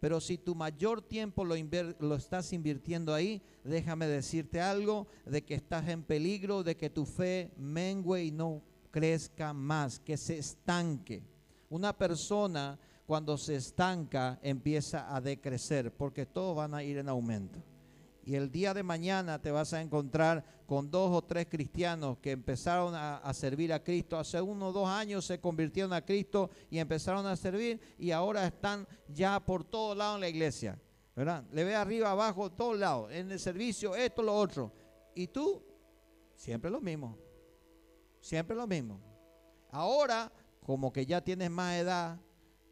Pero 0.00 0.20
si 0.20 0.38
tu 0.38 0.54
mayor 0.54 1.02
tiempo 1.02 1.44
lo, 1.44 1.56
lo, 1.98 2.14
estás 2.14 2.52
invirtiendo 2.52 3.12
ahí, 3.12 3.42
déjame 3.64 4.06
decirte 4.06 4.60
algo 4.60 5.08
de 5.26 5.44
que 5.44 5.54
estás 5.54 5.88
en 5.88 6.04
peligro, 6.04 6.62
de 6.62 6.76
que 6.76 6.88
tu 6.88 7.04
fe 7.04 7.52
mengue 7.56 8.24
y 8.24 8.30
no 8.30 8.62
crezca 8.90 9.52
más, 9.52 9.98
que 9.98 10.16
se 10.16 10.38
estanque. 10.38 11.24
Una 11.70 11.96
persona 11.96 12.78
cuando 13.06 13.36
se 13.38 13.56
estanca 13.56 14.38
empieza 14.42 15.14
a 15.14 15.20
decrecer 15.20 15.94
porque 15.96 16.26
todos 16.26 16.56
van 16.56 16.74
a 16.74 16.82
ir 16.82 16.98
en 16.98 17.08
aumento. 17.08 17.62
Y 18.24 18.34
el 18.34 18.50
día 18.50 18.74
de 18.74 18.82
mañana 18.82 19.40
te 19.40 19.50
vas 19.50 19.72
a 19.72 19.80
encontrar 19.80 20.44
con 20.66 20.90
dos 20.90 21.10
o 21.10 21.22
tres 21.22 21.46
cristianos 21.48 22.18
que 22.18 22.32
empezaron 22.32 22.94
a, 22.94 23.32
servir 23.32 23.72
a 23.72 23.82
Cristo. 23.82 24.18
Hace 24.18 24.38
uno 24.42 24.68
o 24.68 24.72
dos 24.72 24.86
años 24.86 25.24
se 25.24 25.40
convirtieron 25.40 25.94
a 25.94 26.04
Cristo 26.04 26.50
y 26.70 26.78
empezaron 26.78 27.24
a 27.24 27.36
servir 27.36 27.80
y 27.98 28.10
ahora 28.10 28.46
están 28.46 28.86
ya 29.08 29.40
por 29.40 29.64
todos 29.64 29.96
lados 29.96 30.16
en 30.16 30.20
la 30.20 30.28
iglesia. 30.28 30.78
¿verdad? 31.16 31.42
Le 31.52 31.64
ve 31.64 31.74
arriba, 31.74 32.10
abajo, 32.10 32.52
todos 32.52 32.78
lados, 32.78 33.10
en 33.10 33.30
el 33.32 33.40
servicio, 33.40 33.96
esto, 33.96 34.22
lo 34.22 34.36
otro. 34.36 34.70
Y 35.14 35.28
tú, 35.28 35.64
siempre 36.34 36.70
lo 36.70 36.82
mismo. 36.82 37.16
Siempre 38.20 38.54
lo 38.54 38.66
mismo. 38.66 39.00
Ahora 39.70 40.30
como 40.68 40.92
que 40.92 41.06
ya 41.06 41.24
tienes 41.24 41.50
más 41.50 41.76
edad 41.76 42.20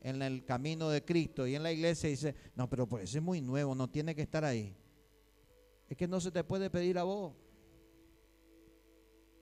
en 0.02 0.20
el 0.20 0.44
camino 0.44 0.90
de 0.90 1.02
Cristo 1.02 1.46
y 1.46 1.54
en 1.54 1.62
la 1.62 1.72
iglesia 1.72 2.10
dice, 2.10 2.34
no, 2.54 2.68
pero 2.68 2.86
pues 2.86 3.14
es 3.14 3.22
muy 3.22 3.40
nuevo, 3.40 3.74
no 3.74 3.88
tiene 3.88 4.14
que 4.14 4.20
estar 4.20 4.44
ahí. 4.44 4.76
Es 5.88 5.96
que 5.96 6.06
no 6.06 6.20
se 6.20 6.30
te 6.30 6.44
puede 6.44 6.68
pedir 6.68 6.98
a 6.98 7.04
vos, 7.04 7.32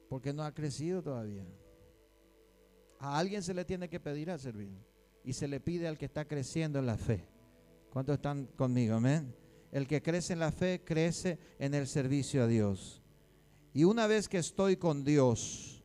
porque 0.09 0.33
no 0.33 0.45
ha 0.45 0.55
crecido 0.55 1.03
todavía. 1.03 1.45
A 3.01 3.19
alguien 3.19 3.43
se 3.43 3.55
le 3.55 3.65
tiene 3.65 3.89
que 3.89 3.99
pedir 3.99 4.31
a 4.31 4.39
servir 4.39 4.71
y 5.25 5.33
se 5.33 5.49
le 5.49 5.59
pide 5.59 5.89
al 5.89 5.99
que 5.99 6.05
está 6.05 6.25
creciendo 6.25 6.79
en 6.79 6.87
la 6.87 6.97
fe. 6.97 7.27
¿Cuántos 7.91 8.15
están 8.15 8.47
conmigo? 8.55 8.95
Amén. 8.95 9.35
El 9.73 9.89
que 9.89 10.01
crece 10.01 10.33
en 10.33 10.39
la 10.39 10.53
fe 10.53 10.81
crece 10.85 11.41
en 11.59 11.75
el 11.75 11.89
servicio 11.89 12.45
a 12.45 12.47
Dios. 12.47 13.03
Y 13.73 13.83
una 13.83 14.07
vez 14.07 14.29
que 14.29 14.39
estoy 14.39 14.77
con 14.77 15.03
Dios, 15.03 15.85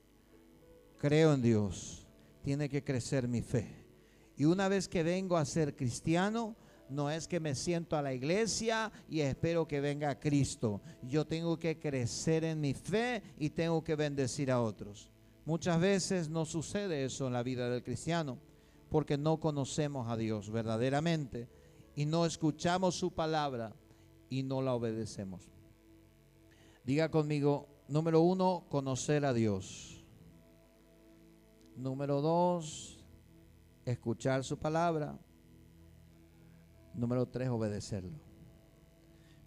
creo 1.00 1.34
en 1.34 1.42
Dios, 1.42 1.99
tiene 2.42 2.70
que 2.70 2.84
crecer 2.84 3.28
mi 3.28 3.42
fe. 3.42 3.86
Y 4.38 4.46
una 4.46 4.68
vez 4.68 4.88
que 4.88 5.04
vengo 5.04 5.38
a 5.38 5.46
ser 5.46 5.76
cristiano, 5.76 6.56
no 6.90 7.10
es 7.10 7.28
que 7.28 7.40
me 7.40 7.56
siento 7.56 7.96
a 7.98 8.02
la 8.02 8.14
iglesia 8.14 8.92
y 9.10 9.22
espero 9.22 9.68
que 9.68 9.82
venga 9.82 10.20
Cristo. 10.20 10.82
Yo 11.04 11.26
tengo 11.26 11.60
que 11.60 11.78
crecer 11.78 12.44
en 12.44 12.60
mi 12.60 12.74
fe 12.74 13.22
y 13.38 13.52
tengo 13.52 13.84
que 13.84 13.96
bendecir 13.96 14.52
a 14.52 14.62
otros. 14.62 15.12
Muchas 15.46 15.80
veces 15.80 16.30
no 16.30 16.46
sucede 16.46 17.06
eso 17.06 17.28
en 17.28 17.34
la 17.34 17.44
vida 17.44 17.70
del 17.70 17.84
cristiano 17.84 18.40
porque 18.90 19.18
no 19.18 19.40
conocemos 19.40 20.10
a 20.10 20.18
Dios 20.18 20.52
verdaderamente 20.52 21.48
y 21.96 22.06
no 22.06 22.26
escuchamos 22.26 22.96
su 22.96 23.12
palabra 23.12 23.76
y 24.30 24.44
no 24.44 24.62
la 24.62 24.74
obedecemos. 24.74 25.50
Diga 26.84 27.10
conmigo, 27.10 27.68
número 27.88 28.22
uno, 28.22 28.66
conocer 28.70 29.26
a 29.26 29.34
Dios. 29.34 29.99
Número 31.80 32.20
dos, 32.20 33.00
escuchar 33.86 34.44
su 34.44 34.60
palabra. 34.60 35.18
Número 36.94 37.26
tres, 37.26 37.48
obedecerlo. 37.48 38.20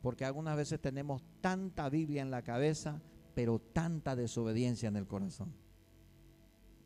Porque 0.01 0.25
algunas 0.25 0.57
veces 0.57 0.81
tenemos 0.81 1.23
tanta 1.43 1.91
Biblia 1.91 2.23
en 2.23 2.31
la 2.31 2.41
cabeza, 2.41 3.03
pero 3.35 3.59
tanta 3.59 4.17
desobediencia 4.17 4.89
en 4.89 4.97
el 4.97 5.07
corazón. 5.07 5.53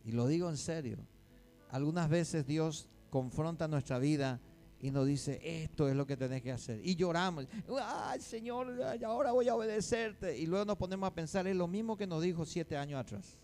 Y 0.05 0.11
lo 0.11 0.26
digo 0.26 0.51
en 0.51 0.57
serio. 0.57 0.99
Algunas 1.70 2.09
veces 2.09 2.44
Dios 2.44 2.88
confronta 3.11 3.68
nuestra 3.68 4.01
vida 4.01 4.40
y 4.80 4.90
nos 4.90 5.07
dice, 5.07 5.38
esto 5.62 5.88
es 5.88 5.94
lo 5.94 6.09
que 6.09 6.16
tenés 6.16 6.42
que 6.42 6.51
hacer. 6.51 6.80
Y 6.84 6.97
lloramos, 6.97 7.47
ay 7.80 8.20
Señor, 8.20 8.82
ahora 9.05 9.30
voy 9.30 9.47
a 9.47 9.55
obedecerte. 9.55 10.36
Y 10.36 10.47
luego 10.47 10.64
nos 10.64 10.76
ponemos 10.76 11.07
a 11.07 11.14
pensar, 11.14 11.47
es 11.47 11.55
lo 11.55 11.68
mismo 11.68 11.97
que 11.97 12.09
nos 12.09 12.20
dijo 12.20 12.44
siete 12.44 12.76
años 12.76 12.99
atrás. 12.99 13.38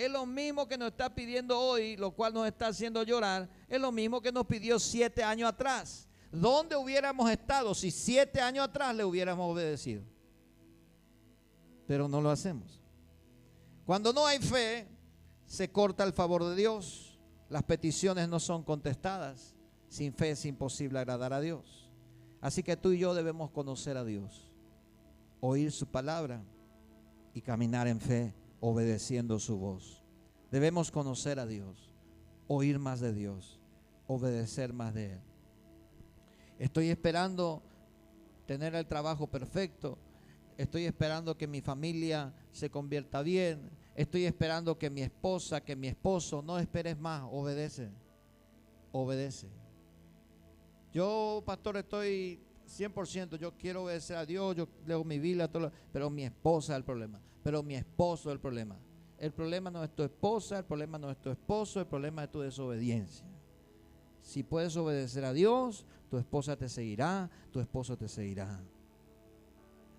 Es 0.00 0.10
lo 0.10 0.24
mismo. 0.24 0.66
Que 0.66 0.78
nos 0.78 0.88
está 0.88 1.14
pidiendo 1.14 1.58
hoy, 1.60 1.94
lo 1.94 2.10
cual 2.10 2.32
nos 2.32 2.46
está 2.46 2.68
haciendo 2.68 3.02
llorar. 3.02 3.50
Es 3.68 3.78
lo 3.78 3.92
mismo 3.92 4.22
que 4.22 4.32
nos 4.32 4.46
pidió 4.46 4.78
siete 4.78 5.22
años 5.22 5.50
atrás. 5.50 6.08
¿Dónde 6.32 6.74
hubiéramos 6.74 7.30
estado 7.30 7.74
si 7.74 7.90
siete 7.90 8.40
años 8.40 8.64
atrás 8.64 8.96
le 8.96 9.04
hubiéramos 9.04 9.52
obedecido? 9.52 10.02
Pero 11.86 12.08
no 12.08 12.22
lo 12.22 12.30
hacemos. 12.30 12.80
Cuando 13.84 14.10
no 14.14 14.26
hay 14.26 14.38
fe, 14.38 14.88
se 15.44 15.70
corta 15.70 16.02
el 16.04 16.14
favor 16.14 16.44
de 16.44 16.56
Dios. 16.56 17.18
Las 17.50 17.64
peticiones 17.64 18.26
no 18.26 18.40
son 18.40 18.62
contestadas. 18.62 19.54
Sin 19.90 20.14
fe 20.14 20.30
es 20.30 20.46
imposible 20.46 20.98
agradar 20.98 21.34
a 21.34 21.40
Dios. 21.40 21.90
Así 22.40 22.62
que 22.62 22.74
tú 22.74 22.92
y 22.92 23.00
yo 23.00 23.12
debemos 23.12 23.50
conocer 23.50 23.98
a 23.98 24.04
Dios, 24.04 24.50
oír 25.40 25.70
su 25.70 25.86
palabra 25.86 26.42
y 27.34 27.42
caminar 27.42 27.86
en 27.86 28.00
fe 28.00 28.39
obedeciendo 28.60 29.38
su 29.38 29.58
voz. 29.58 30.04
Debemos 30.50 30.90
conocer 30.90 31.38
a 31.38 31.46
Dios, 31.46 31.94
oír 32.46 32.78
más 32.78 33.00
de 33.00 33.12
Dios, 33.12 33.60
obedecer 34.06 34.72
más 34.72 34.94
de 34.94 35.14
Él. 35.14 35.20
Estoy 36.58 36.90
esperando 36.90 37.62
tener 38.46 38.74
el 38.74 38.86
trabajo 38.86 39.26
perfecto. 39.28 39.98
Estoy 40.58 40.84
esperando 40.84 41.38
que 41.38 41.46
mi 41.46 41.62
familia 41.62 42.34
se 42.52 42.68
convierta 42.68 43.22
bien. 43.22 43.70
Estoy 43.94 44.26
esperando 44.26 44.78
que 44.78 44.90
mi 44.90 45.00
esposa, 45.00 45.62
que 45.62 45.74
mi 45.74 45.88
esposo, 45.88 46.42
no 46.42 46.58
esperes 46.58 46.98
más, 46.98 47.22
obedece. 47.30 47.90
Obedece. 48.92 49.48
Yo, 50.92 51.42
pastor, 51.46 51.76
estoy 51.76 52.40
100%, 52.66 53.38
yo 53.38 53.56
quiero 53.56 53.84
obedecer 53.84 54.16
a 54.16 54.26
Dios, 54.26 54.56
yo 54.56 54.68
leo 54.84 55.04
mi 55.04 55.18
Biblia, 55.18 55.48
todo 55.48 55.70
pero 55.92 56.10
mi 56.10 56.24
esposa 56.24 56.72
es 56.74 56.78
el 56.78 56.84
problema 56.84 57.20
pero 57.42 57.62
mi 57.62 57.74
esposo 57.74 58.30
es 58.30 58.34
el 58.34 58.40
problema. 58.40 58.78
El 59.18 59.32
problema 59.32 59.70
no 59.70 59.84
es 59.84 59.90
tu 59.94 60.02
esposa, 60.02 60.58
el 60.58 60.64
problema 60.64 60.98
no 60.98 61.10
es 61.10 61.20
tu 61.20 61.30
esposo, 61.30 61.80
el 61.80 61.86
problema 61.86 62.24
es 62.24 62.30
tu 62.30 62.40
desobediencia. 62.40 63.26
Si 64.22 64.42
puedes 64.42 64.76
obedecer 64.76 65.24
a 65.24 65.32
Dios, 65.32 65.84
tu 66.08 66.18
esposa 66.18 66.56
te 66.56 66.68
seguirá, 66.68 67.30
tu 67.52 67.60
esposo 67.60 67.96
te 67.96 68.08
seguirá. 68.08 68.60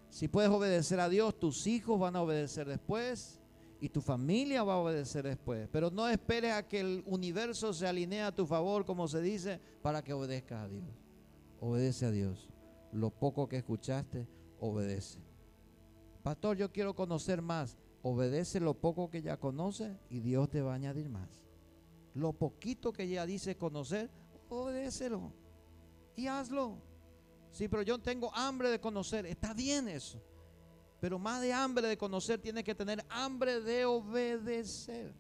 Si 0.10 0.28
puedes 0.28 0.52
obedecer 0.52 1.00
a 1.00 1.08
Dios, 1.08 1.40
tus 1.40 1.68
hijos 1.68 2.00
van 2.00 2.16
a 2.16 2.22
obedecer 2.22 2.68
después 2.68 3.40
y 3.80 3.90
tu 3.90 4.02
familia 4.02 4.64
va 4.64 4.74
a 4.74 4.78
obedecer 4.78 5.26
después. 5.26 5.70
Pero 5.72 5.90
no 5.90 6.08
esperes 6.08 6.54
a 6.54 6.68
que 6.68 6.82
el 6.82 7.04
universo 7.06 7.74
se 7.74 7.88
alinee 7.88 8.22
a 8.22 8.36
tu 8.36 8.46
favor, 8.46 8.86
como 8.86 9.08
se 9.08 9.22
dice, 9.22 9.60
para 9.82 10.04
que 10.04 10.14
obedezcas 10.14 10.64
a 10.64 10.68
Dios. 10.68 10.86
Obedece 11.60 12.06
a 12.06 12.12
Dios. 12.12 12.50
Lo 12.92 13.10
poco 13.10 13.48
que 13.48 13.58
escuchaste, 13.58 14.28
obedece. 14.60 15.20
Pastor, 16.24 16.58
yo 16.58 16.72
quiero 16.72 16.96
conocer 16.96 17.42
más. 17.42 17.78
Obedece 18.04 18.60
lo 18.60 18.74
poco 18.74 19.10
que 19.10 19.22
ya 19.22 19.38
conoce 19.38 19.98
y 20.10 20.20
Dios 20.20 20.50
te 20.50 20.62
va 20.62 20.74
a 20.74 20.76
añadir 20.76 21.10
más. 21.10 21.44
Lo 22.14 22.34
poquito 22.34 22.92
que 22.92 23.08
ya 23.08 23.26
dice 23.26 23.58
conocer, 23.58 24.10
obedécelo 24.50 25.32
y 26.16 26.28
hazlo. 26.28 26.78
Sí, 27.52 27.68
pero 27.68 27.82
yo 27.82 28.00
tengo 28.00 28.34
hambre 28.36 28.70
de 28.70 28.80
conocer. 28.80 29.26
Está 29.26 29.54
bien 29.54 29.88
eso. 29.88 30.22
Pero 31.00 31.18
más 31.18 31.42
de 31.42 31.52
hambre 31.52 31.88
de 31.88 31.98
conocer, 31.98 32.40
tiene 32.40 32.64
que 32.64 32.76
tener 32.76 33.04
hambre 33.10 33.60
de 33.60 33.86
obedecer. 33.86 35.14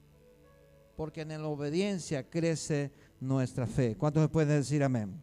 Porque 0.96 1.22
en 1.22 1.30
la 1.30 1.48
obediencia 1.48 2.30
crece 2.30 2.92
nuestra 3.20 3.66
fe. 3.66 3.98
¿Cuántos 3.98 4.30
pueden 4.30 4.60
decir 4.60 4.84
amén? 4.84 5.22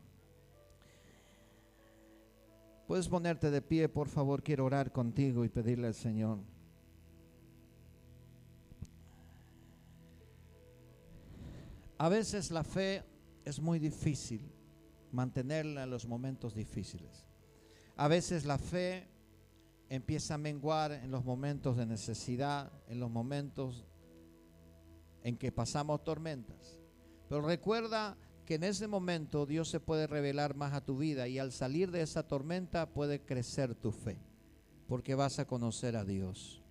Puedes 2.89 3.07
ponerte 3.07 3.51
de 3.51 3.61
pie, 3.61 3.86
por 3.91 4.09
favor, 4.09 4.43
quiero 4.43 4.64
orar 4.64 4.93
contigo 4.93 5.45
y 5.45 5.51
pedirle 5.51 5.89
al 5.89 5.95
Señor. 5.95 6.39
A 11.99 12.09
veces 12.09 12.51
la 12.51 12.64
fe 12.64 13.05
es 13.45 13.61
muy 13.61 13.78
difícil 13.78 14.51
mantenerla 15.12 15.82
en 15.82 15.91
los 15.91 16.07
momentos 16.07 16.55
difíciles. 16.55 17.26
A 17.95 18.09
veces 18.09 18.47
la 18.47 18.57
fe 18.57 19.07
empieza 19.91 20.36
a 20.36 20.39
menguar 20.39 20.93
en 20.93 21.11
los 21.11 21.26
momentos 21.26 21.76
de 21.76 21.84
necesidad, 21.84 22.72
en 22.86 23.01
los 23.01 23.11
momentos 23.11 23.84
en 25.24 25.36
que 25.36 25.53
pasamos 25.53 26.03
tormentas. 26.05 26.80
Pero 27.28 27.43
recuerda 27.43 28.16
que 28.49 28.55
en 28.55 28.64
ese 28.64 28.88
momento 28.88 29.44
Dios 29.44 29.68
se 29.68 29.78
puede 29.78 30.07
revelar 30.07 30.57
más 30.57 30.72
a 30.72 30.80
tu 30.80 30.96
vida 30.96 31.28
y 31.28 31.38
al 31.38 31.53
salir 31.53 31.90
de 31.90 32.01
esa 32.01 32.22
tormenta 32.22 32.88
puede 32.88 33.20
crecer 33.20 33.74
tu 33.74 33.92
fe, 33.92 34.16
porque 34.86 35.14
vas 35.14 35.38
a 35.38 35.44
conocer 35.44 35.96
a 35.96 36.03
Dios. 36.03 36.62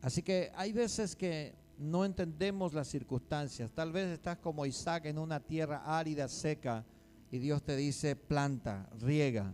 Así 0.00 0.22
que 0.22 0.52
hay 0.54 0.72
veces 0.72 1.16
que 1.16 1.56
no 1.76 2.04
entendemos 2.04 2.72
las 2.72 2.86
circunstancias. 2.86 3.72
Tal 3.72 3.90
vez 3.90 4.06
estás 4.06 4.38
como 4.38 4.64
Isaac 4.64 5.06
en 5.06 5.18
una 5.18 5.40
tierra 5.40 5.82
árida, 5.84 6.28
seca, 6.28 6.84
y 7.32 7.38
Dios 7.38 7.64
te 7.64 7.74
dice, 7.74 8.14
planta, 8.14 8.88
riega. 9.00 9.52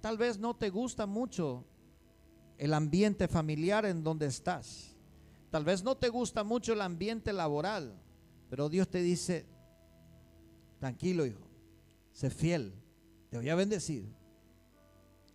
Tal 0.00 0.16
vez 0.16 0.38
no 0.38 0.56
te 0.56 0.70
gusta 0.70 1.04
mucho 1.04 1.66
el 2.56 2.72
ambiente 2.72 3.28
familiar 3.28 3.84
en 3.84 4.02
donde 4.02 4.24
estás. 4.24 4.96
Tal 5.50 5.66
vez 5.66 5.84
no 5.84 5.98
te 5.98 6.08
gusta 6.08 6.44
mucho 6.44 6.72
el 6.72 6.80
ambiente 6.80 7.34
laboral. 7.34 8.00
Pero 8.50 8.68
Dios 8.68 8.88
te 8.88 9.00
dice, 9.00 9.46
tranquilo 10.80 11.24
hijo, 11.24 11.46
sé 12.12 12.28
fiel, 12.28 12.74
te 13.30 13.38
voy 13.38 13.48
a 13.48 13.54
bendecir. 13.54 14.12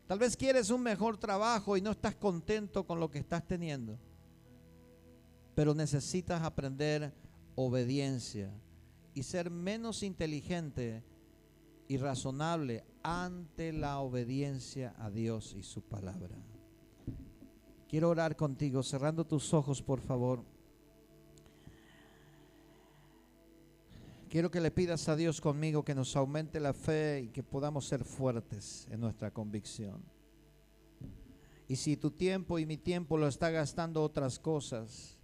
Tal 0.05 0.19
vez 0.19 0.37
quieres 0.37 0.69
un 0.69 0.83
mejor 0.83 1.17
trabajo 1.17 1.77
y 1.77 1.81
no 1.81 1.91
estás 1.91 2.15
contento 2.15 2.85
con 2.85 2.99
lo 2.99 3.09
que 3.09 3.17
estás 3.17 3.47
teniendo. 3.47 3.97
Pero 5.55 5.73
necesitas 5.73 6.43
aprender 6.43 7.13
obediencia 7.55 8.51
y 9.13 9.23
ser 9.23 9.49
menos 9.49 10.03
inteligente 10.03 11.01
y 11.87 11.97
razonable 11.97 12.83
ante 13.01 13.71
la 13.71 13.99
obediencia 13.99 14.93
a 14.99 15.09
Dios 15.09 15.55
y 15.57 15.63
su 15.63 15.81
palabra. 15.81 16.35
Quiero 17.87 18.09
orar 18.09 18.35
contigo, 18.35 18.83
cerrando 18.83 19.25
tus 19.25 19.53
ojos, 19.53 19.81
por 19.81 20.01
favor. 20.01 20.43
Quiero 24.35 24.51
que 24.51 24.59
le 24.59 24.69
pidas 24.69 25.07
a 25.07 25.15
Dios 25.15 25.39
conmigo 25.39 25.85
que 25.85 25.95
nos 25.95 26.13
aumente 26.17 26.59
la 26.59 26.73
fe 26.73 27.21
y 27.21 27.29
que 27.29 27.41
podamos 27.41 27.87
ser 27.87 28.03
fuertes 28.03 28.85
en 28.91 28.99
nuestra 28.99 29.31
convicción. 29.31 30.03
Y 31.69 31.77
si 31.77 31.95
tu 31.95 32.11
tiempo 32.11 32.59
y 32.59 32.65
mi 32.65 32.75
tiempo 32.75 33.17
lo 33.17 33.29
está 33.29 33.49
gastando 33.49 34.03
otras 34.03 34.37
cosas 34.37 35.17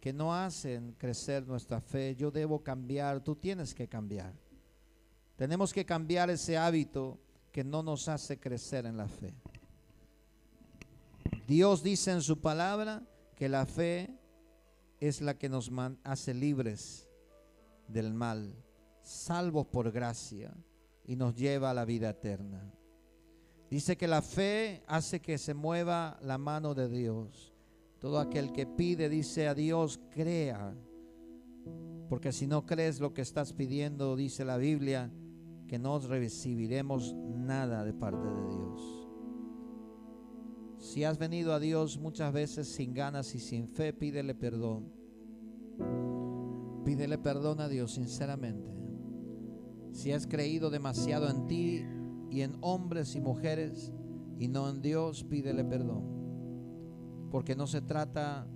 que 0.00 0.12
no 0.12 0.34
hacen 0.34 0.96
crecer 0.98 1.46
nuestra 1.46 1.80
fe, 1.80 2.16
yo 2.16 2.32
debo 2.32 2.64
cambiar, 2.64 3.22
tú 3.22 3.36
tienes 3.36 3.72
que 3.72 3.86
cambiar. 3.86 4.34
Tenemos 5.36 5.72
que 5.72 5.86
cambiar 5.86 6.28
ese 6.28 6.58
hábito 6.58 7.16
que 7.52 7.62
no 7.62 7.84
nos 7.84 8.08
hace 8.08 8.40
crecer 8.40 8.86
en 8.86 8.96
la 8.96 9.06
fe. 9.06 9.34
Dios 11.46 11.84
dice 11.84 12.10
en 12.10 12.22
su 12.22 12.40
palabra 12.40 13.04
que 13.36 13.48
la 13.48 13.66
fe 13.66 14.18
es 14.98 15.20
la 15.20 15.38
que 15.38 15.48
nos 15.48 15.70
hace 16.02 16.34
libres 16.34 17.07
del 17.88 18.14
mal, 18.14 18.54
salvos 19.02 19.66
por 19.66 19.90
gracia, 19.90 20.54
y 21.04 21.16
nos 21.16 21.34
lleva 21.34 21.70
a 21.70 21.74
la 21.74 21.84
vida 21.84 22.10
eterna. 22.10 22.70
Dice 23.70 23.96
que 23.96 24.06
la 24.06 24.22
fe 24.22 24.82
hace 24.86 25.20
que 25.20 25.38
se 25.38 25.54
mueva 25.54 26.18
la 26.22 26.38
mano 26.38 26.74
de 26.74 26.88
Dios. 26.88 27.54
Todo 27.98 28.18
aquel 28.18 28.52
que 28.52 28.66
pide, 28.66 29.08
dice 29.08 29.48
a 29.48 29.54
Dios, 29.54 30.00
crea. 30.10 30.74
Porque 32.08 32.32
si 32.32 32.46
no 32.46 32.64
crees 32.64 33.00
lo 33.00 33.12
que 33.12 33.22
estás 33.22 33.52
pidiendo, 33.52 34.16
dice 34.16 34.44
la 34.44 34.56
Biblia, 34.56 35.10
que 35.66 35.78
no 35.78 35.98
recibiremos 35.98 37.14
nada 37.14 37.84
de 37.84 37.92
parte 37.92 38.26
de 38.26 38.46
Dios. 38.48 39.08
Si 40.78 41.04
has 41.04 41.18
venido 41.18 41.52
a 41.52 41.60
Dios 41.60 41.98
muchas 41.98 42.32
veces 42.32 42.68
sin 42.68 42.94
ganas 42.94 43.34
y 43.34 43.40
sin 43.40 43.68
fe, 43.68 43.92
pídele 43.92 44.34
perdón. 44.34 44.90
Pídele 46.84 47.18
perdón 47.18 47.60
a 47.60 47.68
Dios 47.68 47.92
sinceramente. 47.92 48.72
Si 49.92 50.12
has 50.12 50.26
creído 50.26 50.70
demasiado 50.70 51.28
en 51.28 51.46
ti 51.46 51.84
y 52.30 52.42
en 52.42 52.56
hombres 52.60 53.14
y 53.14 53.20
mujeres 53.20 53.92
y 54.38 54.48
no 54.48 54.68
en 54.68 54.80
Dios, 54.80 55.24
pídele 55.24 55.64
perdón. 55.64 57.28
Porque 57.30 57.56
no 57.56 57.66
se 57.66 57.80
trata 57.80 58.46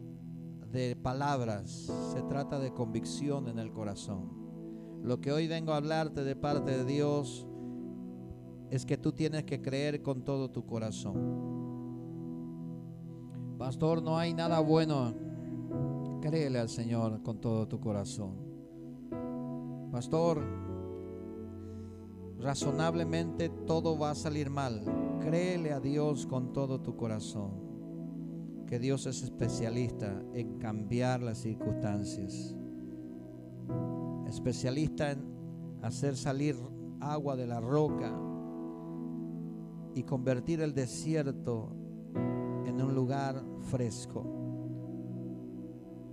de 0.71 0.97
palabras, 0.97 1.91
se 2.13 2.23
trata 2.23 2.59
de 2.59 2.73
convicción 2.73 3.49
en 3.49 3.59
el 3.59 3.73
corazón. 3.73 4.31
Lo 5.03 5.21
que 5.21 5.33
hoy 5.33 5.49
vengo 5.49 5.73
a 5.73 5.77
hablarte 5.77 6.25
de 6.25 6.37
parte 6.37 6.71
de 6.79 6.85
Dios 6.85 7.47
es 8.71 8.87
que 8.87 8.97
tú 8.97 9.13
tienes 9.13 9.45
que 9.45 9.61
creer 9.61 10.01
con 10.03 10.23
todo 10.25 10.51
tu 10.51 10.65
corazón. 10.65 11.53
Pastor, 13.59 14.03
no 14.03 14.17
hay 14.17 14.33
nada 14.33 14.61
bueno. 14.61 15.15
Créele 16.23 16.61
al 16.61 16.69
Señor 16.69 17.21
con 17.25 17.41
todo 17.41 17.67
tu 17.67 17.81
corazón. 17.81 18.37
Pastor, 19.91 20.41
razonablemente 22.39 23.49
todo 23.49 23.99
va 23.99 24.13
a 24.13 24.15
salir 24.15 24.49
mal. 24.49 24.85
Créele 25.21 25.73
a 25.73 25.81
Dios 25.81 26.25
con 26.29 26.53
todo 26.53 26.81
tu 26.81 26.97
corazón. 26.97 27.51
Que 28.69 28.79
Dios 28.79 29.07
es 29.07 29.25
especialista 29.25 30.23
en 30.33 30.59
cambiar 30.59 31.21
las 31.21 31.39
circunstancias. 31.39 32.57
Especialista 34.29 35.11
en 35.11 35.25
hacer 35.83 36.17
salir 36.17 36.55
agua 37.01 37.35
de 37.35 37.49
la 37.49 37.61
roca 37.61 38.17
y 39.93 40.05
convertir 40.05 40.61
el 40.61 40.73
desierto 40.73 41.75
en 42.65 42.81
un 42.81 42.95
lugar 42.95 43.45
fresco. 43.63 44.42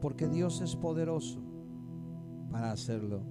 Porque 0.02 0.28
Dios 0.28 0.62
es 0.62 0.76
poderoso 0.76 1.42
para 2.52 2.72
hacerlo. 2.72 3.24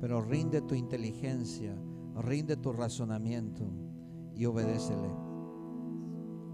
Pero 0.00 0.22
rinde 0.22 0.62
tu 0.62 0.74
inteligencia, 0.74 1.76
rinde 2.16 2.56
tu 2.56 2.72
razonamiento 2.72 3.70
y 4.34 4.46
obedécele. 4.46 5.10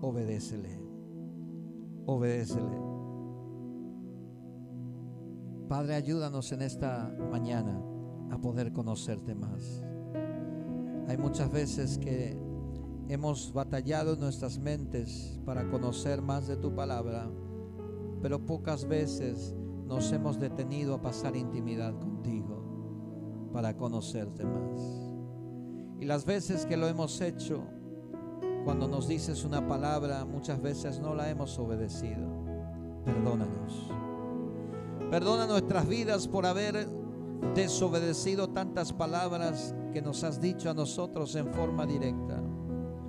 Obedécele. 0.01 0.81
Obedécele. 2.07 2.87
Padre, 5.69 5.95
ayúdanos 5.95 6.53
en 6.53 6.63
esta 6.63 7.13
mañana 7.31 7.83
a 8.31 8.39
poder 8.41 8.73
conocerte 8.73 9.35
más. 9.35 9.85
Hay 11.09 11.17
muchas 11.19 11.51
veces 11.51 11.99
que 11.99 12.39
hemos 13.09 13.53
batallado 13.53 14.15
en 14.15 14.21
nuestras 14.21 14.59
mentes 14.59 15.41
para 15.45 15.69
conocer 15.69 16.23
más 16.23 16.47
de 16.47 16.57
tu 16.57 16.75
palabra, 16.75 17.31
pero 18.21 18.45
pocas 18.45 18.87
veces 18.87 19.55
nos 19.87 20.11
hemos 20.13 20.39
detenido 20.39 20.95
a 20.95 21.03
pasar 21.03 21.37
intimidad 21.37 21.99
contigo 21.99 23.51
para 23.53 23.77
conocerte 23.77 24.45
más. 24.45 25.07
Y 26.01 26.05
las 26.05 26.27
veces 26.27 26.67
que 26.67 26.77
lo 26.77 26.89
hemos 26.89 27.21
hecho, 27.21 27.63
cuando 28.65 28.89
nos 28.89 29.09
dices 29.09 29.45
una 29.45 29.67
palabra, 29.67 30.25
muchas 30.25 30.61
veces 30.61 31.01
no 31.01 31.15
la 31.15 31.31
hemos 31.31 31.59
obedecido. 31.59 32.27
Perdónanos. 33.05 33.91
Perdona 35.11 35.47
nuestras 35.47 35.87
vidas 35.89 36.27
por 36.27 36.45
haber 36.45 36.89
desobedecido 37.55 38.49
tantas 38.49 38.93
palabras 38.93 39.75
que 39.93 40.03
nos 40.03 40.25
has 40.25 40.41
dicho 40.41 40.69
a 40.69 40.75
nosotros 40.75 41.35
en 41.37 41.53
forma 41.55 41.87
directa. 41.87 42.43